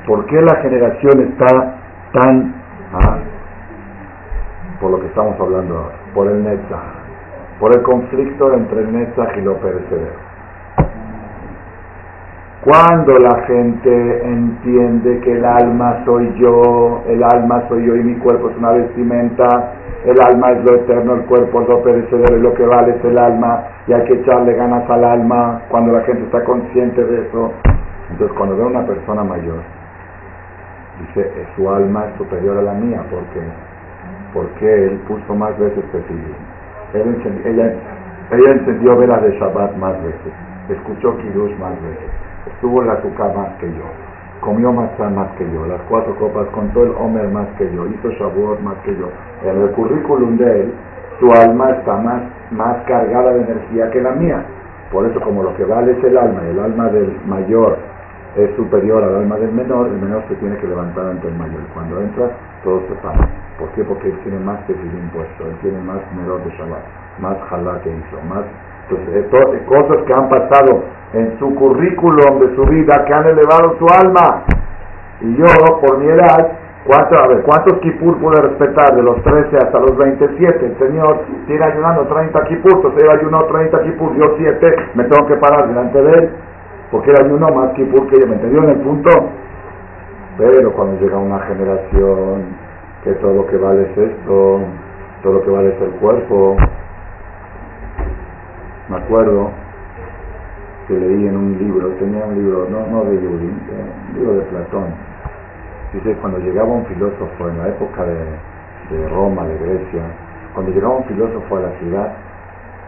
¿Por 0.07 0.25
qué 0.25 0.41
la 0.41 0.55
generación 0.61 1.21
está 1.21 1.75
tan... 2.11 2.53
Ah, 2.93 3.17
por 4.81 4.91
lo 4.91 4.99
que 4.99 5.07
estamos 5.07 5.39
hablando 5.39 5.77
ahora, 5.77 5.95
por 6.13 6.27
el 6.27 6.43
Netzach, 6.43 6.79
por 7.59 7.73
el 7.73 7.81
conflicto 7.83 8.53
entre 8.53 8.81
el 8.81 8.91
Netzach 8.91 9.37
y 9.37 9.41
lo 9.41 9.55
perecedero. 9.57 10.33
Cuando 12.65 13.17
la 13.17 13.43
gente 13.45 14.25
entiende 14.25 15.19
que 15.21 15.33
el 15.33 15.45
alma 15.45 16.03
soy 16.05 16.33
yo, 16.37 17.03
el 17.07 17.23
alma 17.23 17.63
soy 17.69 17.85
yo 17.85 17.95
y 17.95 18.03
mi 18.03 18.15
cuerpo 18.15 18.49
es 18.49 18.57
una 18.57 18.71
vestimenta, 18.71 19.73
el 20.05 20.17
alma 20.21 20.51
es 20.51 20.63
lo 20.63 20.75
eterno, 20.75 21.15
el 21.15 21.21
cuerpo 21.21 21.61
es 21.61 21.67
lo 21.69 21.81
perecedero 21.81 22.37
y 22.37 22.41
lo 22.41 22.53
que 22.53 22.65
vale 22.65 22.95
es 22.95 23.05
el 23.05 23.17
alma 23.17 23.63
y 23.87 23.93
hay 23.93 24.03
que 24.03 24.13
echarle 24.13 24.53
ganas 24.53 24.89
al 24.89 25.03
alma 25.03 25.61
cuando 25.69 25.93
la 25.93 26.01
gente 26.01 26.23
está 26.23 26.43
consciente 26.43 27.03
de 27.03 27.27
eso. 27.27 27.51
Entonces 28.11 28.37
cuando 28.37 28.57
ve 28.57 28.63
a 28.63 28.67
una 28.67 28.85
persona 28.85 29.23
mayor, 29.23 29.61
dice, 30.99 31.31
su 31.55 31.69
alma 31.69 32.05
es 32.07 32.17
superior 32.17 32.57
a 32.57 32.61
la 32.61 32.73
mía, 32.73 33.03
porque 33.09 33.41
porque 34.33 34.85
él 34.85 34.97
puso 35.07 35.35
más 35.35 35.57
veces 35.59 35.83
que 35.91 36.97
Él 36.99 37.41
ella, 37.45 37.73
ella 38.31 38.51
encendió 38.51 38.97
velas 38.97 39.21
de 39.21 39.37
Shabbat 39.37 39.75
más 39.77 40.01
veces, 40.01 40.33
escuchó 40.69 41.15
Kiddush 41.17 41.55
más 41.59 41.79
veces 41.83 42.09
estuvo 42.47 42.81
en 42.81 42.87
la 42.87 42.93
azúcar 42.93 43.35
más 43.35 43.49
que 43.59 43.67
yo, 43.67 43.85
comió 44.41 44.71
matzah 44.71 45.09
más 45.09 45.29
que 45.37 45.45
yo, 45.51 45.65
las 45.65 45.81
cuatro 45.89 46.15
copas 46.15 46.47
contó 46.47 46.83
el 46.83 46.91
Homer 46.97 47.27
más 47.29 47.47
que 47.57 47.71
yo, 47.73 47.87
hizo 47.87 48.09
Shavuot 48.09 48.59
más 48.61 48.75
que 48.83 48.95
yo. 48.95 49.09
En 49.43 49.61
el 49.61 49.71
currículum 49.71 50.37
de 50.37 50.61
él, 50.61 50.73
su 51.19 51.31
alma 51.31 51.71
está 51.71 51.97
más, 51.97 52.21
más 52.51 52.83
cargada 52.85 53.33
de 53.33 53.41
energía 53.41 53.89
que 53.91 54.01
la 54.01 54.11
mía. 54.11 54.43
Por 54.91 55.05
eso, 55.05 55.19
como 55.21 55.43
lo 55.43 55.55
que 55.55 55.65
vale 55.65 55.93
es 55.93 56.03
el 56.03 56.17
alma, 56.17 56.41
el 56.47 56.59
alma 56.59 56.89
del 56.89 57.17
mayor 57.25 57.77
es 58.35 58.55
superior 58.55 59.03
al 59.03 59.15
alma 59.15 59.37
del 59.37 59.51
menor, 59.51 59.87
el 59.87 59.99
menor 59.99 60.23
se 60.27 60.35
tiene 60.35 60.57
que 60.57 60.67
levantar 60.67 61.05
ante 61.05 61.27
el 61.27 61.35
mayor. 61.35 61.61
Cuando 61.73 62.01
entra, 62.01 62.31
todo 62.63 62.81
se 62.87 62.95
para. 62.95 63.27
¿Por 63.59 63.69
qué? 63.69 63.83
Porque 63.83 64.07
él 64.07 64.19
tiene 64.23 64.39
más 64.39 64.59
que 64.65 64.73
impuesto, 64.73 65.45
él 65.45 65.55
tiene 65.61 65.79
más 65.81 65.99
menor 66.15 66.43
de 66.43 66.51
Shabbat, 66.57 66.83
más 67.19 67.37
jalá 67.49 67.79
que 67.81 67.89
hizo, 67.89 68.21
más 68.27 68.43
entonces, 68.89 69.15
eh, 69.15 69.29
eh, 69.31 69.65
cosas 69.65 70.03
que 70.05 70.13
han 70.13 70.29
pasado 70.29 70.83
en 71.13 71.39
su 71.39 71.55
currículum 71.55 72.39
de 72.39 72.55
su 72.55 72.63
vida 72.65 73.05
que 73.05 73.13
han 73.13 73.25
elevado 73.27 73.77
su 73.79 73.85
alma. 73.87 74.43
Y 75.21 75.35
yo, 75.37 75.45
por 75.79 75.99
mi 75.99 76.07
edad, 76.07 76.51
¿cuánto, 76.85 77.17
a 77.17 77.27
ver, 77.27 77.43
¿cuántos 77.43 77.79
kipur 77.79 78.17
pude 78.19 78.41
respetar? 78.41 78.95
De 78.95 79.03
los 79.03 79.21
13 79.23 79.55
hasta 79.57 79.79
los 79.79 79.95
27. 79.95 80.65
El 80.65 80.77
Señor 80.79 81.21
tiene 81.47 81.63
ayunando 81.63 82.07
30 82.07 82.43
kipur, 82.45 82.73
entonces 82.75 83.03
él 83.03 83.09
ayunó 83.09 83.45
30 83.45 83.83
kipur, 83.83 84.15
yo 84.15 84.35
7, 84.37 84.75
me 84.95 85.03
tengo 85.05 85.27
que 85.27 85.37
parar 85.37 85.67
delante 85.67 86.01
de 86.01 86.11
él, 86.11 86.29
porque 86.93 87.09
él 87.09 87.17
ayunó 87.25 87.47
más 87.47 87.73
que 87.73 87.87
yo, 87.87 88.27
¿me 88.27 88.35
entendió 88.35 88.63
en 88.65 88.69
el 88.69 88.81
punto? 88.81 89.09
Pero 90.37 90.71
cuando 90.73 91.01
llega 91.01 91.17
una 91.17 91.39
generación 91.39 92.43
que 93.03 93.13
todo 93.13 93.33
lo 93.33 93.47
que 93.47 93.57
vale 93.57 93.81
es 93.81 93.97
esto, 93.97 94.59
todo 95.23 95.33
lo 95.33 95.41
que 95.41 95.49
vale 95.49 95.69
es 95.69 95.81
el 95.81 95.89
cuerpo, 95.93 96.55
me 98.89 98.97
acuerdo 98.97 99.49
que 100.87 100.93
leí 100.93 101.27
en 101.27 101.35
un 101.35 101.57
libro, 101.57 101.87
tenía 101.97 102.25
un 102.25 102.35
libro, 102.35 102.67
no, 102.69 102.85
no 102.85 103.05
de 103.05 103.15
Yuri, 103.15 103.47
un 103.47 104.15
libro 104.15 104.35
de 104.35 104.41
Platón. 104.41 104.85
Dice, 105.93 106.15
cuando 106.21 106.37
llegaba 106.37 106.69
un 106.69 106.85
filósofo 106.85 107.49
en 107.49 107.57
la 107.57 107.69
época 107.69 108.05
de, 108.05 108.95
de 108.95 109.09
Roma, 109.09 109.47
de 109.47 109.57
Grecia, 109.57 110.03
cuando 110.53 110.71
llegaba 110.71 110.97
un 110.97 111.05
filósofo 111.05 111.57
a 111.57 111.61
la 111.61 111.71
ciudad, 111.79 112.13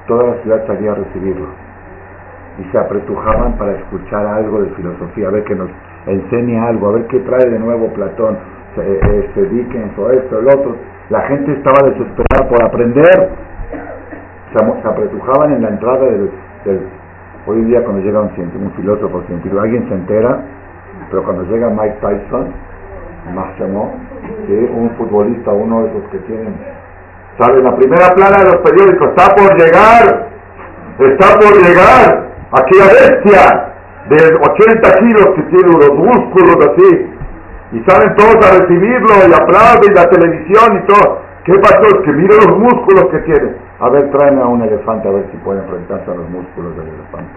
toda 0.06 0.28
la 0.28 0.44
ciudad 0.44 0.68
salía 0.68 0.92
a 0.92 0.96
recibirlo. 0.96 1.65
Y 2.60 2.64
se 2.72 2.78
apretujaban 2.78 3.58
para 3.58 3.74
escuchar 3.74 4.26
algo 4.26 4.62
de 4.62 4.70
filosofía, 4.72 5.28
a 5.28 5.32
ver 5.32 5.44
que 5.44 5.56
nos 5.56 5.70
enseñe 6.08 6.58
algo, 6.58 6.90
a 6.90 6.92
ver 6.94 7.08
qué 7.08 7.20
trae 7.20 7.50
de 7.50 7.60
nuevo 7.60 7.88
Platón, 7.94 8.38
este 8.78 9.46
Dickens 9.50 9.98
o 9.98 10.10
esto, 10.12 10.40
el 10.40 10.48
otro. 10.48 10.76
La 11.10 11.22
gente 11.24 11.52
estaba 11.54 11.90
desesperada 11.90 12.50
por 12.50 12.64
aprender. 12.64 13.30
Se, 14.54 14.88
apretujaban 14.88 15.52
en 15.52 15.62
la 15.64 15.70
entrada 15.70 16.06
del, 16.06 16.30
Hoy 17.48 17.64
día 17.66 17.84
cuando 17.84 18.02
llega 18.02 18.22
un, 18.22 18.30
un 18.30 18.72
filósofo 18.72 19.22
científico, 19.28 19.62
alguien 19.62 19.88
se 19.88 19.94
entera, 19.94 20.40
pero 21.12 21.24
cuando 21.24 21.44
llega 21.44 21.70
Mike 21.70 21.98
Tyson, 22.02 22.48
Máximo, 23.36 23.94
un 24.76 24.90
futbolista, 24.98 25.52
uno 25.52 25.84
de 25.84 25.90
esos 25.90 26.10
que 26.10 26.18
tienen, 26.20 26.56
sale 27.40 27.60
en 27.60 27.66
la 27.66 27.76
primera 27.76 28.10
plana 28.16 28.38
de 28.44 28.46
los 28.46 28.62
periódicos, 28.62 29.10
está 29.10 29.36
por 29.36 29.56
llegar, 29.60 30.28
está 31.00 31.40
por 31.40 31.54
llegar, 31.62 32.25
aquella 32.52 32.88
bestia 32.94 33.76
de 34.10 34.18
80 34.36 35.00
kilos 35.00 35.28
que 35.36 35.42
tiene 35.44 35.72
los 35.74 35.94
músculos 35.98 36.58
así, 36.70 37.16
y 37.72 37.84
salen 37.90 38.16
todos 38.16 38.38
a 38.46 38.62
recibirlo 38.62 39.14
y 39.28 39.34
aplauden 39.34 39.94
la 39.96 40.10
televisión 40.10 40.78
y 40.78 40.86
todo. 40.86 41.20
¿Qué 41.44 41.54
pasó? 41.60 41.82
Es 41.82 42.02
que 42.06 42.12
mire 42.12 42.36
los 42.38 42.58
músculos 42.58 43.06
que 43.12 43.20
tiene. 43.20 43.54
A 43.80 43.90
ver, 43.90 44.10
tráeme 44.12 44.42
a 44.42 44.48
un 44.48 44.62
elefante 44.62 45.08
a 45.08 45.12
ver 45.12 45.26
si 45.32 45.38
puede 45.38 45.60
enfrentarse 45.60 46.10
a 46.10 46.16
los 46.16 46.30
músculos 46.30 46.76
del 46.78 46.88
elefante. 46.88 47.34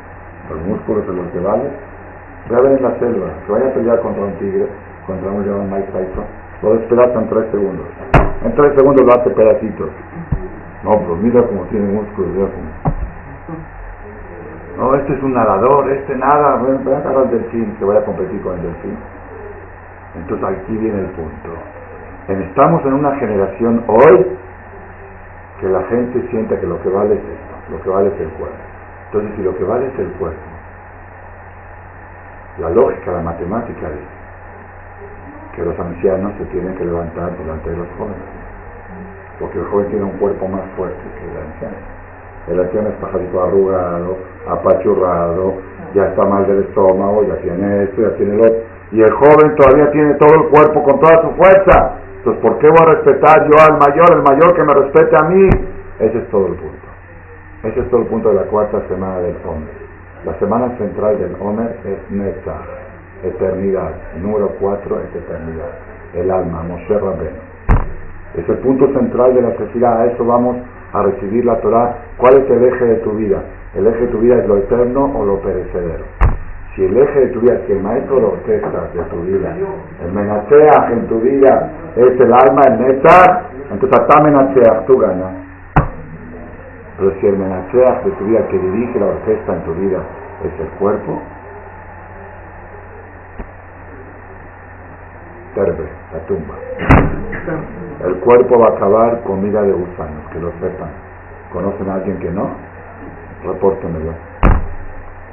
Los 0.48 0.60
músculos 0.66 1.06
de 1.06 1.12
los 1.12 1.26
que 1.32 1.40
vale. 1.40 1.68
Ve 2.48 2.56
a 2.56 2.60
ver 2.60 2.72
en 2.78 2.82
la 2.82 2.98
selva, 2.98 3.26
que 3.44 3.52
vaya 3.52 3.66
a 3.66 3.74
pelear 3.74 4.00
contra 4.00 4.24
un 4.24 4.32
tigre, 4.38 4.66
contra 5.06 5.30
un 5.30 5.44
león 5.44 5.68
Mike 5.70 5.92
Tyson. 5.92 6.24
Lo 6.62 6.74
despedaza 6.74 7.18
en 7.20 7.28
tres 7.28 7.44
segundos. 7.50 7.86
En 8.44 8.54
tres 8.54 8.72
segundos 8.76 9.04
lo 9.04 9.12
hace 9.12 9.30
pedacitos. 9.30 9.90
No, 10.84 10.90
pero 10.90 11.16
mira 11.16 11.42
cómo 11.42 11.64
tiene 11.64 11.92
músculos. 11.92 12.48
No, 14.78 14.94
este 14.94 15.12
es 15.12 15.22
un 15.24 15.34
nadador, 15.34 15.90
este 15.90 16.14
nada. 16.14 16.62
Ven 16.62 16.86
a 16.86 16.98
agarrar 16.98 17.24
al 17.24 17.30
delfín, 17.30 17.74
que 17.78 17.84
vaya 17.84 17.98
a 17.98 18.04
competir 18.04 18.40
con 18.42 18.54
el 18.54 18.62
delfín. 18.62 18.96
Entonces 20.14 20.48
aquí 20.48 20.76
viene 20.76 21.00
el 21.00 21.10
punto. 21.10 21.50
Estamos 22.28 22.84
en 22.84 22.92
una 22.92 23.16
generación 23.16 23.82
hoy 23.88 24.26
que 25.60 25.68
la 25.68 25.82
gente 25.84 26.28
siente 26.30 26.60
que 26.60 26.66
lo 26.66 26.80
que 26.82 26.90
vale 26.90 27.14
es 27.14 27.20
esto, 27.20 27.72
lo 27.72 27.82
que 27.82 27.90
vale 27.90 28.08
es 28.08 28.20
el 28.20 28.28
cuerpo. 28.30 28.56
Entonces, 29.06 29.32
si 29.36 29.42
lo 29.42 29.56
que 29.56 29.64
vale 29.64 29.86
es 29.88 29.98
el 29.98 30.12
cuerpo, 30.12 30.38
La 32.58 32.70
lógica, 32.70 33.12
la 33.12 33.22
matemática 33.22 33.88
dice 33.88 34.18
que 35.54 35.64
los 35.64 35.78
ancianos 35.78 36.32
se 36.38 36.44
tienen 36.46 36.74
que 36.76 36.84
levantar 36.84 37.36
delante 37.38 37.70
de 37.70 37.76
los 37.76 37.88
jóvenes, 37.96 38.18
porque 39.40 39.58
el 39.58 39.64
joven 39.66 39.88
tiene 39.88 40.04
un 40.04 40.18
cuerpo 40.18 40.46
más 40.48 40.62
fuerte 40.76 41.02
que 41.18 41.24
el 41.24 41.36
anciano. 41.36 41.97
El 42.50 42.60
anciano 42.60 42.88
es 42.88 42.94
pajarito 42.96 43.42
arrugado, 43.42 44.16
apachurrado, 44.48 45.54
ya 45.94 46.06
está 46.06 46.24
mal 46.24 46.46
del 46.46 46.64
estómago, 46.64 47.24
ya 47.24 47.36
tiene 47.36 47.84
esto, 47.84 48.02
ya 48.02 48.16
tiene 48.16 48.36
lo 48.36 48.42
otro. 48.44 48.58
Y 48.90 49.02
el 49.02 49.12
joven 49.12 49.54
todavía 49.56 49.90
tiene 49.90 50.14
todo 50.14 50.34
el 50.34 50.48
cuerpo 50.48 50.82
con 50.82 51.00
toda 51.00 51.22
su 51.22 51.30
fuerza. 51.36 51.92
Entonces, 52.18 52.42
¿por 52.42 52.58
qué 52.58 52.68
voy 52.68 52.78
a 52.80 52.94
respetar 52.94 53.46
yo 53.48 53.56
al 53.68 53.78
mayor, 53.78 54.16
el 54.16 54.22
mayor 54.22 54.54
que 54.54 54.64
me 54.64 54.74
respete 54.74 55.16
a 55.20 55.28
mí? 55.28 55.48
Ese 56.00 56.18
es 56.18 56.28
todo 56.30 56.46
el 56.46 56.54
punto. 56.54 56.88
Ese 57.64 57.80
es 57.80 57.90
todo 57.90 58.02
el 58.02 58.06
punto 58.06 58.30
de 58.30 58.36
la 58.36 58.42
cuarta 58.42 58.80
semana 58.88 59.20
del 59.20 59.36
Homer. 59.44 59.88
La 60.24 60.34
semana 60.38 60.76
central 60.78 61.18
del 61.18 61.36
Homer 61.40 61.76
es 61.84 62.10
Netzach, 62.10 62.66
eternidad. 63.24 63.90
Número 64.20 64.48
cuatro 64.60 64.98
es 65.00 65.14
eternidad. 65.14 65.70
El 66.14 66.30
alma, 66.30 66.62
Moshe 66.62 66.98
Rabbeinu. 66.98 67.36
Es 68.36 68.48
el 68.48 68.58
punto 68.58 68.86
central 68.92 69.34
de 69.34 69.42
la 69.42 69.48
necesidad. 69.48 70.00
A 70.00 70.06
eso 70.06 70.24
vamos 70.24 70.56
a 70.92 71.02
recibir 71.02 71.44
la 71.44 71.60
Torah. 71.60 71.96
¿Cuál 72.16 72.38
es 72.38 72.50
el 72.50 72.64
eje 72.64 72.84
de 72.84 72.96
tu 72.96 73.12
vida? 73.12 73.42
El 73.74 73.86
eje 73.86 74.00
de 74.00 74.06
tu 74.08 74.18
vida 74.18 74.36
es 74.36 74.46
lo 74.46 74.56
eterno 74.56 75.12
o 75.14 75.24
lo 75.24 75.40
perecedero. 75.40 76.04
Si 76.74 76.84
el 76.84 76.96
eje 76.96 77.20
de 77.20 77.26
tu 77.28 77.40
vida, 77.40 77.60
si 77.66 77.72
el 77.72 77.82
maestro 77.82 78.20
de 78.20 78.24
orquesta 78.26 78.88
de 78.94 79.02
tu 79.10 79.22
vida, 79.22 79.56
el 80.04 80.12
menacheach 80.12 80.92
en 80.92 81.08
tu 81.08 81.20
vida 81.20 81.70
es 81.96 82.20
el 82.20 82.32
alma, 82.32 82.62
el 82.68 82.78
netzach, 82.80 83.46
entonces 83.70 84.00
hasta 84.00 84.22
menacheach 84.22 84.86
tú 84.86 84.98
ganas. 84.98 85.34
Pero 86.98 87.12
si 87.20 87.26
el 87.26 87.36
menacheach 87.36 88.04
de 88.04 88.10
tu 88.12 88.24
vida 88.24 88.46
que 88.48 88.58
dirige 88.58 89.00
la 89.00 89.06
orquesta 89.06 89.54
en 89.54 89.62
tu 89.62 89.74
vida 89.74 89.98
es 90.44 90.60
el 90.60 90.68
cuerpo, 90.78 91.20
terbe, 95.54 95.88
la 96.12 96.20
tumba. 96.26 96.54
El 98.04 98.14
cuerpo 98.20 98.58
va 98.60 98.66
a 98.66 98.76
acabar 98.76 99.22
comida 99.22 99.60
de 99.62 99.72
gusanos, 99.72 100.22
que 100.32 100.38
lo 100.38 100.52
sepan. 100.60 100.88
¿Conocen 101.52 101.88
a 101.90 101.94
alguien 101.94 102.18
que 102.18 102.30
no? 102.30 102.50
Repórtenmelo. 103.44 104.12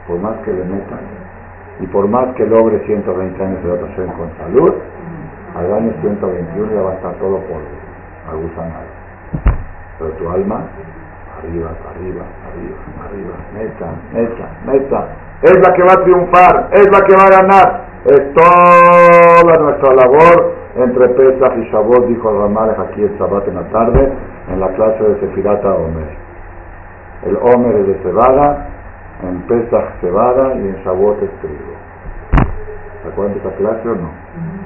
Por 0.07 0.19
más 0.19 0.37
que 0.43 0.51
le 0.51 0.63
metan, 0.63 0.99
y 1.79 1.87
por 1.87 2.07
más 2.07 2.33
que 2.35 2.45
logre 2.45 2.79
120 2.85 3.43
años 3.43 3.63
de 3.63 3.69
rotación 3.69 4.07
con 4.13 4.31
salud, 4.37 4.73
al 5.55 5.73
año 5.73 5.93
121 6.01 6.73
ya 6.73 6.81
va 6.81 6.91
a 6.91 6.93
estar 6.95 7.13
todo 7.15 7.37
polvo, 7.37 7.67
agusanado. 8.31 8.89
Pero 9.99 10.11
tu 10.11 10.29
alma, 10.29 10.61
arriba, 11.37 11.69
arriba, 11.91 12.23
arriba, 12.49 12.77
arriba, 13.05 13.35
meta, 13.53 13.93
meta, 14.11 14.49
meta, 14.65 15.07
es 15.41 15.55
la 15.59 15.73
que 15.73 15.83
va 15.83 15.93
a 15.93 16.03
triunfar, 16.03 16.69
es 16.71 16.91
la 16.91 17.01
que 17.01 17.15
va 17.15 17.25
a 17.25 17.41
ganar. 17.41 17.85
Es 18.05 18.33
toda 18.33 19.63
nuestra 19.63 19.93
labor 19.95 20.54
entre 20.75 21.07
Pesach 21.09 21.57
y 21.57 21.71
Shavuot, 21.71 22.07
dijo 22.07 22.29
Ramal 22.29 22.75
aquí 22.77 23.01
el 23.01 23.17
Shabbat 23.17 23.47
en 23.47 23.55
la 23.55 23.63
tarde, 23.69 24.11
en 24.49 24.59
la 24.59 24.67
clase 24.73 25.03
de 25.03 25.19
Sefirata 25.21 25.73
Omer. 25.73 26.07
El 27.23 27.37
Omer 27.37 27.75
es 27.77 27.87
de 27.87 27.95
cebada, 28.03 28.67
en 29.23 29.41
Pesach 29.43 30.01
cebada 30.01 30.53
y 30.55 30.67
en 30.67 30.75
Shavuot 30.83 31.23
es 31.23 31.31
trigo. 31.39 31.73
¿Se 33.01 33.09
acuerdan 33.09 33.35
de 33.35 33.39
esa 33.39 33.55
clase 33.55 33.89
o 33.89 33.95
no? 33.95 34.09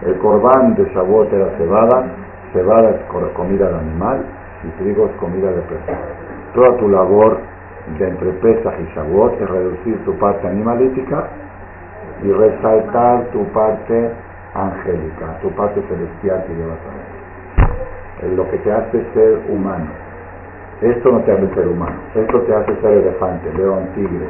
El 0.02 0.18
corbán 0.18 0.74
de 0.76 0.86
Shavuot 0.86 1.32
era 1.32 1.58
cebada, 1.58 2.06
cebada 2.54 2.90
es 2.90 3.02
comida 3.36 3.70
de 3.70 3.78
animal 3.78 4.26
y 4.64 4.82
trigo 4.82 5.06
es 5.06 5.12
comida 5.18 5.52
de 5.52 5.62
persona. 5.62 6.00
Toda 6.56 6.76
tu 6.78 6.90
labor 6.90 7.38
de 8.00 8.08
entre 8.08 8.32
Pesach 8.32 8.74
y 8.80 8.96
Shavuot 8.96 9.40
es 9.40 9.50
reducir 9.50 10.04
tu 10.06 10.18
parte 10.18 10.48
animalítica 10.48 11.28
y 12.24 12.32
resaltar 12.32 13.26
tu 13.26 13.44
parte 13.54 14.12
angélica, 14.54 15.40
tu 15.42 15.50
parte 15.52 15.82
celestial 15.88 16.44
que 16.46 16.54
llevas 16.54 16.80
a 16.80 18.26
Es 18.26 18.34
lo 18.34 18.50
que 18.50 18.58
te 18.58 18.72
hace 18.72 19.04
ser 19.14 19.40
humano. 19.50 19.88
Esto 20.82 21.12
no 21.12 21.20
te 21.20 21.32
hace 21.34 21.54
ser 21.54 21.68
humano, 21.68 21.98
esto 22.16 22.42
te 22.42 22.56
hace 22.56 22.76
ser 22.82 22.92
elefante, 22.92 23.54
león, 23.54 23.90
tigre. 23.96 24.28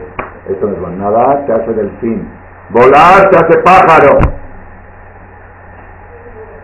Esto 0.49 0.65
no 0.65 0.73
es 0.73 0.81
bueno. 0.81 0.97
Nadar 0.97 1.45
te 1.45 1.53
hace 1.53 1.73
delfín, 1.73 2.27
volar 2.69 3.29
te 3.29 3.37
hace 3.37 3.59
pájaro. 3.59 4.17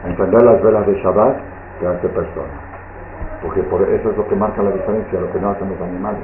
Entender 0.06 0.44
las 0.44 0.62
velas 0.62 0.88
de 0.88 0.94
Shabbat 1.02 1.36
te 1.80 1.88
hace 1.88 2.08
persona. 2.10 2.54
Porque 3.42 3.62
por 3.64 3.82
eso 3.84 4.10
es 4.10 4.18
lo 4.18 4.28
que 4.28 4.36
marca 4.36 4.64
la 4.64 4.72
diferencia, 4.72 5.20
lo 5.20 5.32
que 5.32 5.40
no 5.40 5.52
hacen 5.52 5.70
los 5.70 5.82
animales. 5.82 6.22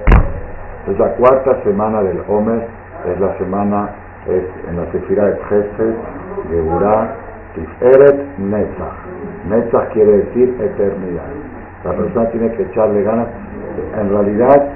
Es 0.88 0.98
la 0.98 1.10
cuarta 1.14 1.62
semana 1.64 2.02
del 2.02 2.24
Homer, 2.28 2.68
es 3.06 3.20
la 3.20 3.38
semana, 3.38 3.90
en 4.28 4.78
la 4.78 4.92
Sefira 4.92 5.26
de 5.26 5.38
Gesed, 5.50 5.96
Geburah, 6.50 7.16
Tiferet, 7.54 8.38
Netzach. 8.38 8.98
Netzach 9.50 9.92
quiere 9.94 10.18
decir 10.18 10.56
eternidad. 10.60 11.32
La 11.84 11.94
persona 11.94 12.30
tiene 12.30 12.52
que 12.52 12.64
echarle 12.64 13.04
ganas 13.04 13.28
en 14.00 14.10
realidad 14.10 14.70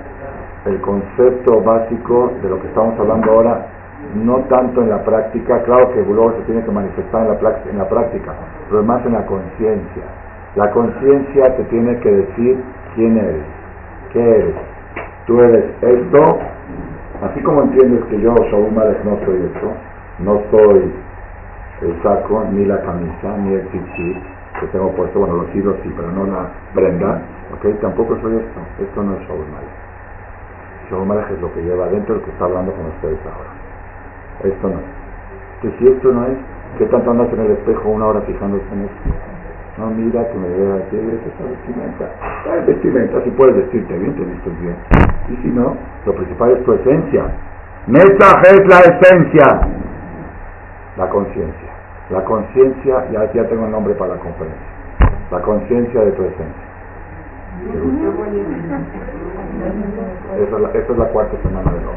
el 0.66 0.82
concepto 0.82 1.62
básico 1.62 2.32
de 2.42 2.50
lo 2.50 2.60
que 2.60 2.68
estamos 2.68 3.00
hablando 3.00 3.32
ahora, 3.32 3.68
no 4.16 4.40
tanto 4.50 4.82
en 4.82 4.90
la 4.90 5.04
práctica, 5.04 5.62
claro 5.64 5.92
que 5.94 6.02
luego 6.02 6.34
se 6.34 6.42
tiene 6.44 6.64
que 6.64 6.72
manifestar 6.72 7.28
en 7.28 7.44
la, 7.44 7.62
en 7.70 7.78
la 7.78 7.88
práctica, 7.88 8.34
pero 8.70 8.84
más 8.84 9.06
en 9.06 9.14
la 9.14 9.26
conciencia. 9.26 10.04
La 10.56 10.72
conciencia 10.72 11.56
te 11.56 11.64
tiene 11.66 12.00
que 12.00 12.12
decir 12.12 12.58
quién 12.96 13.18
eres, 13.18 13.44
qué 14.12 14.22
eres. 14.22 14.56
Tú 15.28 15.40
eres 15.40 15.66
esto, 15.82 16.40
así 17.24 17.42
como 17.42 17.64
entiendes 17.64 18.04
que 18.06 18.20
yo, 18.20 18.34
Shaul 18.52 18.72
Malek, 18.72 19.04
no 19.04 19.18
soy 19.26 19.38
esto, 19.54 19.72
no 20.20 20.42
soy 20.50 20.94
el 21.82 22.02
saco, 22.02 22.46
ni 22.52 22.66
la 22.66 22.82
camisa, 22.82 23.38
ni 23.38 23.54
el 23.54 23.70
chichi 23.72 24.22
que 24.60 24.68
tengo 24.68 24.92
puesto, 24.92 25.20
bueno, 25.20 25.36
los 25.44 25.56
hilos 25.56 25.76
sí, 25.84 25.94
pero 25.96 26.10
no 26.12 26.26
la 26.26 26.48
prenda, 26.74 27.22
¿ok? 27.54 27.80
Tampoco 27.82 28.18
soy 28.22 28.38
esto, 28.38 28.60
esto 28.82 29.04
no 29.04 29.16
es 29.16 29.28
Shaul 30.90 31.06
Malek 31.06 31.32
es 31.32 31.42
lo 31.42 31.52
que 31.54 31.62
lleva 31.62 31.86
adentro 31.86 32.16
el 32.16 32.22
que 32.22 32.32
está 32.32 32.46
hablando 32.46 32.72
con 32.72 32.86
ustedes 32.86 33.20
ahora. 33.26 33.50
Esto 34.44 34.70
no 34.70 34.76
es. 34.76 34.86
Entonces, 35.56 35.80
si 35.80 35.88
esto 35.88 36.12
no 36.12 36.26
es, 36.26 36.38
¿qué 36.78 36.86
tanto 36.86 37.12
andas 37.12 37.32
en 37.34 37.40
el 37.40 37.52
espejo 37.52 37.90
una 37.90 38.06
hora 38.06 38.22
fijándose 38.22 38.66
en 38.72 38.84
esto? 38.84 39.10
No, 39.78 39.90
mira 39.90 40.26
que 40.30 40.38
me 40.38 40.48
veas, 40.48 40.84
que 40.90 40.98
esta 40.98 41.44
vestimenta. 41.44 42.10
Es 42.56 42.66
vestimenta, 42.66 43.22
si 43.24 43.32
puedes 43.32 43.56
decirte 43.56 43.98
bien, 43.98 44.16
te 44.16 44.24
vistes 44.24 44.62
bien. 44.62 44.76
Y 45.30 45.36
si 45.42 45.48
no, 45.50 45.76
lo 46.06 46.14
principal 46.14 46.52
es 46.52 46.64
tu 46.64 46.74
esencia. 46.74 47.26
Mensaje 47.88 48.52
es 48.52 48.68
la 48.68 48.80
esencia. 48.80 49.46
La 50.98 51.10
conciencia. 51.10 51.65
La 52.10 52.24
conciencia, 52.24 53.06
ya, 53.12 53.32
ya 53.34 53.48
tengo 53.48 53.66
el 53.66 53.72
nombre 53.72 53.96
para 53.96 54.14
la 54.14 54.20
conferencia. 54.20 54.62
La 55.32 55.42
conciencia 55.42 56.02
de 56.02 56.12
tu 56.12 56.22
esencia. 56.24 56.66
Esa 60.38 60.78
es, 60.78 60.98
la, 60.98 61.06
cuarta 61.06 61.38
semana 61.42 61.72
de 61.72 61.78
hoy. 61.78 61.96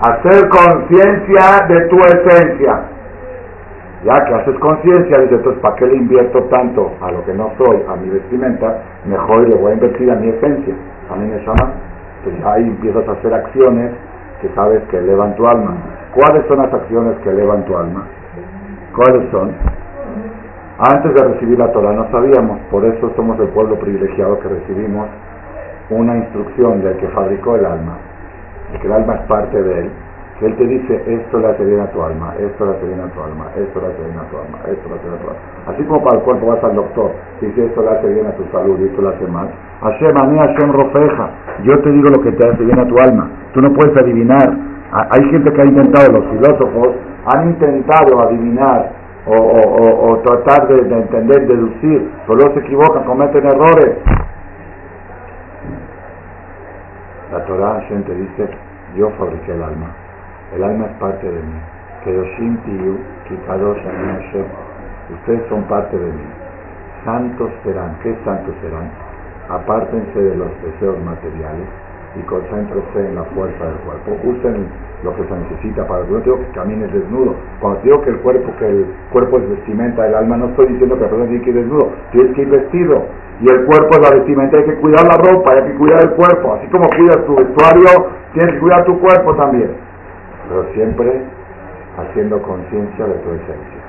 Hacer 0.00 0.48
conciencia 0.48 1.66
de 1.66 1.80
tu 1.88 1.96
esencia. 1.96 2.82
Ya 4.04 4.24
que 4.24 4.34
haces 4.34 4.58
conciencia, 4.58 5.18
dices, 5.18 5.38
entonces, 5.38 5.62
¿para 5.62 5.76
qué 5.76 5.86
le 5.86 5.96
invierto 5.96 6.44
tanto 6.44 6.92
a 7.00 7.10
lo 7.10 7.24
que 7.24 7.32
no 7.32 7.50
soy, 7.56 7.82
a 7.88 7.96
mi 7.96 8.10
vestimenta? 8.10 8.82
Mejor 9.06 9.48
le 9.48 9.56
voy 9.56 9.72
a 9.72 9.74
invertir 9.74 10.10
a 10.10 10.16
mi 10.16 10.28
esencia, 10.28 10.74
a 11.10 11.16
mí 11.16 11.26
me 11.26 11.38
llama. 11.38 11.72
Entonces 12.18 12.44
ahí 12.44 12.64
empiezas 12.64 13.08
a 13.08 13.12
hacer 13.12 13.32
acciones 13.32 13.92
que 14.42 14.48
sabes 14.54 14.82
que 14.90 14.98
elevan 14.98 15.34
tu 15.36 15.46
alma. 15.46 15.74
¿Cuáles 16.14 16.46
son 16.46 16.58
las 16.58 16.72
acciones 16.72 17.16
que 17.24 17.30
elevan 17.30 17.64
tu 17.64 17.76
alma? 17.76 18.06
¿Cuáles 18.94 19.28
son? 19.32 19.50
Antes 20.78 21.14
de 21.14 21.24
recibir 21.24 21.58
la 21.58 21.72
Torah 21.72 21.92
no 21.92 22.08
sabíamos, 22.10 22.58
por 22.70 22.84
eso 22.84 23.10
somos 23.16 23.38
el 23.40 23.48
pueblo 23.48 23.76
privilegiado 23.78 24.38
que 24.38 24.48
recibimos 24.48 25.08
una 25.90 26.16
instrucción 26.16 26.82
del 26.82 26.96
que 26.98 27.08
fabricó 27.08 27.56
el 27.56 27.64
alma, 27.64 27.98
de 28.72 28.78
que 28.78 28.86
el 28.86 28.92
alma 28.92 29.14
es 29.14 29.20
parte 29.22 29.60
de 29.60 29.80
él, 29.80 29.90
que 30.38 30.46
él 30.46 30.56
te 30.56 30.66
dice, 30.66 31.02
esto 31.06 31.38
le 31.38 31.48
hace 31.48 31.64
bien 31.64 31.80
a 31.80 31.90
tu 31.90 32.02
alma, 32.02 32.34
esto 32.38 32.66
le 32.66 32.72
hace 32.72 32.86
bien 32.86 33.00
a 33.00 33.06
tu 33.06 33.20
alma, 33.20 33.46
esto 33.56 33.80
le 33.80 33.86
hace 33.86 34.02
bien 34.02 34.18
a 34.18 34.30
tu 34.30 34.36
alma, 34.36 34.58
esto 34.66 34.88
le 34.88 34.94
hace 34.94 35.08
bien 35.08 35.14
a 35.14 35.22
tu 35.22 35.28
alma. 35.28 35.40
Así 35.66 35.84
como 35.84 36.04
para 36.04 36.18
el 36.18 36.22
cuerpo 36.24 36.46
vas 36.46 36.64
al 36.64 36.74
doctor, 36.74 37.10
dice 37.40 37.66
esto 37.66 37.82
le 37.82 37.88
hace 37.90 38.08
bien 38.08 38.26
a 38.26 38.32
tu 38.32 38.44
salud 38.50 38.78
y 38.80 38.84
esto 38.84 39.02
le 39.02 39.08
hace 39.08 39.26
mal. 39.26 39.48
Hashem, 39.80 40.14
a 40.16 40.26
mí 40.26 40.38
Hashem 40.38 40.72
rofeja, 40.72 41.30
yo 41.62 41.78
te 41.82 41.90
digo 41.90 42.08
lo 42.14 42.22
que 42.22 42.32
te 42.32 42.48
hace 42.48 42.64
bien 42.64 42.78
a 42.78 42.86
tu 42.86 42.98
alma, 42.98 43.30
tú 43.52 43.60
no 43.60 43.72
puedes 43.72 43.96
adivinar. 43.96 44.63
Hay 44.92 45.24
gente 45.30 45.52
que 45.52 45.62
ha 45.62 45.64
intentado, 45.64 46.12
los 46.12 46.24
filósofos 46.30 46.94
han 47.34 47.48
intentado 47.48 48.20
adivinar 48.20 48.90
o, 49.26 50.20
tratar 50.24 50.68
de, 50.68 50.80
entender, 50.80 51.46
deducir, 51.46 52.10
solo 52.26 52.52
se 52.52 52.60
equivocan, 52.60 53.04
cometen 53.04 53.44
errores. 53.46 53.96
La 57.32 57.44
Torah 57.46 57.80
gente 57.88 58.14
dice, 58.14 58.48
yo 58.96 59.10
fabriqué 59.18 59.52
el 59.52 59.62
alma, 59.62 59.86
el 60.54 60.62
alma 60.62 60.86
es 60.86 60.92
parte 60.98 61.26
de 61.26 61.40
mí. 61.40 61.60
Kedoshim 62.04 62.58
Tiyu, 62.64 62.98
Kikadosh 63.26 63.82
Hashem, 63.82 64.44
ustedes 65.14 65.48
son 65.48 65.62
parte 65.64 65.96
de 65.96 66.06
mí. 66.12 66.24
Santos 67.04 67.50
serán, 67.64 67.96
¿qué 68.02 68.14
santos 68.24 68.54
serán? 68.60 68.90
Apártense 69.48 70.22
de 70.22 70.36
los 70.36 70.48
deseos 70.62 71.02
materiales, 71.02 71.66
y 72.16 72.22
concéntrese 72.22 73.08
en 73.08 73.14
la 73.16 73.24
fuerza 73.24 73.64
del 73.64 73.76
cuerpo. 73.84 74.16
Usen 74.24 74.66
lo 75.02 75.14
que 75.16 75.24
se 75.24 75.34
necesita 75.34 75.86
para 75.86 76.04
no 76.04 76.18
digo 76.20 76.38
que 76.38 76.46
camines 76.54 76.92
desnudo. 76.92 77.34
Cuando 77.60 77.80
digo 77.80 78.00
que 78.02 78.10
el 78.10 78.18
cuerpo, 78.20 78.52
que 78.58 78.66
el 78.66 78.86
cuerpo 79.10 79.38
es 79.38 79.48
vestimenta 79.50 80.02
del 80.04 80.14
alma, 80.14 80.36
no 80.36 80.46
estoy 80.46 80.68
diciendo 80.68 80.96
que 80.96 81.02
la 81.02 81.08
persona 81.08 81.28
tiene 81.28 81.44
que 81.44 81.50
ir 81.50 81.56
desnudo, 81.56 81.92
tienes 82.12 82.34
que 82.34 82.42
ir 82.42 82.50
vestido. 82.50 83.02
Y 83.40 83.50
el 83.50 83.64
cuerpo 83.66 83.90
es 83.90 84.10
la 84.10 84.16
vestimenta, 84.16 84.58
hay 84.58 84.64
que 84.64 84.74
cuidar 84.76 85.04
la 85.06 85.16
ropa, 85.16 85.52
hay 85.52 85.72
que 85.72 85.78
cuidar 85.78 86.04
el 86.04 86.10
cuerpo. 86.10 86.54
Así 86.54 86.66
como 86.68 86.88
cuidas 86.96 87.26
tu 87.26 87.34
vestuario, 87.34 88.10
tienes 88.32 88.54
que 88.54 88.60
cuidar 88.60 88.84
tu 88.84 89.00
cuerpo 89.00 89.34
también. 89.34 89.70
Pero 90.48 90.64
siempre 90.74 91.22
haciendo 91.98 92.40
conciencia 92.42 93.06
de 93.06 93.14
tu 93.14 93.30
esencia. 93.30 93.82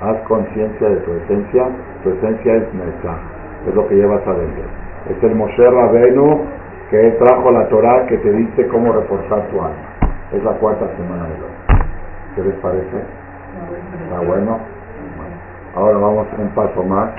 Haz 0.00 0.16
conciencia 0.28 0.88
de 0.88 0.96
tu 0.96 1.12
esencia, 1.12 1.66
tu 2.02 2.10
esencia 2.10 2.54
es 2.54 2.74
nuestra, 2.74 3.18
es 3.66 3.74
lo 3.74 3.86
que 3.88 3.96
llevas 3.96 4.24
adentro. 4.26 4.64
Es 5.10 5.22
el 5.22 5.34
Moshe 5.34 5.70
Rabenu 5.70 6.40
que 6.90 7.10
trajo 7.18 7.50
la 7.50 7.68
Torah 7.68 8.06
que 8.06 8.16
te 8.18 8.32
dice 8.32 8.66
cómo 8.68 8.92
reforzar 8.92 9.48
tu 9.48 9.60
alma. 9.60 9.76
Es 10.32 10.42
la 10.42 10.52
cuarta 10.52 10.86
semana 10.96 11.24
de 11.24 11.34
hoy. 11.34 11.84
¿Qué 12.34 12.42
les 12.42 12.54
parece? 12.56 12.96
¿Está 14.04 14.20
bueno? 14.20 14.58
Ahora 15.74 15.98
vamos 15.98 16.26
un 16.38 16.48
paso 16.50 16.82
más, 16.82 17.10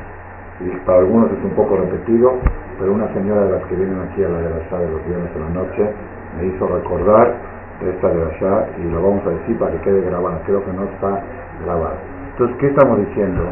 y 0.60 0.70
para 0.86 1.00
algunos 1.00 1.32
es 1.32 1.44
un 1.44 1.52
poco 1.52 1.78
repetido, 1.78 2.34
pero 2.80 2.94
una 2.94 3.08
señora 3.14 3.46
de 3.46 3.52
las 3.52 3.64
que 3.66 3.76
vienen 3.76 4.00
aquí 4.10 4.24
a 4.24 4.30
la 4.30 4.38
de 4.40 4.50
la 4.50 4.80
de 4.80 4.92
los 4.92 5.06
viernes 5.06 5.34
de 5.34 5.40
la 5.40 5.50
noche 5.50 5.90
me 6.38 6.46
hizo 6.48 6.68
recordar 6.68 7.34
esta 7.82 8.10
de 8.10 8.24
allá 8.24 8.68
y 8.78 8.92
lo 8.92 9.02
vamos 9.02 9.26
a 9.26 9.30
decir 9.30 9.58
para 9.58 9.72
que 9.72 9.80
quede 9.82 10.02
grabada. 10.02 10.42
Creo 10.46 10.64
que 10.66 10.74
no 10.74 10.84
está 10.84 11.22
grabada. 11.64 11.96
Entonces, 12.32 12.58
¿qué 12.60 12.68
estamos 12.68 12.98
diciendo? 13.00 13.44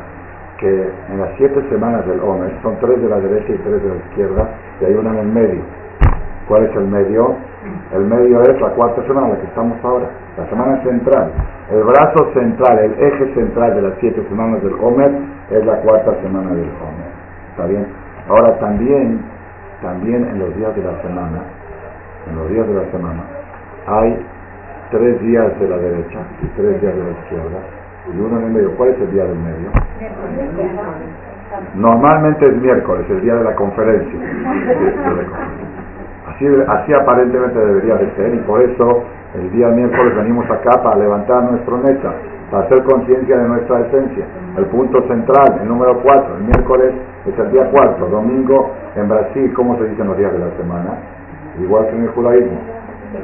Que 0.60 0.90
en 1.10 1.20
las 1.20 1.30
siete 1.38 1.62
semanas 1.70 2.06
del 2.08 2.20
Omer 2.20 2.52
son 2.62 2.76
tres 2.80 3.02
de 3.02 3.08
la 3.08 3.20
derecha 3.20 3.54
y 3.54 3.58
tres 3.58 3.84
de 3.84 3.90
la 3.90 3.96
izquierda 3.96 4.50
y 4.82 4.86
hay 4.86 4.94
una 4.94 5.12
en 5.12 5.18
el 5.20 5.28
medio. 5.28 5.62
¿Cuál 6.48 6.64
es 6.64 6.76
el 6.76 6.88
medio? 6.88 7.36
El 7.94 8.06
medio 8.06 8.42
es 8.42 8.62
la 8.62 8.70
cuarta 8.70 9.02
semana, 9.06 9.30
la 9.30 9.36
que 9.36 9.48
estamos 9.48 9.78
ahora, 9.84 10.08
la 10.38 10.50
semana 10.50 10.82
central. 10.82 11.32
El 11.70 11.84
brazo 11.84 12.32
central, 12.34 12.80
el 12.80 12.94
eje 12.94 13.34
central 13.34 13.76
de 13.76 13.82
las 13.82 13.94
siete 14.00 14.24
semanas 14.30 14.64
del 14.64 14.74
Omer 14.82 15.12
es 15.52 15.66
la 15.66 15.82
cuarta 15.82 16.16
semana 16.22 16.50
del 16.52 16.70
Omer. 16.70 17.12
¿Está 17.52 17.66
bien? 17.66 17.88
Ahora 18.30 18.58
también, 18.60 19.22
también 19.82 20.26
en 20.26 20.40
los 20.40 20.56
días 20.56 20.74
de 20.76 20.84
la 20.84 21.02
semana, 21.02 21.42
en 22.30 22.36
los 22.38 22.50
días 22.50 22.68
de 22.68 22.74
la 22.76 22.92
semana, 22.92 23.24
hay 23.88 24.26
tres 24.92 25.20
días 25.22 25.60
de 25.60 25.68
la 25.68 25.78
derecha 25.78 26.20
y 26.42 26.48
tres 26.56 26.82
días 26.82 26.96
de 26.96 27.04
la 27.04 27.12
izquierda 27.12 27.60
y 28.14 28.20
uno 28.20 28.40
en 28.40 28.46
el 28.46 28.52
medio. 28.52 28.72
¿Cuál 28.78 28.90
es 28.90 29.02
el 29.02 29.12
día 29.12 29.26
del 29.26 29.38
medio? 29.38 29.70
Normalmente 31.76 32.46
es 32.46 32.56
miércoles, 32.62 33.06
el 33.10 33.22
día 33.22 33.36
de 33.36 33.44
la 33.44 33.56
conferencia. 33.56 34.20
Así, 36.38 36.46
así 36.46 36.94
aparentemente 36.94 37.58
debería 37.58 37.96
de 37.96 38.12
ser 38.16 38.36
y 38.36 38.38
por 38.46 38.62
eso 38.62 39.04
el 39.34 39.52
día 39.52 39.70
miércoles 39.70 40.16
venimos 40.18 40.46
acá 40.52 40.84
para 40.84 40.98
levantar 40.98 41.50
nuestro 41.50 41.78
meta, 41.78 42.14
para 42.52 42.66
hacer 42.66 42.84
conciencia 42.84 43.38
de 43.38 43.48
nuestra 43.48 43.80
esencia. 43.88 44.24
El 44.56 44.66
punto 44.66 45.02
central, 45.08 45.62
el 45.62 45.68
número 45.68 46.00
4, 46.00 46.38
el 46.38 46.44
miércoles 46.44 46.94
es 47.26 47.40
el 47.40 47.52
día 47.52 47.68
4, 47.72 48.08
domingo 48.10 48.72
en 48.96 49.10
Brasil, 49.10 49.52
¿cómo 49.56 49.78
se 49.80 49.86
dicen 49.86 50.08
los 50.08 50.18
días 50.18 50.32
de 50.32 50.40
la 50.40 50.52
semana? 50.58 51.00
Igual 51.60 51.88
que 51.88 51.96
en 51.96 52.04
el 52.04 52.10
judaísmo 52.10 52.78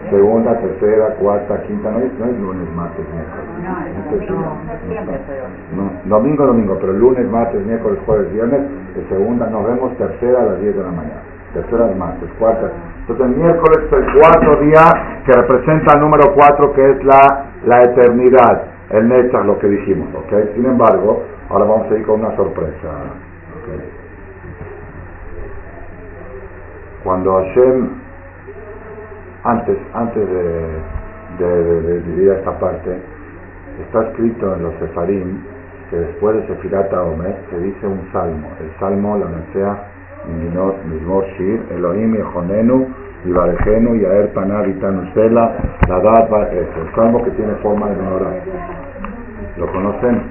segunda, 0.10 0.58
tercera, 0.60 1.14
cuarta, 1.16 1.62
quinta, 1.64 1.92
no 1.92 2.00
es, 2.00 2.14
no 2.18 2.26
es 2.26 2.40
lunes, 2.40 2.68
martes, 2.74 3.06
miércoles. 3.14 4.30
No, 5.76 5.92
domingo, 6.06 6.46
domingo, 6.46 6.78
pero 6.80 6.94
lunes, 6.94 7.30
martes, 7.30 7.66
miércoles, 7.66 8.00
jueves, 8.06 8.32
viernes, 8.34 8.62
de 8.96 9.08
segunda 9.10 9.48
nos 9.48 9.66
vemos, 9.66 9.96
tercera 9.98 10.42
a 10.42 10.46
las 10.46 10.62
10 10.62 10.76
de 10.76 10.84
la 10.84 10.92
mañana, 10.92 11.22
tercera 11.54 11.90
es 11.90 11.98
martes, 11.98 12.30
cuarta. 12.40 12.72
Entonces 13.02 13.26
el 13.26 13.36
miércoles 13.36 13.80
es 13.86 13.94
el 13.94 14.20
cuarto 14.20 14.62
día 14.62 15.22
que 15.26 15.32
representa 15.34 15.96
el 15.96 16.02
número 16.02 16.34
cuatro 16.34 16.74
que 16.74 16.92
es 16.92 17.04
la, 17.04 17.46
la 17.66 17.84
eternidad, 17.84 18.64
el 18.90 19.08
Netzach, 19.08 19.46
lo 19.46 19.60
que 19.60 19.68
dijimos, 19.68 20.10
¿ok? 20.16 20.34
Sin 20.56 20.66
embargo, 20.66 21.24
ahora 21.50 21.66
vamos 21.66 21.92
a 21.92 21.96
ir 21.96 22.06
con 22.06 22.20
una 22.22 22.36
sorpresa. 22.36 22.90
Cuando 27.04 27.34
Hashem 27.36 27.90
antes, 29.44 29.78
antes 29.94 30.26
de, 30.26 31.46
de, 31.46 32.00
vivir 32.00 32.30
esta 32.32 32.58
parte, 32.60 32.98
está 33.86 34.04
escrito 34.08 34.56
en 34.56 34.64
los 34.64 34.74
Sefarim 34.76 35.44
que 35.90 35.98
después 35.98 36.36
de 36.38 36.48
Sefirata 36.48 37.04
Omer 37.04 37.36
se 37.50 37.60
dice 37.60 37.86
un 37.86 38.10
salmo. 38.12 38.48
El 38.62 38.80
salmo, 38.80 39.18
la 39.18 39.26
Nesea, 40.28 40.74
Mismor 40.86 41.26
Shir, 41.38 41.62
Elohim 41.72 42.16
Yejonenu, 42.16 42.88
Ibarejenu, 43.26 43.96
Yaer 43.96 44.34
Panah, 44.34 44.62
Vitanusela, 44.64 45.52
la 45.88 46.00
Dad, 46.00 46.54
el 46.54 46.68
salmo 46.96 47.24
que 47.24 47.32
tiene 47.32 47.54
forma 47.56 47.90
de 47.90 47.96
menorá. 47.96 48.32
¿Lo 49.58 49.72
conocen? 49.72 50.22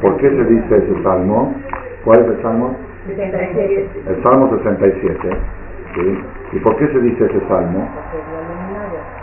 ¿Por 0.00 0.16
qué 0.18 0.30
se 0.30 0.44
dice 0.44 0.76
ese 0.76 1.02
salmo? 1.02 1.54
¿Cuál 2.04 2.20
es 2.20 2.26
el 2.26 2.42
salmo? 2.42 2.76
El 3.08 4.22
salmo 4.22 4.50
67. 4.56 5.28
¿Y 6.52 6.58
por 6.60 6.76
qué 6.76 6.86
se 6.88 7.00
dice 7.00 7.24
ese 7.24 7.40
salmo? 7.48 7.88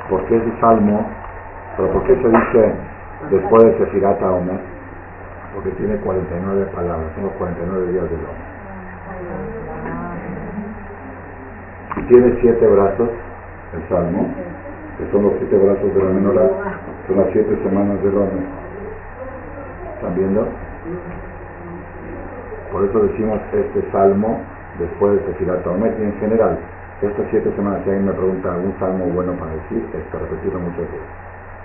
¿Por 0.10 0.26
qué 0.26 0.38
ese 0.38 0.52
salmo? 0.60 1.10
¿Pero 1.78 1.90
por 1.92 2.04
qué 2.04 2.16
se 2.16 2.28
dice 2.28 2.74
después 3.32 3.64
de 3.64 3.78
Sefirata 3.78 4.32
Omer? 4.32 4.60
Porque 5.56 5.70
tiene 5.72 5.96
49 5.98 6.66
palabras, 6.76 7.08
son 7.16 7.26
los 7.26 7.34
49 7.34 7.92
días 7.92 8.04
del 8.04 8.20
hombre. 8.20 8.53
Y 11.98 12.02
tiene 12.08 12.38
siete 12.42 12.68
brazos, 12.68 13.10
el 13.74 13.90
salmo, 13.90 14.28
que 14.98 15.12
son 15.12 15.24
los 15.24 15.34
siete 15.38 15.58
brazos 15.58 15.94
de 15.94 16.04
la 16.04 16.10
menorá, 16.10 16.50
son 17.08 17.18
las 17.18 17.28
siete 17.32 17.58
semanas 17.64 18.02
del 18.04 18.18
hombre. 18.18 18.46
¿Están 19.96 20.16
viendo? 20.16 20.48
Por 22.72 22.86
eso 22.86 23.00
decimos 23.00 23.40
este 23.54 23.92
salmo 23.92 24.40
después 24.80 25.14
de 25.14 25.34
Sefirata 25.34 25.70
Omer 25.70 25.96
y 26.00 26.04
en 26.04 26.14
general 26.20 26.58
estas 27.02 27.26
siete 27.32 27.52
semanas, 27.56 27.82
si 27.84 27.90
alguien 27.90 28.08
me 28.08 28.14
pregunta 28.14 28.54
algún 28.54 28.74
salmo 28.80 29.06
bueno 29.08 29.34
para 29.34 29.52
decir, 29.52 29.84
es 29.94 30.04
que 30.10 30.18
repetirlo 30.18 30.60
muchas 30.60 30.88
veces. 30.88 31.12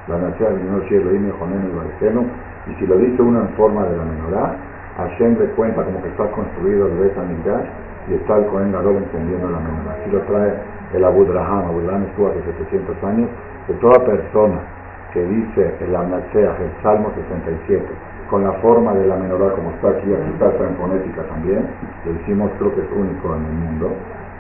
La 0.09 0.19
nación 0.19 0.59
del 0.59 0.89
cielo, 0.89 1.15
y 1.15 2.71
y 2.71 2.75
si 2.75 2.87
lo 2.87 2.97
dice 2.99 3.23
uno 3.23 3.41
en 3.41 3.49
forma 3.51 3.85
de 3.85 3.97
la 3.97 4.05
menorá, 4.05 4.57
Hashem 4.97 5.39
le 5.39 5.47
cuenta 5.53 5.85
como 5.85 6.03
que 6.03 6.09
está 6.09 6.29
construido 6.33 6.89
el 6.89 6.99
Bet 6.99 7.15
y 8.09 8.15
está 8.15 8.37
el 8.37 8.47
Cohen 8.47 8.73
Gadol 8.73 8.97
encendiendo 8.97 9.51
la 9.51 9.59
menorá. 9.59 9.97
Así 10.01 10.11
lo 10.11 10.21
trae 10.23 10.53
el 10.95 11.05
Abu 11.05 11.25
Draham. 11.25 11.67
Abu 11.67 11.81
Draham 11.81 12.05
estuvo 12.05 12.29
hace 12.29 12.43
700 12.43 13.05
años. 13.05 13.29
Que 13.67 13.75
toda 13.75 14.05
persona 14.05 14.61
que 15.13 15.23
dice 15.23 15.75
el 15.81 15.95
Amnatseach, 15.95 16.61
el 16.61 16.83
Salmo 16.83 17.11
67, 17.15 17.85
con 18.31 18.45
la 18.45 18.53
forma 18.61 18.93
de 18.95 19.07
la 19.07 19.17
menorá, 19.17 19.53
como 19.55 19.71
está 19.71 19.89
aquí, 19.89 20.13
aquí 20.13 20.31
está 20.33 20.65
en 20.65 20.77
fonética 20.77 21.23
también, 21.25 21.65
lo 22.05 22.13
decimos 22.13 22.51
creo 22.59 22.75
que 22.75 22.83
es 22.83 22.93
único 22.93 23.35
en 23.35 23.45
el 23.45 23.53
mundo, 23.53 23.91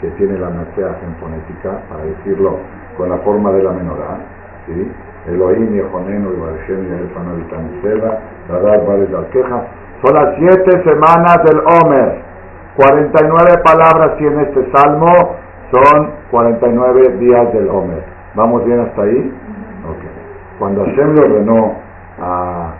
que 0.00 0.08
tiene 0.12 0.38
la 0.38 0.48
en 0.48 1.14
fonética, 1.20 1.80
para 1.88 2.04
decirlo 2.04 2.58
con 2.96 3.08
la 3.08 3.18
forma 3.18 3.50
de 3.52 3.62
la 3.62 3.72
menorá, 3.72 4.18
¿sí? 4.66 4.92
Elohim, 5.26 5.72
Yejonenu, 5.72 6.32
Ibarishem, 6.32 6.88
Yael, 6.88 7.82
Seba, 7.82 8.18
Radar, 8.48 8.86
Vales, 8.86 9.08
Queja. 9.32 9.66
Son 10.02 10.14
las 10.14 10.36
siete 10.38 10.82
semanas 10.84 11.38
del 11.44 11.60
Omer. 11.82 12.27
49 12.78 13.62
palabras 13.64 14.16
tiene 14.18 14.42
este 14.44 14.70
salmo, 14.70 15.06
son 15.72 16.10
49 16.30 17.16
días 17.18 17.52
del 17.52 17.68
Omer. 17.68 18.04
¿Vamos 18.36 18.64
bien 18.64 18.78
hasta 18.78 19.02
ahí? 19.02 19.18
Okay. 19.18 20.10
Cuando 20.60 20.84
Hashem 20.84 21.14
le 21.14 21.22
ordenó 21.22 21.74
a 22.22 22.74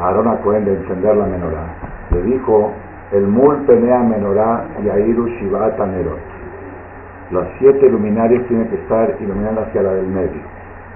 Aaron 0.00 0.36
Cohen 0.38 0.64
de 0.64 0.72
encender 0.72 1.16
la 1.16 1.26
menorá, 1.26 1.64
le 2.12 2.22
dijo, 2.22 2.72
el 3.12 3.26
mul 3.26 3.66
penea 3.66 3.98
menorá 3.98 4.64
y 4.82 4.88
airu 4.88 5.26
shivat 5.28 5.78
las 7.30 7.48
siete 7.58 7.88
luminarias 7.88 8.46
tienen 8.46 8.68
que 8.68 8.76
estar 8.76 9.16
iluminando 9.18 9.62
hacia 9.62 9.82
la 9.82 9.94
del 9.94 10.06
medio. 10.06 10.42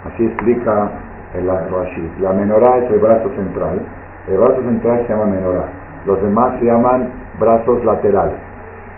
Así 0.05 0.27
explica 0.27 0.91
el 1.33 1.47
Rashi. 1.47 2.13
La 2.21 2.33
menorá 2.35 2.77
es 2.77 2.91
el 2.91 2.99
brazo 2.99 3.31
central. 3.37 3.81
El 4.29 4.37
brazo 4.37 4.63
central 4.63 5.03
se 5.07 5.15
llama 5.15 5.27
menorá. 5.27 5.65
Los 6.05 6.21
demás 6.23 6.59
se 6.61 6.67
llaman 6.67 7.09
brazos 7.41 7.83
laterales. 7.87 8.46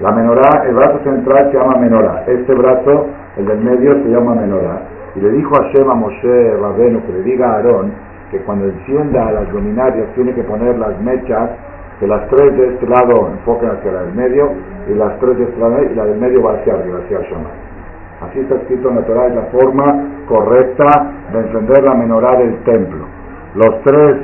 La 0.01 0.13
menorá, 0.13 0.63
el 0.65 0.75
brazo 0.75 1.01
central 1.03 1.51
se 1.51 1.59
llama 1.59 1.77
menorá. 1.79 2.25
Este 2.27 2.55
brazo, 2.55 3.07
el 3.37 3.47
del 3.47 3.59
medio, 3.59 3.95
se 3.95 4.09
llama 4.11 4.35
menorá. 4.35 4.83
Y 5.17 5.21
le 5.21 5.31
dijo 5.31 5.53
a 5.57 5.67
Shema 5.73 5.95
Moshe 5.95 6.57
Rabenu 6.57 7.03
que 7.05 7.13
le 7.13 7.23
diga 7.23 7.51
a 7.51 7.55
Aarón 7.57 7.93
que 8.31 8.39
cuando 8.43 8.67
encienda 8.67 9.33
las 9.33 9.53
luminarias 9.53 10.07
tiene 10.15 10.33
que 10.35 10.43
poner 10.45 10.79
las 10.79 11.01
mechas 11.01 11.51
que 11.99 12.07
las 12.07 12.29
tres 12.29 12.57
de 12.57 12.75
este 12.75 12.87
lado 12.87 13.29
enfoquen 13.33 13.71
hacia 13.71 13.91
la 13.91 14.03
del 14.03 14.15
medio 14.15 14.53
y 14.89 14.95
las 14.95 15.19
tres 15.19 15.37
de 15.37 15.45
este 15.45 15.59
lado 15.59 15.83
y 15.83 15.95
la 15.95 16.05
del 16.05 16.21
medio 16.21 16.43
va 16.45 16.53
hacia 16.53 16.75
arriba, 16.75 16.99
hacia 17.05 17.21
Shema. 17.23 17.51
Así 18.21 18.41
está 18.41 18.55
escrito 18.55 18.91
en 18.91 18.97
la 18.97 19.03
Torah, 19.03 19.27
es 19.27 19.35
la 19.35 19.43
forma 19.51 20.25
correcta 20.29 21.13
de 21.33 21.41
encender 21.41 21.83
la 21.83 21.95
menorá 21.95 22.37
del 22.37 22.57
templo. 22.63 23.05
Los 23.55 23.83
tres 23.83 24.17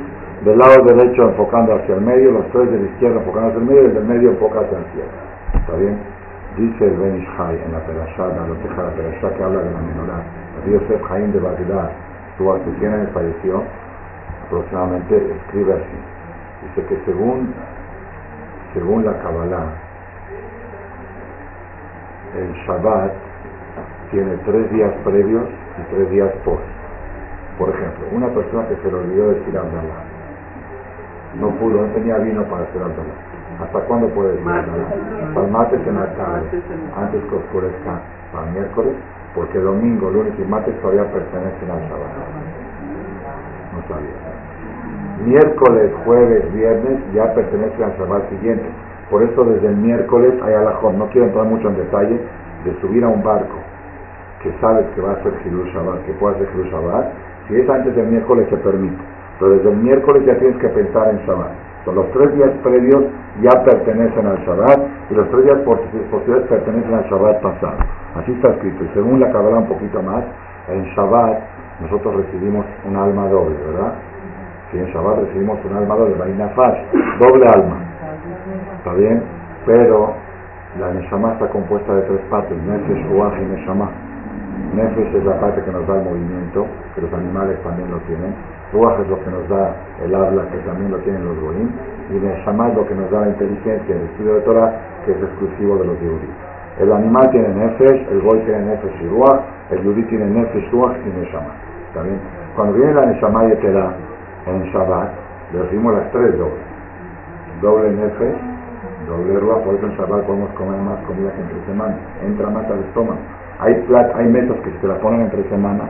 del 0.45 0.57
lado 0.57 0.85
derecho 0.85 1.23
enfocando 1.23 1.75
hacia 1.75 1.95
el 1.95 2.01
medio, 2.01 2.31
los 2.31 2.47
tres 2.51 2.71
de 2.71 2.77
la 2.77 2.85
izquierda 2.85 3.19
enfocando 3.19 3.49
hacia 3.49 3.59
el 3.59 3.65
medio 3.65 3.81
y 3.81 3.85
el 3.85 3.93
del 3.93 4.05
medio 4.05 4.29
enfoca 4.29 4.59
hacia 4.59 4.77
el 4.77 4.85
cielo. 4.93 5.34
¿Está 5.59 5.75
bien? 5.77 5.97
Dice 6.57 6.85
el 6.85 6.97
Ben 6.97 7.17
Ishai 7.17 7.61
en 7.63 7.71
la 7.73 7.79
Perashá, 7.79 8.27
la 8.27 8.47
loteja 8.47 8.83
la 8.83 8.91
Perashá 8.91 9.33
que 9.35 9.43
habla 9.43 9.59
de 9.61 9.71
la 9.71 9.79
menorá. 9.79 10.23
Yosef 10.65 11.03
Jaim 11.07 11.31
de 11.31 11.39
Bagdad, 11.39 11.91
su 12.37 12.43
100 12.79 12.93
años 12.93 13.09
falleció, 13.13 13.63
aproximadamente 14.47 15.15
escribe 15.15 15.73
así. 15.73 15.97
Dice 16.63 16.87
que 16.87 17.05
según, 17.05 17.53
según 18.73 19.05
la 19.05 19.19
Kabbalah, 19.19 19.67
el 22.35 22.53
Shabbat 22.65 23.11
tiene 24.11 24.37
tres 24.45 24.71
días 24.71 24.93
previos 25.03 25.47
y 25.79 25.93
tres 25.93 26.09
días 26.09 26.31
post. 26.43 26.63
Por 27.57 27.69
ejemplo, 27.69 28.05
una 28.11 28.27
persona 28.29 28.67
que 28.67 28.75
se 28.77 28.91
le 28.91 28.97
olvidó 28.97 29.29
decir 29.29 29.57
Abdallah, 29.57 30.03
no 31.39 31.49
pudo, 31.59 31.81
no 31.81 31.93
tenía 31.93 32.17
vino 32.17 32.43
para 32.45 32.63
hacer 32.63 32.81
Abdallah. 32.81 33.24
¿Hasta 33.61 33.79
cuándo 33.81 34.07
puede? 34.09 34.37
Hasta 34.39 35.41
el 35.41 35.51
martes 35.51 35.79
en 35.87 35.95
la 35.95 36.07
tarde, 36.15 36.61
antes 36.97 37.23
que 37.23 37.35
oscurezca 37.35 38.01
para 38.33 38.51
miércoles, 38.51 38.93
porque 39.33 39.59
domingo, 39.59 40.09
lunes 40.09 40.33
y 40.37 40.43
martes 40.43 40.79
todavía 40.81 41.05
pertenecen 41.11 41.71
al 41.71 41.81
Shabbat. 41.87 42.13
No 43.73 43.81
sabía. 43.87 44.25
Miércoles, 45.25 45.91
jueves, 46.03 46.53
viernes 46.53 46.99
ya 47.13 47.33
pertenecen 47.33 47.83
al 47.83 47.97
Shabbat 47.97 48.29
siguiente. 48.29 48.65
Por 49.09 49.23
eso 49.23 49.45
desde 49.45 49.67
el 49.67 49.77
miércoles 49.77 50.33
hay 50.43 50.53
alajón. 50.53 50.97
No 50.97 51.07
quiero 51.07 51.27
entrar 51.27 51.45
mucho 51.45 51.69
en 51.69 51.77
detalle 51.77 52.19
de 52.65 52.81
subir 52.81 53.03
a 53.03 53.07
un 53.07 53.23
barco 53.23 53.55
que 54.41 54.51
sabes 54.59 54.85
que 54.95 55.01
va 55.01 55.13
a 55.13 55.23
ser 55.23 55.33
Hirush 55.45 55.73
Shabbat, 55.73 56.05
que 56.05 56.13
puede 56.13 56.37
ser 56.39 56.49
Hirush 56.53 56.71
Shabbat. 56.71 57.05
Si 57.47 57.55
es 57.55 57.69
antes 57.69 57.95
del 57.95 58.07
miércoles 58.07 58.47
se 58.49 58.57
permite. 58.57 59.01
Pero 59.39 59.51
desde 59.51 59.69
el 59.69 59.77
miércoles 59.77 60.23
ya 60.25 60.37
tienes 60.37 60.57
que 60.57 60.69
pensar 60.69 61.09
en 61.09 61.17
Shabbat. 61.25 61.51
Los 61.93 62.11
tres 62.11 62.33
días 62.35 62.51
previos 62.63 63.03
ya 63.41 63.63
pertenecen 63.63 64.25
al 64.25 64.37
Shabbat 64.45 64.79
y 65.11 65.13
los 65.13 65.29
tres 65.29 65.45
días 65.45 65.59
posteriores 66.09 66.47
pertenecen 66.47 66.93
al 66.93 67.03
Shabbat 67.05 67.41
pasado. 67.41 67.77
Así 68.15 68.31
está 68.31 68.49
escrito. 68.49 68.83
Y 68.83 68.89
según 68.93 69.19
la 69.19 69.31
Kabbalah 69.31 69.59
un 69.59 69.67
poquito 69.67 70.01
más, 70.01 70.23
en 70.69 70.83
Shabbat 70.95 71.39
nosotros 71.81 72.15
recibimos 72.15 72.65
un 72.87 72.95
alma 72.95 73.27
doble, 73.27 73.55
¿verdad? 73.67 73.93
Si 74.71 74.79
en 74.79 74.85
Shabbat 74.87 75.19
recibimos 75.19 75.59
un 75.63 75.77
alma 75.77 75.95
doble, 75.95 76.15
Fash, 76.55 76.77
doble 77.19 77.45
alma. 77.47 77.77
¿Está 78.77 78.93
bien? 78.93 79.23
Pero 79.65 80.13
la 80.79 80.91
Neshama 80.91 81.33
está 81.33 81.47
compuesta 81.49 81.93
de 81.95 82.01
tres 82.03 82.21
partes, 82.29 82.57
Nefesh, 82.63 83.11
Uaj 83.11 83.33
y 83.41 83.45
Neshama. 83.45 83.89
Nefesh 84.75 85.15
es 85.15 85.23
la 85.23 85.39
parte 85.39 85.63
que 85.63 85.71
nos 85.71 85.87
da 85.87 85.95
el 85.95 86.03
movimiento, 86.03 86.67
que 86.93 87.01
los 87.01 87.13
animales 87.13 87.57
también 87.63 87.89
lo 87.89 87.97
tienen. 88.03 88.35
Ruach 88.73 88.99
es 88.99 89.07
lo 89.07 89.23
que 89.23 89.31
nos 89.31 89.47
da 89.47 89.73
el 90.03 90.13
habla, 90.13 90.49
que 90.51 90.57
también 90.67 90.91
lo 90.91 90.97
tienen 90.99 91.23
los 91.23 91.39
goyim. 91.39 91.69
Y 92.11 92.13
Neshama 92.19 92.69
es 92.69 92.75
lo 92.75 92.85
que 92.85 92.93
nos 92.93 93.09
da 93.09 93.21
la 93.21 93.29
inteligencia, 93.29 93.95
el 93.95 94.01
estudio 94.11 94.35
de 94.35 94.41
Torah, 94.41 94.73
que 95.05 95.11
es 95.11 95.17
exclusivo 95.17 95.77
de 95.77 95.85
los 95.85 95.99
yudí. 96.01 96.29
El 96.79 96.91
animal 96.91 97.29
tiene 97.31 97.47
Nefesh, 97.55 98.07
el 98.11 98.21
goy 98.21 98.39
tiene 98.39 98.65
Nefesh 98.65 99.01
y 99.01 99.07
Ruach, 99.07 99.41
el 99.71 99.81
yudí 99.83 100.03
tiene 100.03 100.25
Nefesh, 100.25 100.69
Ruach 100.71 100.97
y 100.97 101.19
Neshama. 101.19 101.55
¿Está 101.87 102.03
bien? 102.03 102.19
Cuando 102.55 102.73
viene 102.73 102.93
la 102.93 103.05
Neshama 103.05 103.45
y 103.45 103.49
da 103.49 103.93
en 104.45 104.63
Shabbat, 104.73 105.09
le 105.53 105.59
decimos 105.59 105.93
las 105.93 106.11
tres 106.11 106.37
dobles. 106.37 106.65
Doble 107.61 107.91
Nefesh, 107.91 108.37
doble 109.07 109.39
Ruach, 109.39 109.63
por 109.63 109.75
eso 109.75 109.85
en 109.85 109.95
Shabbat 109.95 110.25
podemos 110.25 110.49
comer 110.51 110.81
más 110.81 110.99
comida 111.07 111.31
que 111.31 111.41
entre 111.41 111.65
semana. 111.65 111.95
Entra 112.25 112.49
más 112.49 112.65
al 112.69 112.79
estómago. 112.79 113.19
Hay, 113.59 113.73
plat, 113.87 114.15
hay 114.15 114.27
mesas 114.27 114.57
que 114.63 114.71
se 114.81 114.87
la 114.87 114.95
ponen 114.99 115.21
entre 115.21 115.43
semana 115.49 115.83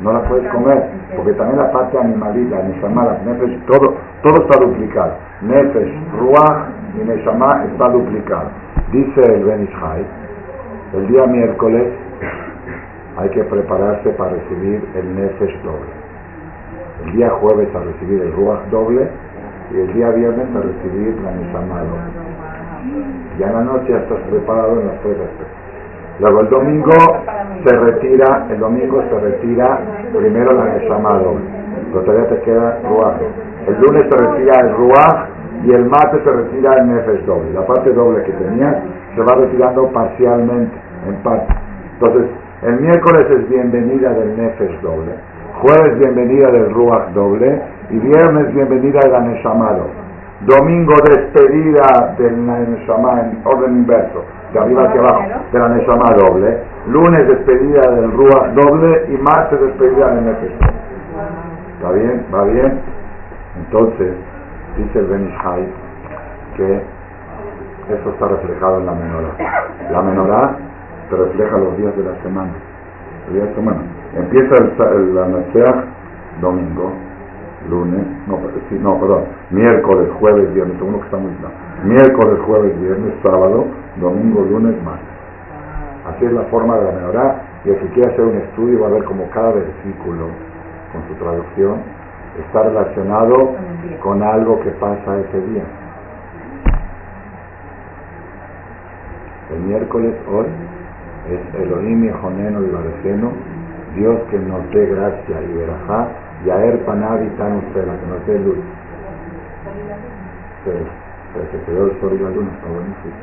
no 0.00 0.12
la 0.12 0.22
puedes 0.28 0.48
comer, 0.52 0.84
porque 1.16 1.32
también 1.32 1.58
la 1.58 1.72
parte 1.72 1.98
animalita, 1.98 2.62
Neshama, 2.62 3.04
las 3.04 3.22
Nefesh, 3.24 3.64
todo, 3.66 3.94
todo 4.22 4.42
está 4.42 4.64
duplicado. 4.64 5.14
Nefesh, 5.42 5.92
Ruach 6.20 6.68
y 6.94 7.04
Neshama 7.04 7.64
está 7.64 7.88
duplicado. 7.88 8.48
Dice 8.92 9.20
el 9.34 9.44
Ben 9.44 9.68
el 10.94 11.06
día 11.08 11.26
miércoles 11.26 11.92
hay 13.18 13.28
que 13.30 13.42
prepararse 13.44 14.10
para 14.10 14.30
recibir 14.30 14.88
el 14.94 15.16
Nefesh 15.16 15.62
doble. 15.62 15.90
El 17.04 17.12
día 17.12 17.30
jueves 17.30 17.68
a 17.74 17.80
recibir 17.80 18.22
el 18.22 18.32
Ruach 18.34 18.64
doble 18.70 19.08
y 19.72 19.80
el 19.80 19.92
día 19.94 20.10
viernes 20.10 20.46
a 20.54 20.60
recibir 20.60 21.20
la 21.22 21.32
Neshama 21.32 21.80
doble. 21.80 22.28
Ya 23.38 23.48
en 23.48 23.54
la 23.54 23.62
noche 23.64 23.86
ya 23.90 23.98
estás 23.98 24.20
preparado 24.30 24.80
en 24.80 24.86
las 24.86 25.00
tres 25.00 25.16
Luego 26.20 26.40
el 26.40 26.48
domingo 26.48 26.90
se 27.64 27.76
retira, 27.76 28.46
el 28.50 28.58
domingo 28.58 29.00
se 29.08 29.20
retira 29.20 29.78
primero 30.12 30.52
la 30.52 30.64
Neshama 30.64 31.12
doble, 31.18 31.44
pero 31.92 32.04
todavía 32.04 32.28
te 32.28 32.40
queda 32.40 32.80
Ruach. 32.88 33.20
El 33.68 33.74
lunes 33.80 34.06
se 34.10 34.26
retira 34.26 34.52
el 34.62 34.74
Ruach 34.74 35.28
y 35.64 35.72
el 35.72 35.84
martes 35.84 36.20
se 36.24 36.30
retira 36.32 36.74
el 36.78 36.88
Nefesh 36.88 37.24
doble. 37.24 37.52
La 37.54 37.64
parte 37.64 37.92
doble 37.92 38.24
que 38.24 38.32
tenías 38.32 38.78
se 39.14 39.22
va 39.22 39.36
retirando 39.36 39.86
parcialmente, 39.92 40.76
en 41.06 41.14
parte. 41.22 41.54
Entonces, 42.00 42.30
el 42.62 42.80
miércoles 42.80 43.26
es 43.30 43.48
bienvenida 43.48 44.10
del 44.10 44.36
Nefesh 44.36 44.80
doble, 44.80 45.12
jueves 45.62 45.98
bienvenida 46.00 46.50
del 46.50 46.74
Ruach 46.74 47.10
doble 47.10 47.62
y 47.90 47.98
viernes 47.98 48.52
bienvenida 48.54 48.98
de 49.04 49.10
la 49.10 49.20
Neshama 49.20 49.70
doble. 49.70 50.08
Domingo 50.46 50.94
despedida 51.04 52.16
del 52.18 52.44
Neshama 52.44 53.20
en 53.20 53.40
orden 53.44 53.72
inverso 53.78 54.24
de 54.52 54.58
arriba 54.58 54.84
hacia 54.84 55.00
abajo, 55.00 55.22
de 55.52 55.58
la 55.58 55.68
Neshama 55.68 56.04
doble. 56.16 56.58
Lunes 56.88 57.28
despedida 57.28 57.82
del 57.92 58.12
Rúa 58.12 58.48
doble 58.54 59.06
y 59.08 59.16
martes 59.18 59.60
despedida 59.60 60.14
del 60.14 60.24
Nefesh. 60.26 60.52
¿Está 61.76 61.92
bien? 61.92 62.26
¿Va 62.34 62.44
bien? 62.44 62.80
Entonces, 63.58 64.14
dice 64.76 64.98
el 64.98 65.06
Benishai 65.06 65.66
que 66.56 66.82
eso 67.94 68.10
está 68.10 68.28
reflejado 68.28 68.78
en 68.78 68.86
la 68.86 68.92
menorá. 68.92 69.28
La 69.90 70.02
menorá 70.02 70.56
te 71.08 71.16
refleja 71.16 71.56
los 71.58 71.76
días 71.78 71.96
de 71.96 72.04
la 72.04 72.14
semana. 72.22 72.52
de 73.32 73.54
semana. 73.54 73.80
Empieza 74.16 74.54
el, 74.62 75.14
la 75.14 75.26
domingo, 76.40 76.92
lunes, 77.68 78.06
no, 78.26 78.38
sí, 78.68 78.78
no, 78.80 78.98
perdón, 79.00 79.24
miércoles, 79.50 80.08
jueves, 80.20 80.54
viernes, 80.54 80.76
uno 80.80 80.98
que 81.00 81.04
está 81.06 81.16
muy 81.16 81.32
claro. 81.32 81.67
Miércoles, 81.84 82.40
jueves, 82.46 82.80
viernes, 82.80 83.14
sábado, 83.22 83.66
domingo, 83.96 84.42
lunes, 84.42 84.74
martes. 84.82 85.06
Así 86.06 86.24
es 86.24 86.32
la 86.32 86.42
forma 86.44 86.76
de 86.78 86.84
la 86.84 86.92
menorá 86.92 87.42
y 87.64 87.70
el 87.70 87.78
que 87.78 87.86
quiera 87.88 88.12
hacer 88.12 88.24
un 88.24 88.36
estudio 88.36 88.80
va 88.80 88.88
a 88.88 88.90
ver 88.90 89.04
como 89.04 89.28
cada 89.30 89.52
versículo 89.52 90.26
con 90.92 91.06
su 91.08 91.14
traducción 91.22 91.98
está 92.40 92.62
relacionado 92.62 93.54
con 94.00 94.22
algo 94.22 94.60
que 94.60 94.70
pasa 94.72 95.18
ese 95.18 95.40
día. 95.48 95.64
El 99.54 99.60
miércoles 99.62 100.14
hoy 100.30 100.46
es 101.30 101.62
Elohim 101.62 102.04
y 102.04 102.10
Joneno 102.10 102.62
y 102.62 102.70
Bareceno, 102.70 103.32
Dios 103.94 104.20
que 104.30 104.38
nos 104.38 104.70
dé 104.70 104.86
gracia 104.86 105.42
y 105.42 105.52
verajá, 105.54 106.08
Yaer 106.44 106.84
Panavi 106.84 107.26
usted, 107.26 107.84
que 107.84 108.06
nos 108.06 108.26
dé 108.26 108.38
luz. 108.38 108.58
El 111.38 112.00
sol 112.00 112.12
y 112.14 112.22
la 112.22 112.30
luna, 112.30 112.50
está 112.52 112.68
buenísimo 112.68 113.14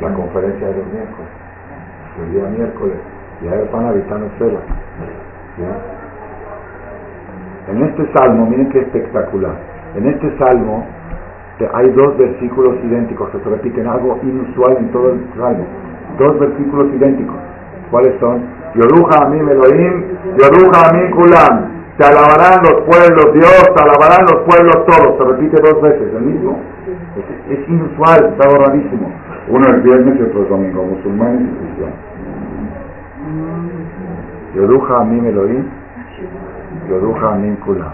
la 0.00 0.14
conferencia 0.14 0.66
de 0.66 0.74
los 0.74 0.86
miércoles, 0.86 1.28
el 2.24 2.32
día 2.32 2.44
miércoles, 2.56 2.96
y 3.42 3.48
a 3.48 3.50
ver 3.52 3.70
pan 3.70 3.86
habitando 3.86 4.28
Cela. 4.38 4.60
En 7.68 7.82
este 7.82 8.12
salmo, 8.14 8.46
miren 8.46 8.68
qué 8.70 8.80
espectacular. 8.80 9.54
En 9.94 10.06
este 10.06 10.36
salmo 10.38 10.86
hay 11.74 11.90
dos 11.90 12.16
versículos 12.16 12.76
idénticos 12.84 13.28
que 13.30 13.38
se 13.38 13.50
repiten, 13.50 13.86
algo 13.86 14.18
inusual 14.22 14.76
en 14.78 14.90
todo 14.92 15.12
el 15.12 15.20
salmo. 15.36 15.64
Dos 16.18 16.38
versículos 16.38 16.88
idénticos. 16.94 17.36
¿Cuáles 17.90 18.18
son? 18.18 18.42
Yoruja 18.74 19.26
a 19.26 19.28
mí 19.28 19.42
Melohim, 19.42 20.04
Yoruja 20.38 20.88
a 20.88 20.92
mí 20.92 21.10
Kulam. 21.10 21.79
Te 22.00 22.06
alabarán 22.06 22.62
los 22.62 22.80
pueblos, 22.88 23.34
Dios, 23.34 23.62
te 23.76 23.82
alabarán 23.84 24.24
los 24.24 24.40
pueblos 24.48 24.86
todos. 24.86 25.18
Se 25.18 25.24
repite 25.24 25.60
dos 25.60 25.82
veces, 25.82 26.14
el 26.14 26.22
mismo. 26.22 26.58
Es, 27.50 27.68
inusual, 27.68 28.24
está 28.24 28.48
rarísimo. 28.48 29.12
Uno 29.48 29.68
es 29.68 29.84
viernes 29.84 30.18
y 30.18 30.22
otro 30.22 30.44
es 30.44 30.48
domingo, 30.48 30.82
musulmanes 30.82 31.42
y 31.42 31.56
cristianos. 31.58 31.98
Yoruja 34.54 35.00
a 35.00 35.04
mí 35.04 35.28
Elohim, 35.28 35.64
Yoruja 36.88 37.32
a 37.32 37.34
mí 37.34 37.54
Kulam. 37.66 37.92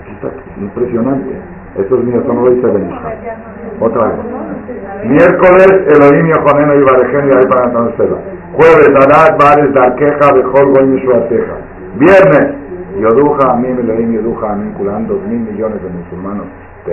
Aquí 0.00 0.10
está, 0.10 0.32
impresionante. 0.60 1.30
Esto 1.78 1.94
es 1.94 2.04
mío, 2.04 2.18
esto 2.18 2.32
no 2.32 2.44
lo 2.44 2.50
dice 2.50 2.66
Benishma. 2.66 3.12
Otra 3.78 4.08
vez. 4.08 4.16
Miércoles, 5.04 5.70
Elohim, 5.94 6.26
Yohaneno 6.26 6.74
y 6.74 6.82
Barején 6.82 7.28
y 7.28 7.36
ahí 7.36 7.46
para 7.46 7.96
Seda. 7.96 8.18
Jueves, 8.54 8.90
Arat, 8.96 9.40
Bares, 9.40 9.72
Darqueja, 9.72 10.32
Bejol, 10.34 10.72
Goy, 10.74 11.02
Suateja. 11.04 11.71
Viernes, 11.98 12.54
Yoduja, 13.00 13.52
a 13.52 13.56
mí 13.56 13.68
Elohim, 13.68 14.12
Yoduja, 14.12 14.52
a 14.52 14.56
mí. 14.56 14.72
Dos 15.06 15.22
mil 15.28 15.40
millones 15.40 15.82
de 15.82 15.88
musulmanos 15.88 16.46
te, 16.84 16.92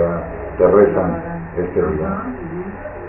te 0.58 0.70
rezan 0.70 1.22
este 1.56 1.80
día. 1.80 2.22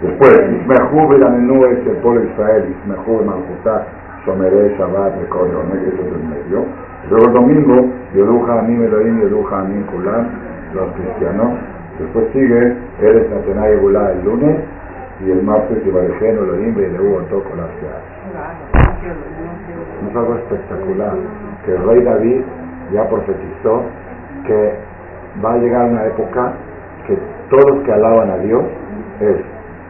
Después, 0.01 0.33
Ismejú 0.33 1.07
Belanenú 1.09 1.65
es 1.65 1.85
el 1.85 1.97
pueblo 1.97 2.21
de 2.21 2.27
Israel, 2.27 2.75
Ismejú 2.81 3.23
Malchutá, 3.23 3.85
Shomeré, 4.25 4.75
Shabbat, 4.77 5.19
Recorre, 5.19 5.51
eso 5.51 6.01
es 6.01 6.07
el 6.07 6.23
medio. 6.27 6.65
Luego 7.09 7.25
el 7.27 7.33
domingo, 7.33 7.93
Yoduja 8.15 8.59
Anim 8.59 8.83
Elohim, 8.83 9.21
Yoduja 9.21 9.59
Anim 9.59 9.83
Kulam, 9.87 10.27
los 10.73 10.91
cristianos. 10.93 11.53
Después 11.99 12.25
sigue 12.33 12.77
Eres 13.01 13.29
Natenay 13.29 13.75
Gulá 13.77 14.11
el 14.13 14.23
lunes 14.25 14.57
y 15.25 15.31
el 15.31 15.43
martes 15.43 15.77
y 15.85 15.89
Barejeno, 15.91 16.41
lo 16.41 16.59
y 16.59 16.71
le 16.71 16.99
hubo 16.99 17.19
todo 17.29 17.43
con 17.43 17.57
las 17.57 17.69
Es 20.09 20.15
algo 20.15 20.35
espectacular, 20.35 21.13
que 21.65 21.71
el 21.75 21.87
rey 21.87 22.03
David 22.03 22.41
ya 22.93 23.07
profetizó 23.09 23.83
que 24.47 24.73
va 25.43 25.53
a 25.53 25.57
llegar 25.57 25.89
una 25.89 26.05
época 26.05 26.53
que 27.07 27.17
todos 27.49 27.83
que 27.85 27.91
alaban 27.91 28.31
a 28.31 28.37
Dios 28.37 28.63
es 29.19 29.37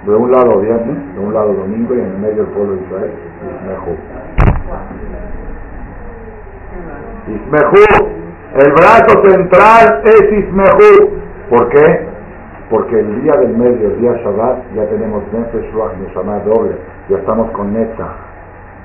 de 0.06 0.16
un 0.16 0.32
lado 0.32 0.60
viernes, 0.60 1.16
de 1.16 1.20
un 1.20 1.34
lado 1.34 1.54
domingo 1.54 1.94
y 1.94 2.00
en 2.00 2.06
el 2.06 2.18
medio 2.18 2.42
el 2.44 2.50
pueblo 2.50 2.76
de 2.76 2.82
Israel, 2.82 3.12
Ismejú. 3.42 3.98
Ismejú, 7.28 8.08
el 8.56 8.72
brazo 8.74 9.30
central 9.30 10.02
es 10.04 10.22
Ismejú. 10.32 11.10
¿Por 11.50 11.70
qué? 11.70 12.08
Porque 12.70 13.00
el 13.00 13.22
día 13.22 13.34
del 13.34 13.58
medio, 13.58 13.90
el 13.90 14.00
día 14.00 14.14
Shabbat, 14.24 14.60
ya 14.76 14.86
tenemos 14.86 15.24
Nefesh 15.32 15.72
Ruach 15.74 15.94
Neshama 15.98 16.40
doble, 16.40 16.78
ya 17.10 17.18
estamos 17.18 17.52
con 17.52 17.74
Netzach. 17.74 18.31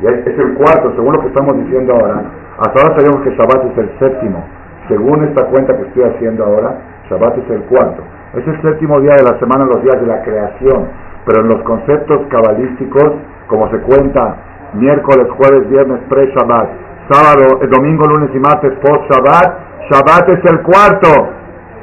Y 0.00 0.06
es 0.06 0.38
el 0.38 0.54
cuarto, 0.54 0.92
según 0.94 1.14
lo 1.14 1.20
que 1.20 1.28
estamos 1.28 1.56
diciendo 1.56 1.94
ahora. 1.94 2.22
Hasta 2.58 2.82
ahora 2.82 3.00
sabemos 3.00 3.22
que 3.22 3.30
Shabbat 3.30 3.64
es 3.72 3.78
el 3.78 3.90
séptimo. 3.98 4.44
Según 4.88 5.24
esta 5.24 5.46
cuenta 5.46 5.76
que 5.76 5.82
estoy 5.82 6.04
haciendo 6.04 6.44
ahora, 6.44 6.76
Shabbat 7.08 7.38
es 7.38 7.50
el 7.50 7.62
cuarto. 7.62 8.02
Es 8.34 8.46
el 8.46 8.60
séptimo 8.62 9.00
día 9.00 9.14
de 9.16 9.22
la 9.22 9.38
semana, 9.38 9.64
los 9.64 9.82
días 9.82 9.98
de 10.00 10.06
la 10.06 10.22
creación. 10.22 10.88
Pero 11.24 11.42
en 11.42 11.48
los 11.48 11.62
conceptos 11.62 12.20
cabalísticos, 12.28 13.12
como 13.48 13.70
se 13.70 13.78
cuenta 13.78 14.36
miércoles, 14.74 15.28
jueves, 15.30 15.68
viernes, 15.70 16.00
pre-Shabbat, 16.08 16.68
sábado, 17.10 17.60
el 17.62 17.70
domingo, 17.70 18.04
lunes 18.06 18.30
y 18.34 18.38
martes, 18.38 18.72
post-Shabbat, 18.82 19.66
Shabbat 19.90 20.28
es 20.28 20.52
el 20.52 20.60
cuarto. 20.62 21.08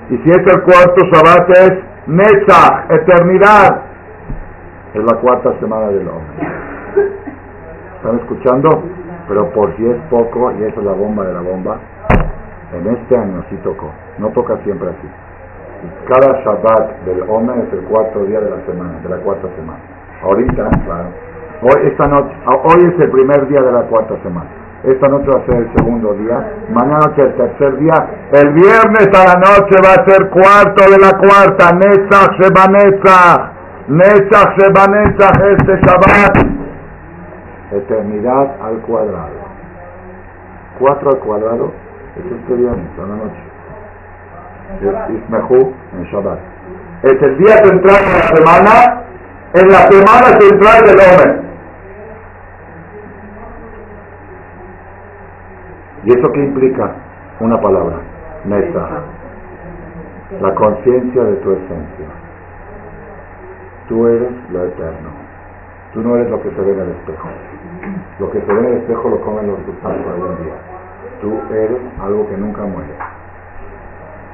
Y 0.09 0.17
si 0.17 0.29
es 0.29 0.37
el 0.37 0.61
cuarto 0.61 1.05
Shabbat 1.11 1.49
es 1.49 1.73
Netzach, 2.07 2.91
eternidad. 2.91 3.81
Es 4.93 5.01
la 5.03 5.17
cuarta 5.19 5.53
semana 5.59 5.87
del 5.87 6.07
hombre. 6.07 6.52
¿Están 8.03 8.19
escuchando? 8.19 8.69
Pero 9.29 9.49
por 9.53 9.73
si 9.77 9.85
es 9.85 9.95
poco, 10.09 10.51
y 10.51 10.63
esa 10.63 10.77
es 10.77 10.85
la 10.85 10.91
bomba 10.91 11.23
de 11.23 11.33
la 11.33 11.39
bomba, 11.39 11.79
en 12.73 12.85
este 12.95 13.15
año 13.15 13.41
sí 13.49 13.55
tocó. 13.63 13.89
No 14.17 14.27
toca 14.31 14.57
siempre 14.65 14.89
así. 14.89 15.07
Cada 16.11 16.43
Shabbat 16.43 17.05
del 17.05 17.23
Omer 17.29 17.59
es 17.59 17.71
el 17.71 17.85
cuarto 17.85 18.25
día 18.25 18.41
de 18.41 18.49
la 18.49 18.59
semana, 18.65 18.99
de 19.01 19.07
la 19.07 19.15
cuarta 19.23 19.47
semana. 19.55 19.79
Ahorita, 20.21 20.69
claro. 20.83 21.07
Hoy, 21.61 21.87
esta 21.87 22.07
noche, 22.09 22.35
hoy 22.45 22.91
es 22.93 22.99
el 22.99 23.09
primer 23.09 23.47
día 23.47 23.61
de 23.61 23.71
la 23.71 23.83
cuarta 23.83 24.15
semana. 24.21 24.49
Esta 24.83 25.07
noche 25.07 25.27
va 25.33 25.41
a 25.41 25.45
ser 25.45 25.61
el 25.61 25.71
segundo 25.77 26.13
día. 26.15 26.45
Mañana 26.71 26.99
noche 27.07 27.21
el 27.21 27.35
tercer 27.35 27.77
día. 27.77 27.95
El 28.33 28.51
viernes 28.51 29.07
a 29.15 29.31
la 29.31 29.39
noche 29.39 29.79
va 29.79 29.95
a 29.95 30.05
ser 30.05 30.29
cuarto 30.29 30.91
de 30.91 30.99
la 30.99 31.17
cuarta. 31.23 31.71
Netzach 31.71 32.35
Sheba 32.35 32.67
Netzach. 32.67 33.51
Netzach 33.87 34.57
Sheba 34.57 34.87
Netzach 34.91 35.39
este 35.39 35.79
Shabbat. 35.87 36.52
Eternidad 37.73 38.61
al 38.61 38.77
cuadrado. 38.81 39.31
Cuatro 40.77 41.09
al 41.09 41.19
cuadrado 41.19 41.71
es 42.15 42.31
este 42.31 42.53
viernes 42.53 42.87
a 42.97 43.01
la 43.01 43.15
noche. 43.15 43.53
Ismehu 45.13 45.73
en 45.93 46.03
Shabbat. 46.03 46.39
Es 47.03 47.21
el 47.21 47.37
día 47.37 47.57
central 47.57 48.05
de 48.05 48.13
la 48.13 48.27
semana, 48.35 49.03
en 49.53 49.67
la 49.67 49.91
semana 49.91 50.39
central 50.39 50.83
del 50.85 50.97
hombre. 50.99 51.43
¿Y 56.05 56.11
eso 56.11 56.31
qué 56.33 56.39
implica? 56.41 56.91
Una 57.39 57.59
palabra, 57.59 57.97
neta. 58.45 58.89
La 60.41 60.53
conciencia 60.53 61.23
de 61.23 61.35
tu 61.37 61.51
esencia. 61.53 62.07
Tú 63.87 64.07
eres 64.07 64.31
lo 64.51 64.65
eterno. 64.65 65.09
Tú 65.93 66.01
no 66.01 66.15
eres 66.15 66.29
lo 66.29 66.41
que 66.41 66.49
se 66.49 66.61
ve 66.61 66.73
en 66.73 66.79
el 66.79 66.89
espejo. 66.89 67.29
Lo 68.23 68.31
que 68.31 68.39
se 68.39 68.53
ve 68.53 68.57
en 68.57 68.65
el 68.67 68.73
espejo 68.77 69.09
lo 69.09 69.19
comen 69.19 69.47
los 69.47 69.59
gusanos 69.67 70.07
algún 70.07 70.37
día. 70.47 70.55
Tú 71.19 71.35
eres 71.53 71.81
algo 72.01 72.25
que 72.29 72.37
nunca 72.37 72.61
muere. 72.61 72.95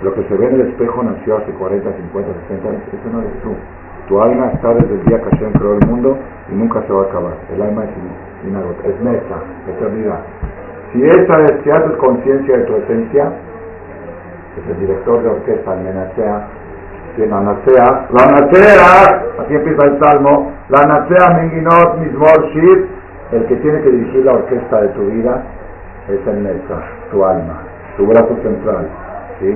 Lo 0.03 0.13
que 0.13 0.21
se 0.29 0.35
ve 0.37 0.45
en 0.45 0.61
el 0.61 0.69
espejo 0.69 1.01
nació 1.01 1.37
hace 1.37 1.51
40, 1.53 1.91
50, 1.97 2.29
60 2.49 2.69
años. 2.69 2.81
Ese 2.85 3.09
no 3.11 3.21
eres 3.21 3.41
tú. 3.41 3.49
Tu 4.07 4.21
alma 4.21 4.51
está 4.53 4.75
desde 4.75 4.93
el 4.93 5.05
día 5.05 5.17
que 5.17 5.29
Hashem 5.31 5.53
creó 5.53 5.73
el 5.73 5.87
mundo 5.87 6.15
y 6.51 6.53
nunca 6.53 6.83
se 6.85 6.93
va 6.93 7.01
a 7.01 7.05
acabar. 7.05 7.33
El 7.51 7.63
alma 7.63 7.85
es 7.85 8.47
inagotable, 8.47 8.93
es 8.93 9.01
neta, 9.01 9.37
eternidad. 9.67 10.19
Si 10.93 11.03
esa 11.03 11.41
es, 11.45 11.53
si 11.63 11.71
haces 11.71 11.97
conciencia 11.97 12.57
de 12.57 12.63
tu 12.65 12.75
esencia, 12.75 13.31
es 14.55 14.69
el 14.69 14.79
director 14.81 15.23
de 15.23 15.29
orquesta, 15.29 15.73
el 15.73 15.83
Menacea, 15.83 16.47
la 17.17 17.41
Nacea, 17.41 18.07
la 18.11 18.31
Nacea, 18.31 19.25
así 19.39 19.55
empieza 19.55 19.83
el 19.87 19.99
salmo, 19.99 20.51
la 20.69 20.85
Nacea 20.85 21.39
Minginot 21.41 21.97
Mismor 21.97 22.51
el 23.31 23.45
que 23.45 23.55
tiene 23.57 23.81
que 23.81 23.91
dirigir 23.91 24.25
la 24.25 24.33
orquesta 24.33 24.81
de 24.81 24.87
tu 24.89 25.01
vida 25.05 25.43
es 26.07 26.27
el 26.27 26.43
Nesa, 26.43 26.81
tu 27.11 27.23
alma, 27.23 27.61
tu 27.97 28.07
brazo 28.07 28.35
central, 28.41 28.87
¿sí? 29.39 29.55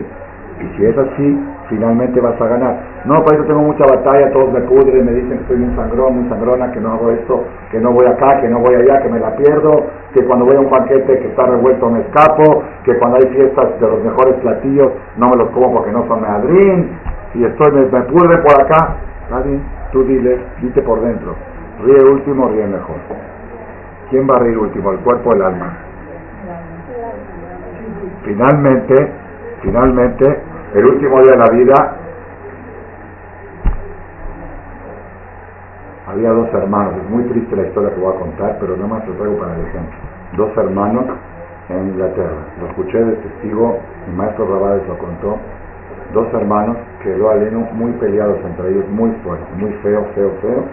Y 0.60 0.78
si 0.78 0.86
es 0.86 0.98
así, 0.98 1.40
finalmente 1.68 2.22
vas 2.22 2.40
a 2.40 2.48
ganar. 2.48 2.78
No, 3.06 3.24
para 3.24 3.38
eso 3.38 3.48
tengo 3.48 3.62
mucha 3.64 3.84
batalla, 3.86 4.32
todos 4.32 4.54
me 4.54 4.62
pudren, 4.62 5.06
me 5.06 5.14
dicen 5.14 5.40
que 5.40 5.48
soy 5.48 5.58
muy 5.58 5.76
sangrón, 5.76 6.20
muy 6.20 6.30
sangrona, 6.30 6.72
que 6.72 6.80
no 6.80 6.94
hago 6.94 7.12
esto, 7.12 7.44
que 7.72 7.80
no 7.80 7.92
voy 7.92 8.06
acá, 8.06 8.40
que 8.42 8.48
no 8.48 8.60
voy 8.60 8.76
allá, 8.76 9.02
que 9.02 9.10
me 9.10 9.20
la 9.20 9.36
pierdo, 9.36 9.88
que 10.14 10.24
cuando 10.26 10.46
voy 10.46 10.56
a 10.56 10.60
un 10.60 10.70
banquete 10.70 11.20
que 11.20 11.28
está 11.28 11.46
revuelto 11.48 11.90
me 11.90 12.02
escapo, 12.02 12.64
que 12.84 12.96
cuando 13.00 13.18
hay 13.18 13.28
fiestas 13.34 13.80
de 13.80 13.88
los 13.88 14.04
mejores 14.04 14.36
platillos 14.36 14.92
no 15.18 15.30
me 15.30 15.38
los 15.38 15.50
como 15.50 15.74
porque 15.74 15.92
no 15.92 16.08
son 16.08 16.22
meadrín, 16.22 16.92
y 17.34 17.44
estoy, 17.44 17.72
me, 17.72 17.82
me 17.88 18.02
pudre 18.04 18.38
por 18.38 18.62
acá. 18.62 18.96
Está 19.24 19.40
bien, 19.42 19.64
tú 19.92 20.04
dile, 20.04 20.38
dite 20.62 20.82
por 20.84 21.02
dentro. 21.02 21.34
Ríe 21.84 22.04
último, 22.04 22.50
ríe 22.50 22.68
mejor. 22.68 22.98
¿Quién 24.14 24.28
va 24.30 24.36
a 24.36 24.40
reír 24.42 24.60
último? 24.60 24.92
El 24.92 25.00
cuerpo 25.00 25.32
o 25.32 25.34
el 25.34 25.42
alma. 25.42 25.74
Finalmente, 28.24 29.12
finalmente, 29.64 30.40
el 30.76 30.86
último 30.86 31.20
día 31.24 31.32
de 31.32 31.38
la 31.40 31.50
vida, 31.50 31.98
había 36.06 36.30
dos 36.30 36.48
hermanos, 36.54 36.94
es 37.04 37.10
muy 37.10 37.24
triste 37.24 37.56
la 37.56 37.64
historia 37.64 37.90
que 37.90 38.00
voy 38.02 38.16
a 38.16 38.20
contar, 38.20 38.58
pero 38.60 38.78
nada 38.78 38.88
más 38.88 39.08
lo 39.08 39.16
traigo 39.16 39.36
para 39.40 39.56
el 39.56 39.62
ejemplo. 39.62 39.98
Dos 40.38 40.58
hermanos 40.58 41.06
en 41.70 41.88
Inglaterra, 41.88 42.38
lo 42.62 42.68
escuché 42.68 43.04
de 43.04 43.14
testigo, 43.14 43.80
mi 44.08 44.16
maestro 44.16 44.46
Rabades 44.46 44.88
lo 44.90 44.98
contó, 45.00 45.40
dos 46.14 46.32
hermanos 46.36 46.78
que 47.02 47.18
lo 47.18 47.32
aleno 47.32 47.68
muy 47.74 47.92
peleados 47.94 48.38
entre 48.46 48.74
ellos, 48.74 48.88
muy 48.92 49.10
fuertes, 49.24 49.58
muy 49.58 49.72
feo, 49.82 50.06
feo, 50.14 50.30
feo, 50.40 50.66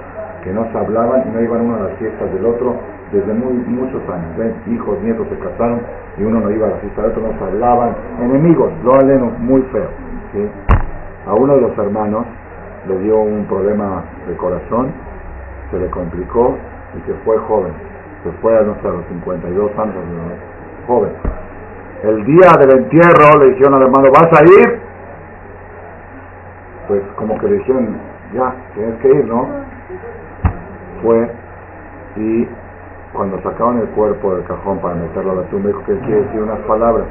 que 0.45 0.53
no 0.53 0.71
se 0.71 0.77
hablaban 0.77 1.23
y 1.27 1.31
no 1.35 1.41
iban 1.41 1.63
uno 1.63 1.77
a 1.77 1.89
las 1.89 1.93
fiestas 1.93 2.31
del 2.35 2.45
otro 2.45 3.00
desde 3.13 3.33
muy, 3.33 3.53
muchos 3.53 4.03
años. 4.09 4.55
Hijos, 4.67 4.99
nietos 5.03 5.27
se 5.29 5.39
casaron 5.39 5.81
y 6.19 6.25
uno 6.25 6.41
no 6.41 6.51
iba 6.51 6.67
a 6.67 6.71
la 6.71 6.77
fiesta 6.77 7.03
del 7.03 7.11
otro, 7.13 7.23
no 7.23 7.39
se 7.39 7.45
hablaban. 7.45 7.95
Enemigos, 8.21 8.73
lo 8.85 8.95
aleno, 8.95 9.33
muy 9.39 9.63
feo. 9.73 9.89
A 11.27 11.35
uno 11.35 11.55
de 11.57 11.61
los 11.63 11.79
hermanos 11.79 12.25
le 12.89 12.99
dio 13.01 13.21
un 13.21 13.45
problema 13.47 14.05
de 14.27 14.37
corazón 14.37 14.93
se 15.71 15.79
le 15.79 15.89
complicó 15.91 16.57
y 16.97 17.01
se 17.07 17.15
fue 17.25 17.39
joven. 17.39 17.73
Se 18.25 18.31
fue 18.43 18.57
a, 18.59 18.63
no 18.63 18.75
sé, 18.83 18.89
a 18.89 18.91
los 18.91 19.07
52 19.07 19.79
años, 19.79 19.95
joven. 20.87 21.13
El 22.03 22.25
día 22.25 22.51
del 22.59 22.79
entierro 22.79 23.39
le 23.39 23.51
dijeron 23.51 23.75
al 23.75 23.83
hermano, 23.83 24.11
¿vas 24.11 24.41
a 24.41 24.45
ir? 24.45 24.81
Pues 26.89 27.03
como 27.17 27.39
que 27.39 27.49
le 27.49 27.57
dijeron, 27.59 27.97
ya, 28.35 28.55
tienes 28.75 29.01
que 29.01 29.09
ir, 29.09 29.25
¿no? 29.27 29.47
Fue 31.03 31.31
y 32.17 32.49
cuando 33.13 33.41
sacaron 33.43 33.79
el 33.79 33.89
cuerpo 33.89 34.35
del 34.35 34.45
cajón 34.45 34.79
para 34.79 34.95
meterlo 34.95 35.33
a 35.33 35.35
la 35.37 35.43
tumba, 35.45 35.69
dijo 35.69 35.85
que 35.85 35.93
él 35.93 36.01
quiere 36.01 36.23
decir 36.23 36.43
unas 36.43 36.61
palabras. 36.61 37.07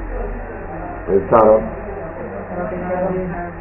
Pensaron, 1.08 1.62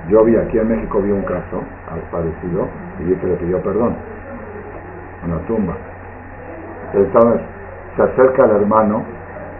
yo 0.08 0.24
vi 0.24 0.36
aquí 0.36 0.58
en 0.58 0.68
México 0.68 1.00
vi 1.00 1.10
un 1.10 1.22
caso 1.22 1.62
parecido 2.10 2.68
y 3.00 3.04
vi 3.04 3.16
que 3.16 3.26
le 3.26 3.34
pidió 3.36 3.60
perdón 3.62 3.96
en 5.24 5.30
la 5.30 5.38
tumba. 5.46 5.74
Entonces 6.94 7.40
se 7.96 8.02
acerca 8.02 8.44
al 8.44 8.50
hermano 8.52 9.02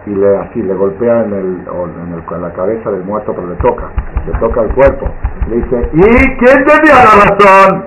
y 0.05 0.11
le 0.11 0.37
así 0.37 0.61
le 0.61 0.73
golpea 0.73 1.25
en, 1.25 1.33
el, 1.33 1.67
en, 1.67 2.41
la 2.41 2.53
cabeza 2.53 2.91
del 2.91 3.03
muerto, 3.03 3.33
pero 3.35 3.47
le 3.47 3.55
toca, 3.55 3.89
le 4.25 4.39
toca 4.39 4.61
el 4.61 4.73
cuerpo. 4.73 5.07
Le 5.49 5.55
dice, 5.57 5.89
¿y 5.93 6.37
quién 6.37 6.65
tenía 6.65 6.95
la 7.03 7.13
razón? 7.25 7.83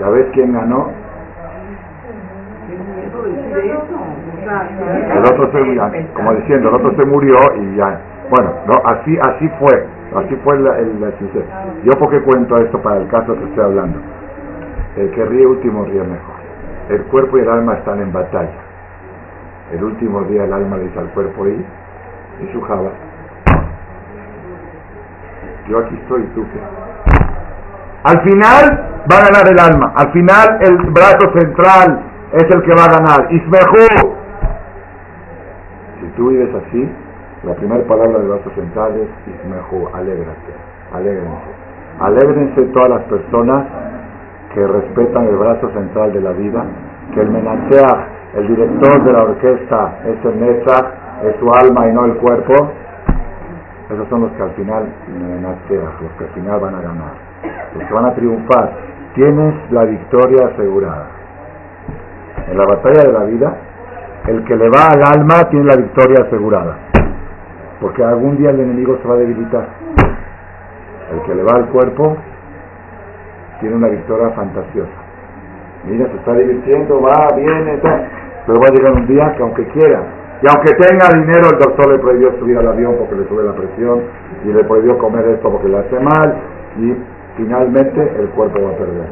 ¿Sabes 0.00 0.26
quién 0.32 0.52
ganó? 0.52 1.03
El 3.54 5.24
otro 5.24 5.50
se, 5.52 6.12
como 6.12 6.34
diciendo, 6.34 6.68
el 6.70 6.74
otro 6.74 6.94
se 6.96 7.04
murió 7.06 7.36
y 7.56 7.76
ya. 7.76 8.00
Bueno, 8.30 8.52
no, 8.66 8.74
así, 8.84 9.16
así 9.28 9.48
fue, 9.60 9.86
así 10.16 10.34
fue 10.42 10.56
el, 10.56 10.66
el, 10.66 11.14
Yo 11.84 11.92
porque 11.98 12.20
cuento 12.22 12.56
esto 12.58 12.80
para 12.82 12.96
el 13.00 13.08
caso 13.08 13.36
que 13.36 13.44
estoy 13.44 13.64
hablando. 13.64 13.98
El 14.96 15.10
que 15.10 15.24
ríe 15.24 15.46
último 15.46 15.84
ríe 15.84 16.02
mejor. 16.02 16.34
El 16.88 17.02
cuerpo 17.04 17.38
y 17.38 17.42
el 17.42 17.48
alma 17.48 17.74
están 17.74 18.00
en 18.00 18.12
batalla. 18.12 18.60
El 19.72 19.84
último 19.84 20.22
día 20.22 20.44
el 20.44 20.52
alma 20.52 20.76
le 20.76 20.84
dice 20.84 20.98
al 20.98 21.08
cuerpo 21.10 21.46
y, 21.46 21.52
y 21.52 22.52
su 22.52 22.60
java. 22.62 22.90
Yo 25.68 25.78
aquí 25.78 25.94
estoy 26.02 26.22
tú 26.34 26.44
qué. 26.52 26.60
Al 28.04 28.20
final 28.22 29.04
va 29.10 29.16
a 29.16 29.24
ganar 29.30 29.50
el 29.50 29.58
alma. 29.58 29.92
Al 29.96 30.12
final 30.12 30.58
el 30.60 30.76
brazo 30.90 31.32
central 31.38 32.13
es 32.34 32.50
el 32.50 32.62
que 32.62 32.72
va 32.74 32.84
a 32.84 32.98
ganar. 32.98 33.32
Ismehu. 33.32 34.12
Si 36.00 36.06
tú 36.16 36.30
vives 36.30 36.52
así, 36.54 36.90
la 37.44 37.54
primera 37.54 37.84
palabra 37.84 38.18
del 38.18 38.28
brazo 38.28 38.50
central 38.56 38.92
es 38.96 39.08
Ismehu, 39.34 39.88
alégrate, 39.94 40.52
alégrense. 40.92 41.50
Alégrense 42.00 42.62
todas 42.72 42.88
las 42.88 43.02
personas 43.04 43.66
que 44.52 44.66
respetan 44.66 45.28
el 45.28 45.36
brazo 45.36 45.70
central 45.70 46.12
de 46.12 46.20
la 46.20 46.32
vida, 46.32 46.64
que 47.14 47.20
el 47.20 47.30
menacea, 47.30 48.08
el 48.34 48.48
director 48.48 49.04
de 49.04 49.12
la 49.12 49.22
orquesta 49.22 49.98
es 50.04 50.24
el 50.24 50.40
Netzach, 50.40 50.86
es 51.24 51.36
su 51.38 51.48
alma 51.52 51.88
y 51.88 51.92
no 51.92 52.04
el 52.06 52.16
cuerpo. 52.16 52.52
Esos 53.90 54.08
son 54.08 54.22
los 54.22 54.32
que 54.32 54.42
al 54.42 54.50
final 54.52 54.88
los 55.18 56.12
que 56.18 56.24
al 56.24 56.30
final 56.30 56.60
van 56.60 56.74
a 56.74 56.80
ganar, 56.80 57.12
los 57.74 57.84
que 57.84 57.94
van 57.94 58.06
a 58.06 58.14
triunfar. 58.14 58.72
Tienes 59.14 59.54
la 59.70 59.84
victoria 59.84 60.46
asegurada. 60.46 61.13
En 62.48 62.58
la 62.58 62.64
batalla 62.66 63.02
de 63.04 63.12
la 63.12 63.24
vida, 63.24 63.56
el 64.28 64.44
que 64.44 64.56
le 64.56 64.68
va 64.68 64.86
al 64.92 65.02
alma 65.18 65.48
tiene 65.50 65.66
la 65.66 65.76
victoria 65.76 66.24
asegurada. 66.26 66.76
Porque 67.80 68.02
algún 68.04 68.36
día 68.36 68.50
el 68.50 68.60
enemigo 68.60 68.98
se 69.02 69.08
va 69.08 69.14
a 69.14 69.18
debilitar. 69.18 69.66
El 71.12 71.22
que 71.22 71.34
le 71.34 71.42
va 71.42 71.56
al 71.56 71.68
cuerpo 71.68 72.16
tiene 73.60 73.76
una 73.76 73.88
victoria 73.88 74.30
fantasiosa. 74.30 74.92
Mira, 75.86 76.06
se 76.08 76.16
está 76.16 76.32
divirtiendo, 76.32 77.00
va, 77.00 77.28
viene, 77.36 77.78
pero 78.46 78.58
va 78.58 78.66
a 78.68 78.72
llegar 78.72 78.92
un 78.92 79.06
día 79.06 79.34
que 79.36 79.42
aunque 79.42 79.66
quiera, 79.68 80.02
y 80.42 80.46
aunque 80.48 80.72
tenga 80.74 81.08
dinero, 81.14 81.48
el 81.52 81.58
doctor 81.58 81.92
le 81.92 81.98
prohibió 81.98 82.38
subir 82.38 82.58
al 82.58 82.68
avión 82.68 82.96
porque 82.98 83.16
le 83.16 83.28
sube 83.28 83.44
la 83.44 83.52
presión, 83.52 84.02
y 84.44 84.48
le 84.48 84.64
prohibió 84.64 84.98
comer 84.98 85.26
esto 85.28 85.50
porque 85.50 85.68
le 85.68 85.78
hace 85.78 86.00
mal, 86.00 86.34
y 86.78 86.94
finalmente 87.36 88.00
el 88.18 88.28
cuerpo 88.30 88.62
va 88.62 88.70
a 88.70 88.76
perder. 88.76 89.08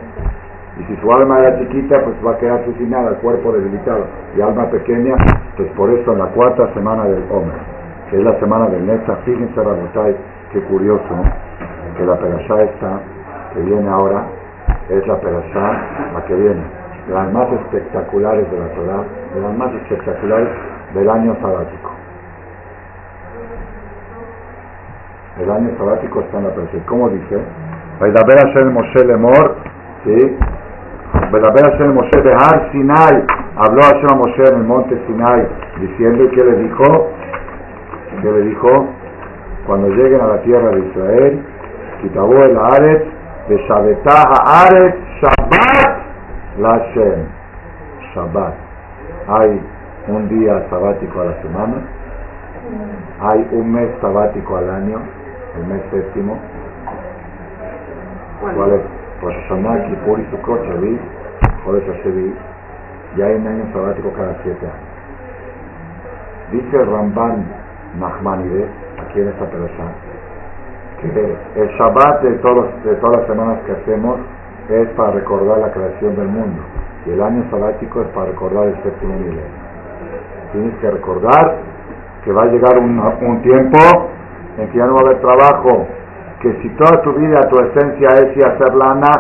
Y 0.79 0.85
si 0.85 0.97
su 0.97 1.13
alma 1.13 1.39
era 1.39 1.59
chiquita, 1.59 2.03
pues 2.03 2.17
va 2.25 2.33
a 2.33 2.39
quedar 2.39 2.61
asesinada, 2.61 3.11
el 3.11 3.17
cuerpo 3.17 3.53
debilitado, 3.53 4.07
y 4.37 4.41
alma 4.41 4.71
pequeña, 4.71 5.15
pues 5.57 5.71
por 5.73 5.91
eso 5.91 6.13
en 6.13 6.19
la 6.19 6.27
cuarta 6.27 6.73
semana 6.73 7.05
del 7.05 7.25
Homer, 7.31 7.61
que 8.11 8.17
es 8.17 8.25
la 8.25 8.39
semana 8.41 8.69
del 8.69 8.87
Nesta, 8.87 9.17
fíjense, 9.17 9.55
Rabotay, 9.55 10.17
qué 10.53 10.61
curioso, 10.63 11.15
que 11.97 12.07
la 12.07 12.17
perashá 12.17 12.63
esta, 12.63 13.01
que 13.53 13.61
viene 13.61 13.89
ahora, 13.89 14.25
es 14.89 15.07
la 15.07 15.21
perashá, 15.21 16.13
la 16.15 16.25
que 16.25 16.35
viene, 16.35 16.63
las 17.11 17.33
más 17.33 17.53
espectaculares 17.53 18.51
de 18.51 18.59
la 18.59 18.69
Torah, 18.69 19.05
de 19.35 19.41
las 19.41 19.57
más 19.57 19.75
espectaculares 19.75 20.49
del 20.95 21.11
año 21.11 21.37
sabático. 21.43 21.91
El 25.39 25.51
año 25.51 25.71
sabático 25.79 26.21
está 26.21 26.39
en 26.39 26.45
la 26.45 26.51
perashá. 26.51 26.79
¿Cómo 26.87 27.09
dice? 27.11 27.39
Moshe 28.71 29.05
Lemor, 29.05 29.57
¿sí? 30.05 30.37
Hashem 31.41 31.95
Moshe 31.95 32.21
Behar 32.23 32.71
Sinai, 32.73 33.25
habló 33.57 33.81
Hashem 33.81 34.07
a 34.11 34.17
Moshe 34.17 34.43
en 34.49 34.55
el 34.61 34.65
monte 34.65 35.01
Sinai, 35.07 35.49
diciendo 35.81 36.29
que 36.31 36.45
le 36.45 36.57
dijo, 36.57 37.11
que 38.21 38.31
le 38.31 38.41
dijo, 38.43 38.87
cuando 39.67 39.89
lleguen 39.89 40.21
a 40.21 40.27
la 40.27 40.43
tierra 40.43 40.71
de 40.71 40.81
Israel, 40.81 41.43
Kitabó 42.03 42.35
el 42.35 42.59
Aret, 42.59 43.05
de 43.49 43.57
Shabbatah 43.69 44.67
Aret, 44.67 44.97
Shabbat, 45.23 46.59
Lashem, 46.59 47.27
Shabbat. 48.13 48.55
Hay 49.29 49.61
un 50.09 50.29
día 50.29 50.67
sabático 50.69 51.21
a 51.21 51.25
la 51.27 51.43
semana, 51.43 51.75
hay 53.21 53.49
un 53.53 53.73
mes 53.73 53.89
sabático 54.01 54.57
al 54.57 54.69
año, 54.69 54.99
el 55.57 55.67
mes 55.67 55.81
séptimo. 55.93 56.37
¿Cuál 58.55 58.73
es? 58.73 58.81
Pues 59.21 59.37
Hashanah, 59.37 59.87
Kippur 59.87 60.19
y 60.19 60.27
Sukkot, 60.33 60.61
Shavi, 61.63 61.81
Jodesh 61.81 61.89
Hashevi, 61.89 62.35
y 63.17 63.23
hay 63.23 63.35
un 63.35 63.47
año 63.47 63.73
sabático 63.73 64.13
cada 64.17 64.37
siete 64.43 64.67
años. 64.67 64.93
Dice 66.53 66.85
Ramban 66.85 67.47
Nachmanides, 67.99 68.69
aquí 68.99 69.21
en 69.21 69.29
esta 69.29 69.47
persona, 69.47 69.93
que 71.01 71.37
el 71.57 71.69
Shabbat 71.79 72.23
de, 72.23 72.33
todos, 72.39 72.67
de 72.85 72.95
todas 72.97 73.19
las 73.19 73.27
semanas 73.27 73.59
que 73.67 73.73
hacemos 73.73 74.21
es 74.69 74.89
para 74.91 75.13
recordar 75.13 75.59
la 75.59 75.73
creación 75.73 76.15
del 76.17 76.29
mundo 76.29 76.63
y 77.07 77.11
el 77.11 77.21
año 77.21 77.45
sabático 77.51 78.03
es 78.03 78.09
para 78.09 78.27
recordar 78.27 78.69
el 78.69 78.83
séptimo 78.83 79.15
milenio. 79.15 79.43
Tienes 80.53 80.77
que 80.79 80.91
recordar 80.91 81.57
que 82.25 82.33
va 82.33 82.43
a 82.43 82.47
llegar 82.47 82.79
un, 82.79 82.99
un 82.99 83.43
tiempo 83.43 83.79
en 84.59 84.69
que 84.69 84.79
ya 84.79 84.87
no 84.87 84.95
va 84.95 85.01
a 85.01 85.05
haber 85.07 85.21
trabajo, 85.21 85.87
que 86.41 86.53
si 86.63 86.69
toda 86.71 87.03
tu 87.03 87.13
vida, 87.15 87.41
tu 87.51 87.59
esencia 87.59 88.09
es 88.09 88.45
a 88.45 88.49
hacer 88.51 88.75
lana, 88.75 89.11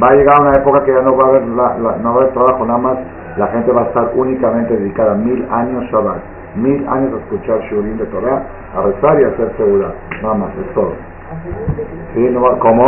va 0.00 0.08
a 0.08 0.14
llegar 0.14 0.40
una 0.40 0.52
época 0.52 0.84
que 0.84 0.92
ya 0.92 1.02
no 1.02 1.16
va 1.16 1.24
a 1.24 1.28
haber, 1.28 1.42
no 1.42 1.56
va 1.56 2.10
a 2.10 2.14
haber 2.14 2.32
trabajo, 2.32 2.64
nada 2.64 2.78
más 2.78 2.98
la 3.36 3.46
gente 3.48 3.72
va 3.72 3.82
a 3.82 3.84
estar 3.84 4.10
únicamente 4.14 4.76
dedicada 4.76 5.14
mil 5.14 5.46
años 5.50 5.84
Shabbat, 5.90 6.18
mil 6.56 6.86
años 6.88 7.14
a 7.14 7.18
escuchar 7.18 7.60
Shurim 7.70 7.96
de 7.98 8.06
Torah, 8.06 8.42
a 8.76 8.82
rezar 8.82 9.20
y 9.20 9.24
a 9.24 9.28
hacer 9.28 9.52
seguridad, 9.56 9.94
nada 10.22 10.34
más, 10.34 10.50
es 10.56 10.74
todo. 10.74 10.92
¿Sí? 12.14 12.28
No, 12.30 12.58
¿Cómo? 12.58 12.84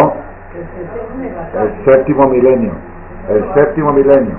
El 1.55 1.85
séptimo 1.93 2.29
milenio, 2.29 2.73
el 3.29 3.45
séptimo 3.55 3.93
milenio. 3.93 4.35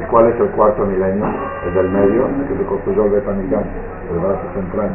¿Y 0.00 0.04
cuál 0.06 0.28
es 0.28 0.40
el 0.40 0.48
cuarto 0.48 0.84
milenio? 0.84 1.24
El 1.66 1.74
del 1.74 1.90
medio, 1.90 2.26
que 2.48 2.56
se 2.56 2.64
construyó 2.64 3.04
el 3.04 3.10
Betamigán, 3.12 3.64
el 4.12 4.18
brazo 4.18 4.42
central. 4.54 4.90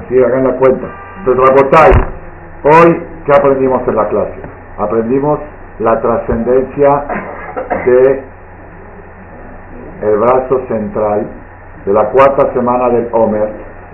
Así 0.00 0.22
hagan 0.22 0.44
la 0.44 0.56
cuenta. 0.56 0.86
Entonces, 1.18 1.44
Rabotai, 1.46 1.92
hoy, 2.64 3.11
¿qué 3.24 3.32
aprendimos 3.36 3.86
en 3.86 3.96
la 3.96 4.08
clase? 4.08 4.40
Aprendimos 4.78 5.38
la 5.78 6.00
trascendencia 6.00 7.04
de 7.86 8.22
el 10.02 10.18
brazo 10.18 10.60
central 10.66 11.26
de 11.86 11.92
la 11.92 12.10
cuarta 12.10 12.52
semana 12.52 12.88
del 12.90 13.08
Homer, 13.12 13.50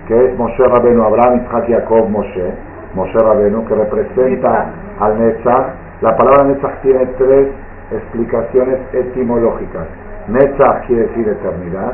que 0.07 0.25
es 0.25 0.37
Moshe 0.37 0.63
Rabenu, 0.63 1.03
Abraham, 1.03 1.41
Isaac, 1.45 1.65
Jacob, 1.67 2.09
Moshe, 2.09 2.53
Moshe 2.95 3.17
Rabenu, 3.19 3.65
que 3.65 3.75
representa 3.75 4.71
al 4.99 5.19
Netzach. 5.19 5.67
La 6.01 6.15
palabra 6.15 6.45
Netzach 6.45 6.81
tiene 6.81 7.05
tres 7.17 7.49
explicaciones 7.91 8.79
etimológicas. 8.93 9.87
Netzach 10.27 10.85
quiere 10.87 11.07
decir 11.07 11.27
eternidad, 11.27 11.93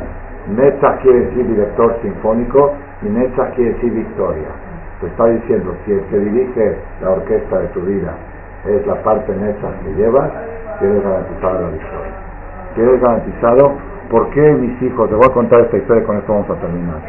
Netzach 0.56 1.02
quiere 1.02 1.26
decir 1.26 1.48
director 1.48 1.98
sinfónico 2.02 2.74
y 3.02 3.10
Netzach 3.10 3.54
quiere 3.56 3.74
decir 3.74 3.94
victoria. 3.94 4.48
Te 5.02 5.08
está 5.08 5.26
diciendo, 5.26 5.76
si 5.86 5.91
el 5.91 6.02
que 6.06 6.20
dirige 6.20 6.78
la 7.02 7.12
orquesta 7.12 7.60
de 7.60 7.68
tu 7.68 7.82
vida 7.82 8.14
es 8.66 8.86
la 8.88 8.96
parte 9.04 9.36
Netzach 9.36 9.74
que 9.84 9.93
llevas, 9.96 10.32
tienes 10.80 11.04
garantizado 11.04 11.62
la 11.62 11.70
victoria. 11.70 12.14
Tienes 12.76 13.02
garantizado, 13.02 13.74
¿por 14.10 14.30
qué 14.32 14.41
mis 14.54 14.82
hijos? 14.82 15.10
Te 15.10 15.16
voy 15.16 15.26
a 15.30 15.34
contar 15.34 15.62
esta 15.62 15.78
historia 15.78 16.04
con 16.06 16.18
esto 16.18 16.34
vamos 16.34 16.50
a 16.50 16.56
terminar. 16.56 17.00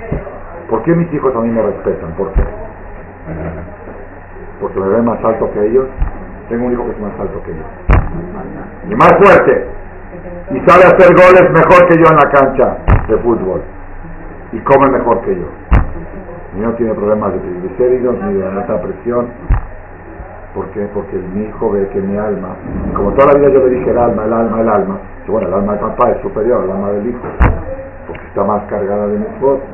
¿Por 0.68 0.82
qué 0.82 0.94
mis 0.94 1.12
hijos 1.12 1.34
a 1.34 1.40
mí 1.40 1.50
me 1.50 1.62
respetan? 1.62 2.10
¿Por 2.12 2.32
qué? 2.32 2.42
Porque 4.60 4.80
me 4.80 4.88
ven 4.88 5.04
más 5.04 5.24
alto 5.24 5.50
que 5.52 5.66
ellos. 5.66 5.86
Tengo 6.48 6.66
un 6.66 6.72
hijo 6.72 6.84
que 6.84 6.90
es 6.92 7.00
más 7.00 7.18
alto 7.20 7.42
que 7.44 7.52
ellos. 7.52 7.66
Y 8.88 8.94
más 8.94 9.12
fuerte 9.18 9.76
y 10.50 10.60
sabe 10.60 10.84
hacer 10.84 11.12
goles 11.14 11.50
mejor 11.50 11.88
que 11.88 11.96
yo 11.96 12.04
en 12.08 12.16
la 12.16 12.30
cancha 12.30 12.76
de 13.08 13.16
fútbol 13.18 13.62
y 14.52 14.60
come 14.60 14.90
mejor 14.90 15.20
que 15.22 15.34
yo. 15.34 15.46
No 16.56 16.72
tiene 16.72 16.94
problemas 16.94 17.34
de 17.34 17.38
triglicéridos 17.40 18.16
ni 18.24 18.34
de 18.34 18.46
alta 18.46 18.80
presión. 18.80 19.26
¿Por 20.54 20.66
qué? 20.70 20.88
Porque 20.94 21.16
mi 21.16 21.44
hijo 21.44 21.70
ve 21.70 21.86
que 21.88 22.00
mi 22.00 22.16
alma, 22.16 22.56
como 22.94 23.12
toda 23.12 23.34
la 23.34 23.38
vida 23.38 23.50
yo 23.50 23.66
le 23.66 23.76
dije 23.76 23.90
el 23.90 23.98
alma, 23.98 24.24
el 24.24 24.32
alma, 24.32 24.60
el 24.62 24.68
alma, 24.70 24.98
y 25.28 25.30
bueno, 25.30 25.48
el 25.48 25.54
alma 25.54 25.72
del 25.72 25.82
papá 25.82 26.12
es 26.12 26.22
superior 26.22 26.62
al 26.62 26.70
alma 26.70 26.92
del 26.92 27.08
hijo, 27.08 27.20
porque 28.06 28.24
está 28.24 28.42
más 28.42 28.62
cargada 28.70 29.06
de 29.06 29.18
mi 29.18 29.26
esposa. 29.26 29.64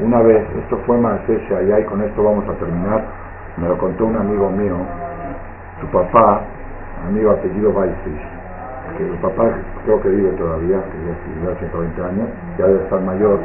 Una 0.00 0.20
vez, 0.20 0.44
esto 0.58 0.76
fue 0.84 0.98
más 0.98 1.18
ese 1.26 1.56
allá 1.56 1.80
y 1.80 1.84
con 1.84 2.02
esto 2.02 2.22
vamos 2.22 2.44
a 2.46 2.52
terminar, 2.54 3.04
me 3.56 3.68
lo 3.68 3.78
contó 3.78 4.04
un 4.04 4.16
amigo 4.16 4.50
mío, 4.50 4.76
su 5.80 5.86
papá, 5.86 6.42
amigo 7.08 7.30
apellido 7.30 7.70
Weissfish, 7.70 8.22
que 8.98 9.08
su 9.08 9.16
papá 9.22 9.48
creo 9.86 9.98
que 10.02 10.10
vive 10.10 10.30
todavía, 10.32 10.76
que 10.76 10.98
ya 11.06 11.46
vive 11.46 11.56
120 11.58 12.02
años, 12.02 12.28
ya 12.58 12.66
debe 12.66 12.82
estar 12.82 13.00
mayor. 13.00 13.38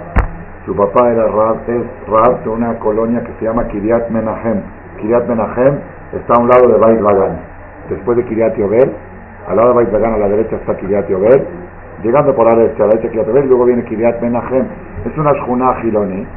Su 0.70 0.76
papá 0.76 1.12
era 1.12 1.26
Rab, 1.26 1.68
es 1.68 1.82
Rab 2.08 2.44
de 2.44 2.50
una 2.50 2.78
colonia 2.78 3.24
que 3.24 3.34
se 3.40 3.46
llama 3.46 3.68
Kiryat 3.70 4.12
Menahem. 4.12 4.62
Kiryat 5.02 5.28
Menahem 5.28 5.80
está 6.14 6.36
a 6.38 6.40
un 6.40 6.48
lado 6.48 6.68
de 6.68 6.78
Bait 6.78 7.02
Bagan. 7.02 7.40
Después 7.90 8.18
de 8.18 8.26
Kiryat 8.26 8.56
Yobel, 8.56 8.94
al 9.48 9.56
lado 9.56 9.70
de 9.70 9.76
Bait 9.78 9.92
Bagan 9.92 10.14
a 10.14 10.18
la 10.18 10.28
derecha 10.28 10.58
está 10.58 10.78
Kiryat 10.78 11.10
Yobel. 11.10 11.44
Llegando 12.04 12.36
por 12.36 12.46
la 12.46 12.56
derecha 12.56 12.84
a 12.84 12.86
la 12.86 12.94
derecha 12.94 13.10
Kiryat 13.10 13.28
Yobel, 13.30 13.48
luego 13.48 13.66
viene 13.66 13.84
Kiryat 13.86 14.22
Menahem. 14.22 14.68
Es 15.06 15.18
una 15.18 15.34
shjuna 15.34 15.74
Giloni. 15.82 16.28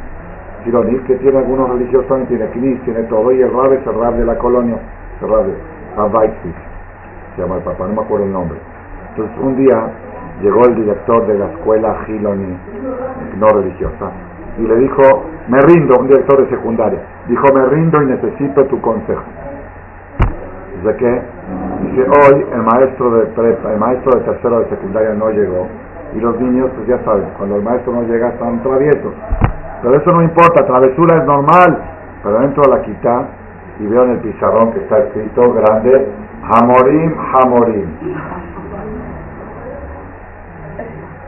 Giloni 0.64 0.98
que 1.00 1.16
tiene 1.16 1.36
algunos 1.36 1.68
religiosos, 1.68 2.08
también 2.08 2.28
tiene 2.28 2.46
Knis, 2.52 2.82
tiene 2.84 3.02
todo. 3.02 3.32
Y 3.32 3.42
el 3.42 3.52
Rab 3.52 3.74
es 3.74 3.86
el 3.86 4.00
Rab 4.00 4.14
de 4.14 4.24
la 4.24 4.38
colonia. 4.38 4.78
El 5.20 5.28
Rab 5.28 5.44
de 5.44 5.54
Rab 5.94 6.32
Se 7.36 7.42
llama 7.42 7.56
el 7.56 7.62
papá, 7.64 7.86
no 7.86 7.96
me 7.96 8.00
acuerdo 8.00 8.24
el 8.24 8.32
nombre. 8.32 8.56
Entonces 9.10 9.36
un 9.42 9.56
día 9.56 9.90
llegó 10.40 10.64
el 10.66 10.74
director 10.76 11.26
de 11.26 11.38
la 11.38 11.46
escuela 11.46 11.96
Giloni, 12.06 12.56
no 13.38 13.48
religiosa, 13.48 14.10
y 14.58 14.62
le 14.62 14.76
dijo, 14.76 15.02
me 15.48 15.60
rindo, 15.60 15.98
un 15.98 16.08
director 16.08 16.44
de 16.44 16.50
secundaria, 16.50 17.00
dijo, 17.28 17.44
me 17.54 17.66
rindo 17.66 18.02
y 18.02 18.06
necesito 18.06 18.64
tu 18.66 18.80
consejo. 18.80 19.22
Dice 20.76 20.96
que, 20.96 21.06
hoy 21.06 22.46
el 22.52 22.62
maestro 22.62 23.10
de 23.18 23.26
prepa, 23.26 23.72
el 23.72 23.78
maestro 23.78 24.18
de 24.18 24.24
tercero 24.24 24.60
de 24.60 24.68
secundaria 24.70 25.14
no 25.14 25.30
llegó, 25.30 25.66
y 26.14 26.20
los 26.20 26.38
niños, 26.40 26.70
pues 26.76 26.88
ya 26.88 26.98
saben, 27.04 27.26
cuando 27.38 27.56
el 27.56 27.62
maestro 27.62 27.92
no 27.92 28.02
llega 28.02 28.28
están 28.28 28.62
traviesos. 28.62 29.14
Pero 29.82 29.96
eso 29.96 30.12
no 30.12 30.22
importa, 30.22 30.64
travesura 30.64 31.18
es 31.18 31.24
normal. 31.24 31.78
Pero 32.22 32.42
entro 32.42 32.62
a 32.64 32.76
la 32.76 32.82
quita 32.82 33.28
y 33.80 33.86
veo 33.86 34.04
en 34.04 34.10
el 34.12 34.18
pizarrón 34.18 34.72
que 34.72 34.78
está 34.78 34.98
escrito 34.98 35.52
grande, 35.54 36.06
Hamorim, 36.44 37.14
Hamorim. 37.34 37.88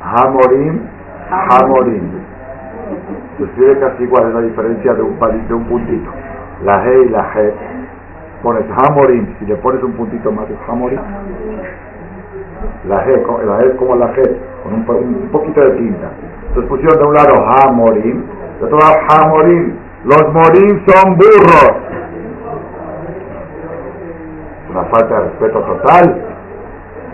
Hamorim, 0.05 0.80
Hamorim. 1.30 2.11
Se 3.38 3.44
escribe 3.44 3.78
casi 3.80 4.05
igual, 4.05 4.28
es 4.28 4.34
la 4.34 4.40
diferencia 4.42 4.94
de 4.94 5.02
un, 5.02 5.18
palito, 5.18 5.57
un 5.57 5.64
puntito. 5.64 6.11
La 6.62 6.84
G 6.84 7.07
y 7.07 7.09
la 7.09 7.32
G. 7.32 7.52
Pones 8.42 8.66
Hamorim, 8.70 9.34
si 9.38 9.46
le 9.46 9.57
pones 9.57 9.82
un 9.82 9.92
puntito 9.92 10.30
más 10.30 10.48
es 10.50 10.57
Hamorim. 10.68 11.00
La 12.86 13.05
G, 13.05 13.44
la 13.46 13.59
G 13.59 13.70
es 13.70 13.76
como 13.76 13.96
la 13.96 14.12
G, 14.12 14.22
con 14.62 14.74
un, 14.74 15.28
poquito 15.32 15.61
de 15.61 15.70
tinta. 15.72 16.11
Entonces 16.48 16.68
pusieron 16.68 16.98
de 16.98 17.07
un 17.07 17.14
lado 17.14 17.34
Hamorim, 17.46 18.22
de 18.61 18.64
otro 18.66 18.78
lado 18.78 18.94
Hamorim. 19.09 19.84
Los 20.05 20.34
Morim 20.34 20.84
son 20.86 21.16
burros. 21.16 21.76
Una 24.70 24.84
falta 24.84 25.14
de 25.14 25.20
respeto 25.30 25.61
total. 25.61 26.22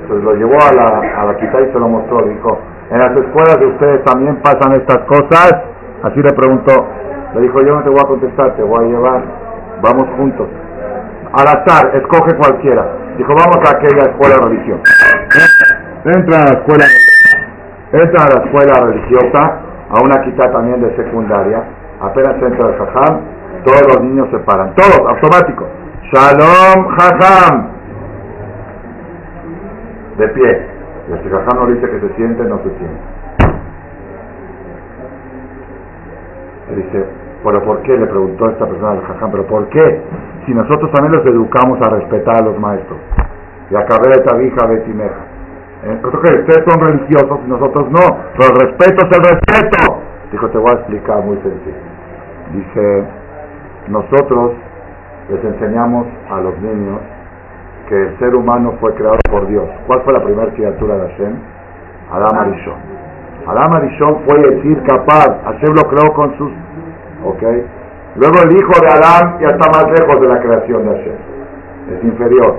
Entonces 0.03 0.24
lo 0.24 0.34
llevó 0.34 0.55
a 0.55 0.74
la, 0.74 1.20
a 1.22 1.24
la 1.26 1.36
quita 1.36 1.61
y 1.61 1.72
se 1.72 1.78
lo 1.78 1.88
mostró. 1.88 2.26
Dijo, 2.26 2.59
en 2.91 2.99
las 2.99 3.16
escuelas 3.16 3.57
de 3.61 3.66
ustedes 3.66 4.05
también 4.05 4.36
pasan 4.43 4.72
estas 4.72 4.99
cosas. 5.07 5.53
Así 6.03 6.20
le 6.20 6.30
preguntó. 6.34 6.86
Le 7.34 7.43
dijo, 7.43 7.61
yo 7.62 7.76
no 7.76 7.82
te 7.84 7.91
voy 7.91 8.01
a 8.01 8.09
contestar, 8.09 8.57
te 8.57 8.62
voy 8.62 8.84
a 8.84 8.88
llevar. 8.88 9.22
Vamos 9.80 10.09
juntos. 10.16 10.49
Al 11.32 11.47
azar, 11.47 11.95
escoge 11.95 12.36
cualquiera. 12.36 12.84
Dijo, 13.16 13.32
vamos 13.32 13.59
a 13.64 13.76
aquella 13.76 14.11
escuela 14.11 14.36
religiosa. 14.43 14.82
Entra 16.05 16.41
a 16.41 16.45
la 16.45 16.59
escuela, 16.59 16.84
entra 17.93 18.24
a 18.24 18.28
la 18.34 18.45
escuela 18.45 18.86
religiosa, 18.86 19.61
a 19.91 20.01
una 20.03 20.24
quita 20.24 20.51
también 20.51 20.80
de 20.80 20.97
secundaria. 20.97 21.62
Apenas 22.01 22.43
entra 22.43 22.70
el 22.70 22.78
jajam, 22.78 23.20
todos 23.64 23.82
los 23.95 24.03
niños 24.03 24.28
se 24.32 24.38
paran. 24.38 24.74
Todos, 24.74 24.99
automático. 25.09 25.66
Shalom, 26.11 26.88
jajam. 26.97 27.68
De 30.16 30.28
pie. 30.28 30.70
Y 31.11 31.13
el 31.13 31.29
jajam 31.29 31.59
no 31.59 31.67
dice 31.67 31.91
que 31.91 32.01
se 32.01 32.15
siente, 32.15 32.45
no 32.45 32.59
se 32.59 32.71
siente. 32.79 33.21
dice, 36.77 37.05
pero 37.43 37.65
¿por 37.65 37.83
qué? 37.83 37.99
Le 37.99 38.07
preguntó 38.07 38.49
esta 38.49 38.65
persona 38.65 38.93
al 38.93 39.03
jajam, 39.03 39.33
pero 39.33 39.45
¿por 39.47 39.69
qué? 39.71 40.03
Si 40.47 40.55
nosotros 40.55 40.89
también 40.93 41.17
los 41.17 41.27
educamos 41.27 41.81
a 41.85 41.91
respetar 41.91 42.37
a 42.41 42.45
los 42.45 42.57
maestros. 42.61 42.99
Y 43.71 43.75
a 43.75 43.85
cabeza 43.87 44.21
de 44.21 44.25
tabija, 44.25 44.67
betimeja. 44.69 45.21
Nosotros 45.83 46.23
que 46.23 46.41
ustedes 46.41 46.65
son 46.69 46.81
religiosos 46.81 47.41
y 47.45 47.51
nosotros 47.51 47.91
no. 47.91 48.17
Pero 48.39 48.55
el 48.55 48.69
respeto 48.69 49.07
es 49.07 49.19
el 49.19 49.25
respeto. 49.35 49.99
Dijo, 50.31 50.49
te 50.49 50.59
voy 50.59 50.71
a 50.71 50.75
explicar 50.75 51.25
muy 51.25 51.37
sencillo. 51.39 51.77
Dice, 52.53 53.05
nosotros 53.89 54.53
les 55.29 55.45
enseñamos 55.45 56.07
a 56.31 56.41
los 56.41 56.57
niños 56.61 57.01
que 57.91 58.01
el 58.01 58.18
ser 58.20 58.36
humano 58.36 58.74
fue 58.80 58.95
creado 58.95 59.18
por 59.28 59.49
Dios. 59.49 59.68
¿Cuál 59.88 60.01
fue 60.03 60.12
la 60.12 60.22
primera 60.22 60.53
criatura 60.53 60.95
de 60.97 61.11
Hashem? 61.11 61.34
Adam 62.12 62.38
Arishon. 62.38 62.78
Adam 63.49 63.72
Arishon 63.72 64.18
fue 64.28 64.38
decir 64.38 64.80
capaz. 64.84 65.43
Hashem 65.43 65.74
lo 65.74 65.82
creó 65.91 66.14
con 66.14 66.38
sus... 66.38 66.53
¿Ok? 67.26 67.43
Luego 68.14 68.34
el 68.47 68.57
hijo 68.57 68.72
de 68.80 68.88
Adán 68.95 69.38
ya 69.41 69.49
está 69.49 69.66
más 69.74 69.91
lejos 69.91 70.20
de 70.20 70.28
la 70.28 70.41
creación 70.41 70.84
de 70.84 70.91
Hashem. 70.91 71.18
Es 71.91 72.05
inferior. 72.05 72.55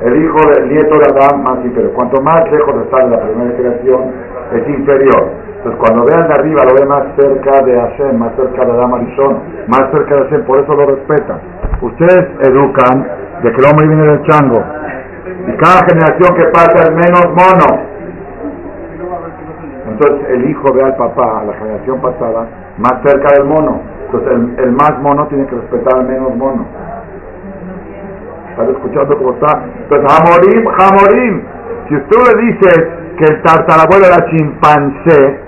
El 0.00 0.24
hijo 0.24 0.38
del 0.54 0.68
nieto 0.70 0.94
de 0.98 1.04
Adán 1.04 1.42
más 1.42 1.64
inferior. 1.66 1.92
Cuanto 1.92 2.22
más 2.22 2.50
lejos 2.50 2.74
está 2.82 3.04
de 3.04 3.10
la 3.10 3.20
primera 3.20 3.54
creación, 3.54 4.10
es 4.58 4.68
inferior. 4.68 5.30
Entonces 5.56 5.80
cuando 5.80 6.04
vean 6.04 6.26
de 6.26 6.34
arriba 6.34 6.62
lo 6.64 6.74
ve 6.74 6.86
más 6.86 7.04
cerca 7.16 7.62
de 7.62 7.80
Hashem, 7.80 8.18
más 8.18 8.32
cerca 8.34 8.64
de 8.64 8.72
Adán 8.72 8.94
Arishon, 8.94 9.38
más 9.68 9.90
cerca 9.92 10.16
de 10.16 10.22
Hashem, 10.24 10.44
por 10.44 10.58
eso 10.58 10.72
lo 10.74 10.86
respetan. 10.86 11.38
Ustedes 11.80 12.24
educan 12.40 13.06
de 13.42 13.52
que 13.52 13.60
el 13.60 13.66
hombre 13.70 13.86
viene 13.86 14.06
del 14.06 14.22
chango. 14.26 14.62
Y 15.46 15.52
cada 15.56 15.86
generación 15.86 16.34
que 16.36 16.44
pasa 16.52 16.82
es 16.82 16.90
menos 16.90 17.26
mono. 17.30 17.92
Entonces 19.88 20.30
el 20.30 20.50
hijo 20.50 20.72
ve 20.74 20.82
al 20.82 20.96
papá, 20.96 21.40
a 21.40 21.44
la 21.44 21.52
generación 21.54 22.00
pasada, 22.00 22.46
más 22.78 23.02
cerca 23.04 23.28
del 23.36 23.44
mono. 23.46 23.80
Entonces 24.06 24.58
el, 24.58 24.72
más 24.72 24.98
mono 25.00 25.26
tiene 25.28 25.46
que 25.46 25.54
respetar 25.54 26.00
al 26.00 26.08
menos 26.08 26.34
mono. 26.36 26.66
¿Estás 28.50 28.68
escuchando 28.68 29.16
cómo 29.16 29.32
está? 29.32 29.62
Entonces, 29.64 30.12
Jamorim, 30.12 30.66
Jamorim. 30.66 31.42
Si 31.88 31.96
usted 31.96 32.16
le 32.26 32.42
dice 32.46 33.01
que 33.16 33.24
el 33.24 33.42
tartarabuelo 33.42 34.06
era 34.06 34.24
chimpancé, 34.26 35.40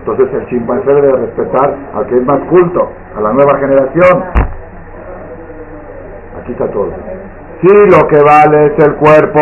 entonces 0.00 0.34
el 0.34 0.46
chimpancé 0.48 0.92
debe 0.92 1.12
respetar 1.12 1.74
al 1.94 2.06
que 2.06 2.16
es 2.16 2.24
más 2.24 2.40
culto, 2.50 2.90
a 3.16 3.20
la 3.20 3.32
nueva 3.32 3.56
generación. 3.58 4.24
Aquí 6.40 6.50
está 6.52 6.68
todo. 6.70 6.90
Si 7.62 7.68
lo 7.68 8.06
que 8.08 8.20
vale 8.20 8.66
es 8.66 8.76
el 8.84 8.96
cuerpo, 8.96 9.40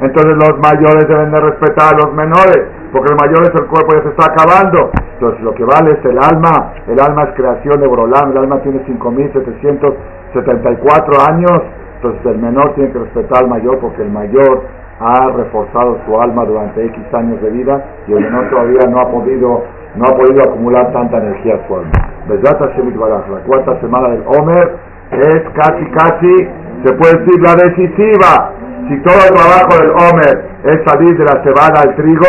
entonces 0.00 0.34
los 0.34 0.58
mayores 0.58 1.06
deben 1.06 1.30
de 1.30 1.40
respetar 1.40 1.94
a 1.94 1.98
los 1.98 2.12
menores, 2.14 2.64
porque 2.90 3.12
el 3.12 3.18
mayor 3.20 3.42
es 3.42 3.54
el 3.54 3.66
cuerpo 3.66 3.94
ya 3.94 4.02
se 4.02 4.08
está 4.08 4.32
acabando. 4.32 4.90
Entonces 5.14 5.40
lo 5.42 5.54
que 5.54 5.64
vale 5.64 5.92
es 5.92 6.04
el 6.04 6.18
alma, 6.18 6.72
el 6.88 6.98
alma 7.00 7.22
es 7.24 7.34
creación 7.36 7.80
de 7.80 7.86
Borolán, 7.86 8.32
el 8.32 8.38
alma 8.38 8.60
tiene 8.62 8.84
5.774 8.84 11.30
años, 11.30 11.62
entonces 11.96 12.26
el 12.26 12.38
menor 12.38 12.74
tiene 12.74 12.90
que 12.92 12.98
respetar 12.98 13.44
al 13.44 13.48
mayor 13.48 13.78
porque 13.78 14.02
el 14.02 14.10
mayor 14.10 14.64
ha 14.98 15.30
reforzado 15.30 15.98
su 16.06 16.20
alma 16.20 16.44
durante 16.44 16.84
X 16.86 17.14
años 17.14 17.40
de 17.42 17.50
vida 17.50 17.84
y 18.06 18.12
el 18.12 18.20
menor 18.20 18.48
todavía 18.50 18.80
no 18.88 19.00
ha 19.00 19.10
podido 19.10 19.62
no 19.96 20.04
ha 20.04 20.16
podido 20.16 20.42
acumular 20.42 20.92
tanta 20.92 21.18
energía 21.18 21.54
a 21.54 21.66
su 21.66 21.74
alma. 21.74 21.90
La 22.28 23.40
cuarta 23.46 23.80
semana 23.80 24.08
del 24.10 24.22
Omer 24.26 24.76
es 25.10 25.42
casi 25.54 25.86
casi, 25.90 26.48
se 26.84 26.92
puede 26.94 27.18
decir, 27.20 27.40
la 27.40 27.54
decisiva. 27.54 28.52
Si 28.88 29.00
todo 29.02 29.16
el 29.16 29.34
trabajo 29.34 29.72
del 29.80 29.90
Omer 29.90 30.44
es 30.64 30.80
salir 30.84 31.16
de 31.16 31.24
la 31.24 31.42
cebada 31.42 31.82
al 31.82 31.96
trigo, 31.96 32.28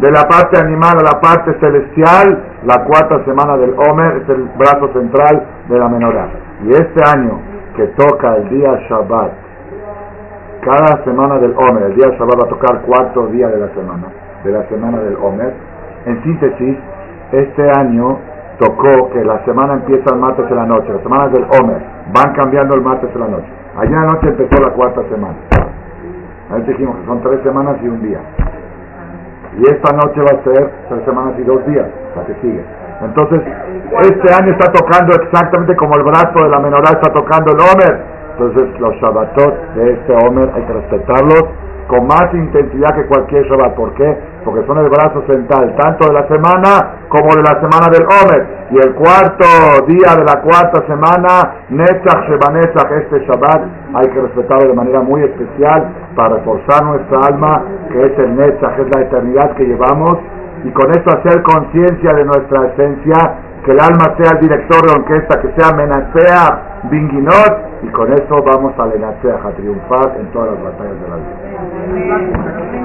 de 0.00 0.10
la 0.10 0.28
parte 0.28 0.58
animal 0.58 0.94
a 1.00 1.14
la 1.14 1.20
parte 1.20 1.54
celestial, 1.60 2.44
la 2.64 2.84
cuarta 2.84 3.24
semana 3.24 3.56
del 3.56 3.74
Omer 3.90 4.22
es 4.22 4.28
el 4.28 4.44
brazo 4.58 4.92
central 4.92 5.42
de 5.68 5.78
la 5.78 5.88
menorá. 5.88 6.28
Y 6.64 6.70
este 6.70 7.02
año 7.04 7.40
que 7.76 7.86
toca 7.96 8.36
el 8.36 8.48
día 8.50 8.78
Shabbat, 8.88 9.32
cada 10.60 11.02
semana 11.04 11.38
del 11.38 11.54
Omer, 11.56 11.84
el 11.84 11.94
día 11.94 12.08
Shabbat 12.18 12.40
va 12.42 12.46
a 12.46 12.48
tocar 12.48 12.82
cuatro 12.86 13.26
días 13.28 13.50
de 13.50 13.58
la 13.58 13.68
semana, 13.68 14.08
de 14.44 14.52
la 14.52 14.62
semana 14.68 14.98
del 15.00 15.16
Omer. 15.16 15.52
En 16.06 16.22
síntesis, 16.22 16.76
este 17.32 17.70
año 17.78 18.18
tocó 18.58 19.10
que 19.10 19.24
la 19.24 19.44
semana 19.44 19.74
empieza 19.74 20.14
el 20.14 20.20
martes 20.20 20.48
de 20.48 20.54
la 20.54 20.66
noche, 20.66 20.92
las 20.92 21.02
semanas 21.02 21.32
del 21.32 21.44
Omer 21.44 21.80
van 22.12 22.34
cambiando 22.34 22.74
el 22.74 22.82
martes 22.82 23.12
de 23.12 23.20
la 23.20 23.28
noche. 23.28 23.48
Ayer 23.78 23.96
anoche 23.96 24.28
empezó 24.28 24.62
la 24.62 24.70
cuarta 24.72 25.02
semana. 25.08 25.36
Ahí 26.50 26.62
dijimos 26.62 26.96
que 26.96 27.06
son 27.06 27.22
tres 27.22 27.40
semanas 27.42 27.76
y 27.82 27.88
un 27.88 28.02
día. 28.02 28.20
Y 29.58 29.62
esta 29.62 29.96
noche 29.96 30.20
va 30.20 30.40
a 30.40 30.44
ser 30.44 30.70
tres 30.88 31.04
semanas 31.04 31.34
y 31.38 31.42
dos 31.42 31.64
días, 31.66 31.86
la 32.16 32.24
que 32.26 32.34
sigue. 32.40 32.64
Entonces, 33.02 33.40
este 34.02 34.34
año 34.34 34.52
está 34.52 34.70
tocando 34.72 35.14
exactamente 35.16 35.74
como 35.76 35.94
el 35.96 36.04
brazo 36.04 36.44
de 36.44 36.50
la 36.50 36.58
menorá 36.60 36.90
está 36.90 37.12
tocando 37.12 37.52
el 37.52 37.60
Omer. 37.60 38.19
Entonces, 38.40 38.80
los 38.80 38.94
Shabbatot 38.96 39.74
de 39.74 39.92
este 39.92 40.14
Omer 40.26 40.50
hay 40.54 40.62
que 40.62 40.72
respetarlos 40.72 41.44
con 41.88 42.06
más 42.06 42.32
intensidad 42.32 42.88
que 42.94 43.04
cualquier 43.04 43.44
Shabbat. 43.44 43.74
¿Por 43.74 43.92
qué? 43.92 44.16
Porque 44.46 44.64
son 44.64 44.78
el 44.78 44.88
brazo 44.88 45.22
central, 45.28 45.76
tanto 45.76 46.08
de 46.08 46.14
la 46.14 46.26
semana 46.26 47.04
como 47.10 47.28
de 47.36 47.42
la 47.42 47.60
semana 47.60 47.92
del 47.92 48.06
Omer. 48.08 48.46
Y 48.70 48.76
el 48.78 48.94
cuarto 48.94 49.44
día 49.88 50.16
de 50.16 50.24
la 50.24 50.40
cuarta 50.40 50.80
semana, 50.86 51.66
Netzach 51.68 52.30
Shebanetzach, 52.30 52.90
este 52.92 53.26
Shabbat, 53.26 53.60
hay 53.92 54.08
que 54.08 54.20
respetarlo 54.22 54.68
de 54.68 54.74
manera 54.74 55.02
muy 55.02 55.22
especial 55.22 55.92
para 56.16 56.36
reforzar 56.36 56.82
nuestra 56.82 57.18
alma, 57.28 57.62
que 57.92 58.06
es 58.06 58.18
el 58.20 58.36
Netzach, 58.36 58.78
es 58.78 58.88
la 58.96 59.02
eternidad 59.02 59.52
que 59.56 59.64
llevamos. 59.64 60.16
Y 60.64 60.70
con 60.70 60.90
esto 60.90 61.10
hacer 61.10 61.42
conciencia 61.42 62.12
de 62.12 62.24
nuestra 62.24 62.66
esencia, 62.66 63.16
que 63.64 63.72
el 63.72 63.80
alma 63.80 64.16
sea 64.18 64.32
el 64.34 64.40
director 64.40 64.80
de 64.86 64.92
orquesta, 65.00 65.40
que 65.40 65.52
sea 65.56 65.76
Menacea, 65.76 66.80
Binginot, 66.90 67.82
y 67.82 67.88
con 67.88 68.12
eso 68.12 68.42
vamos 68.44 68.78
a 68.78 68.86
Lenacea, 68.86 69.40
a 69.44 69.50
triunfar 69.52 70.16
en 70.18 70.26
todas 70.32 70.54
las 70.54 70.62
batallas 70.64 71.00
de 71.00 71.08
la 71.08 71.16
vida. 71.16 72.79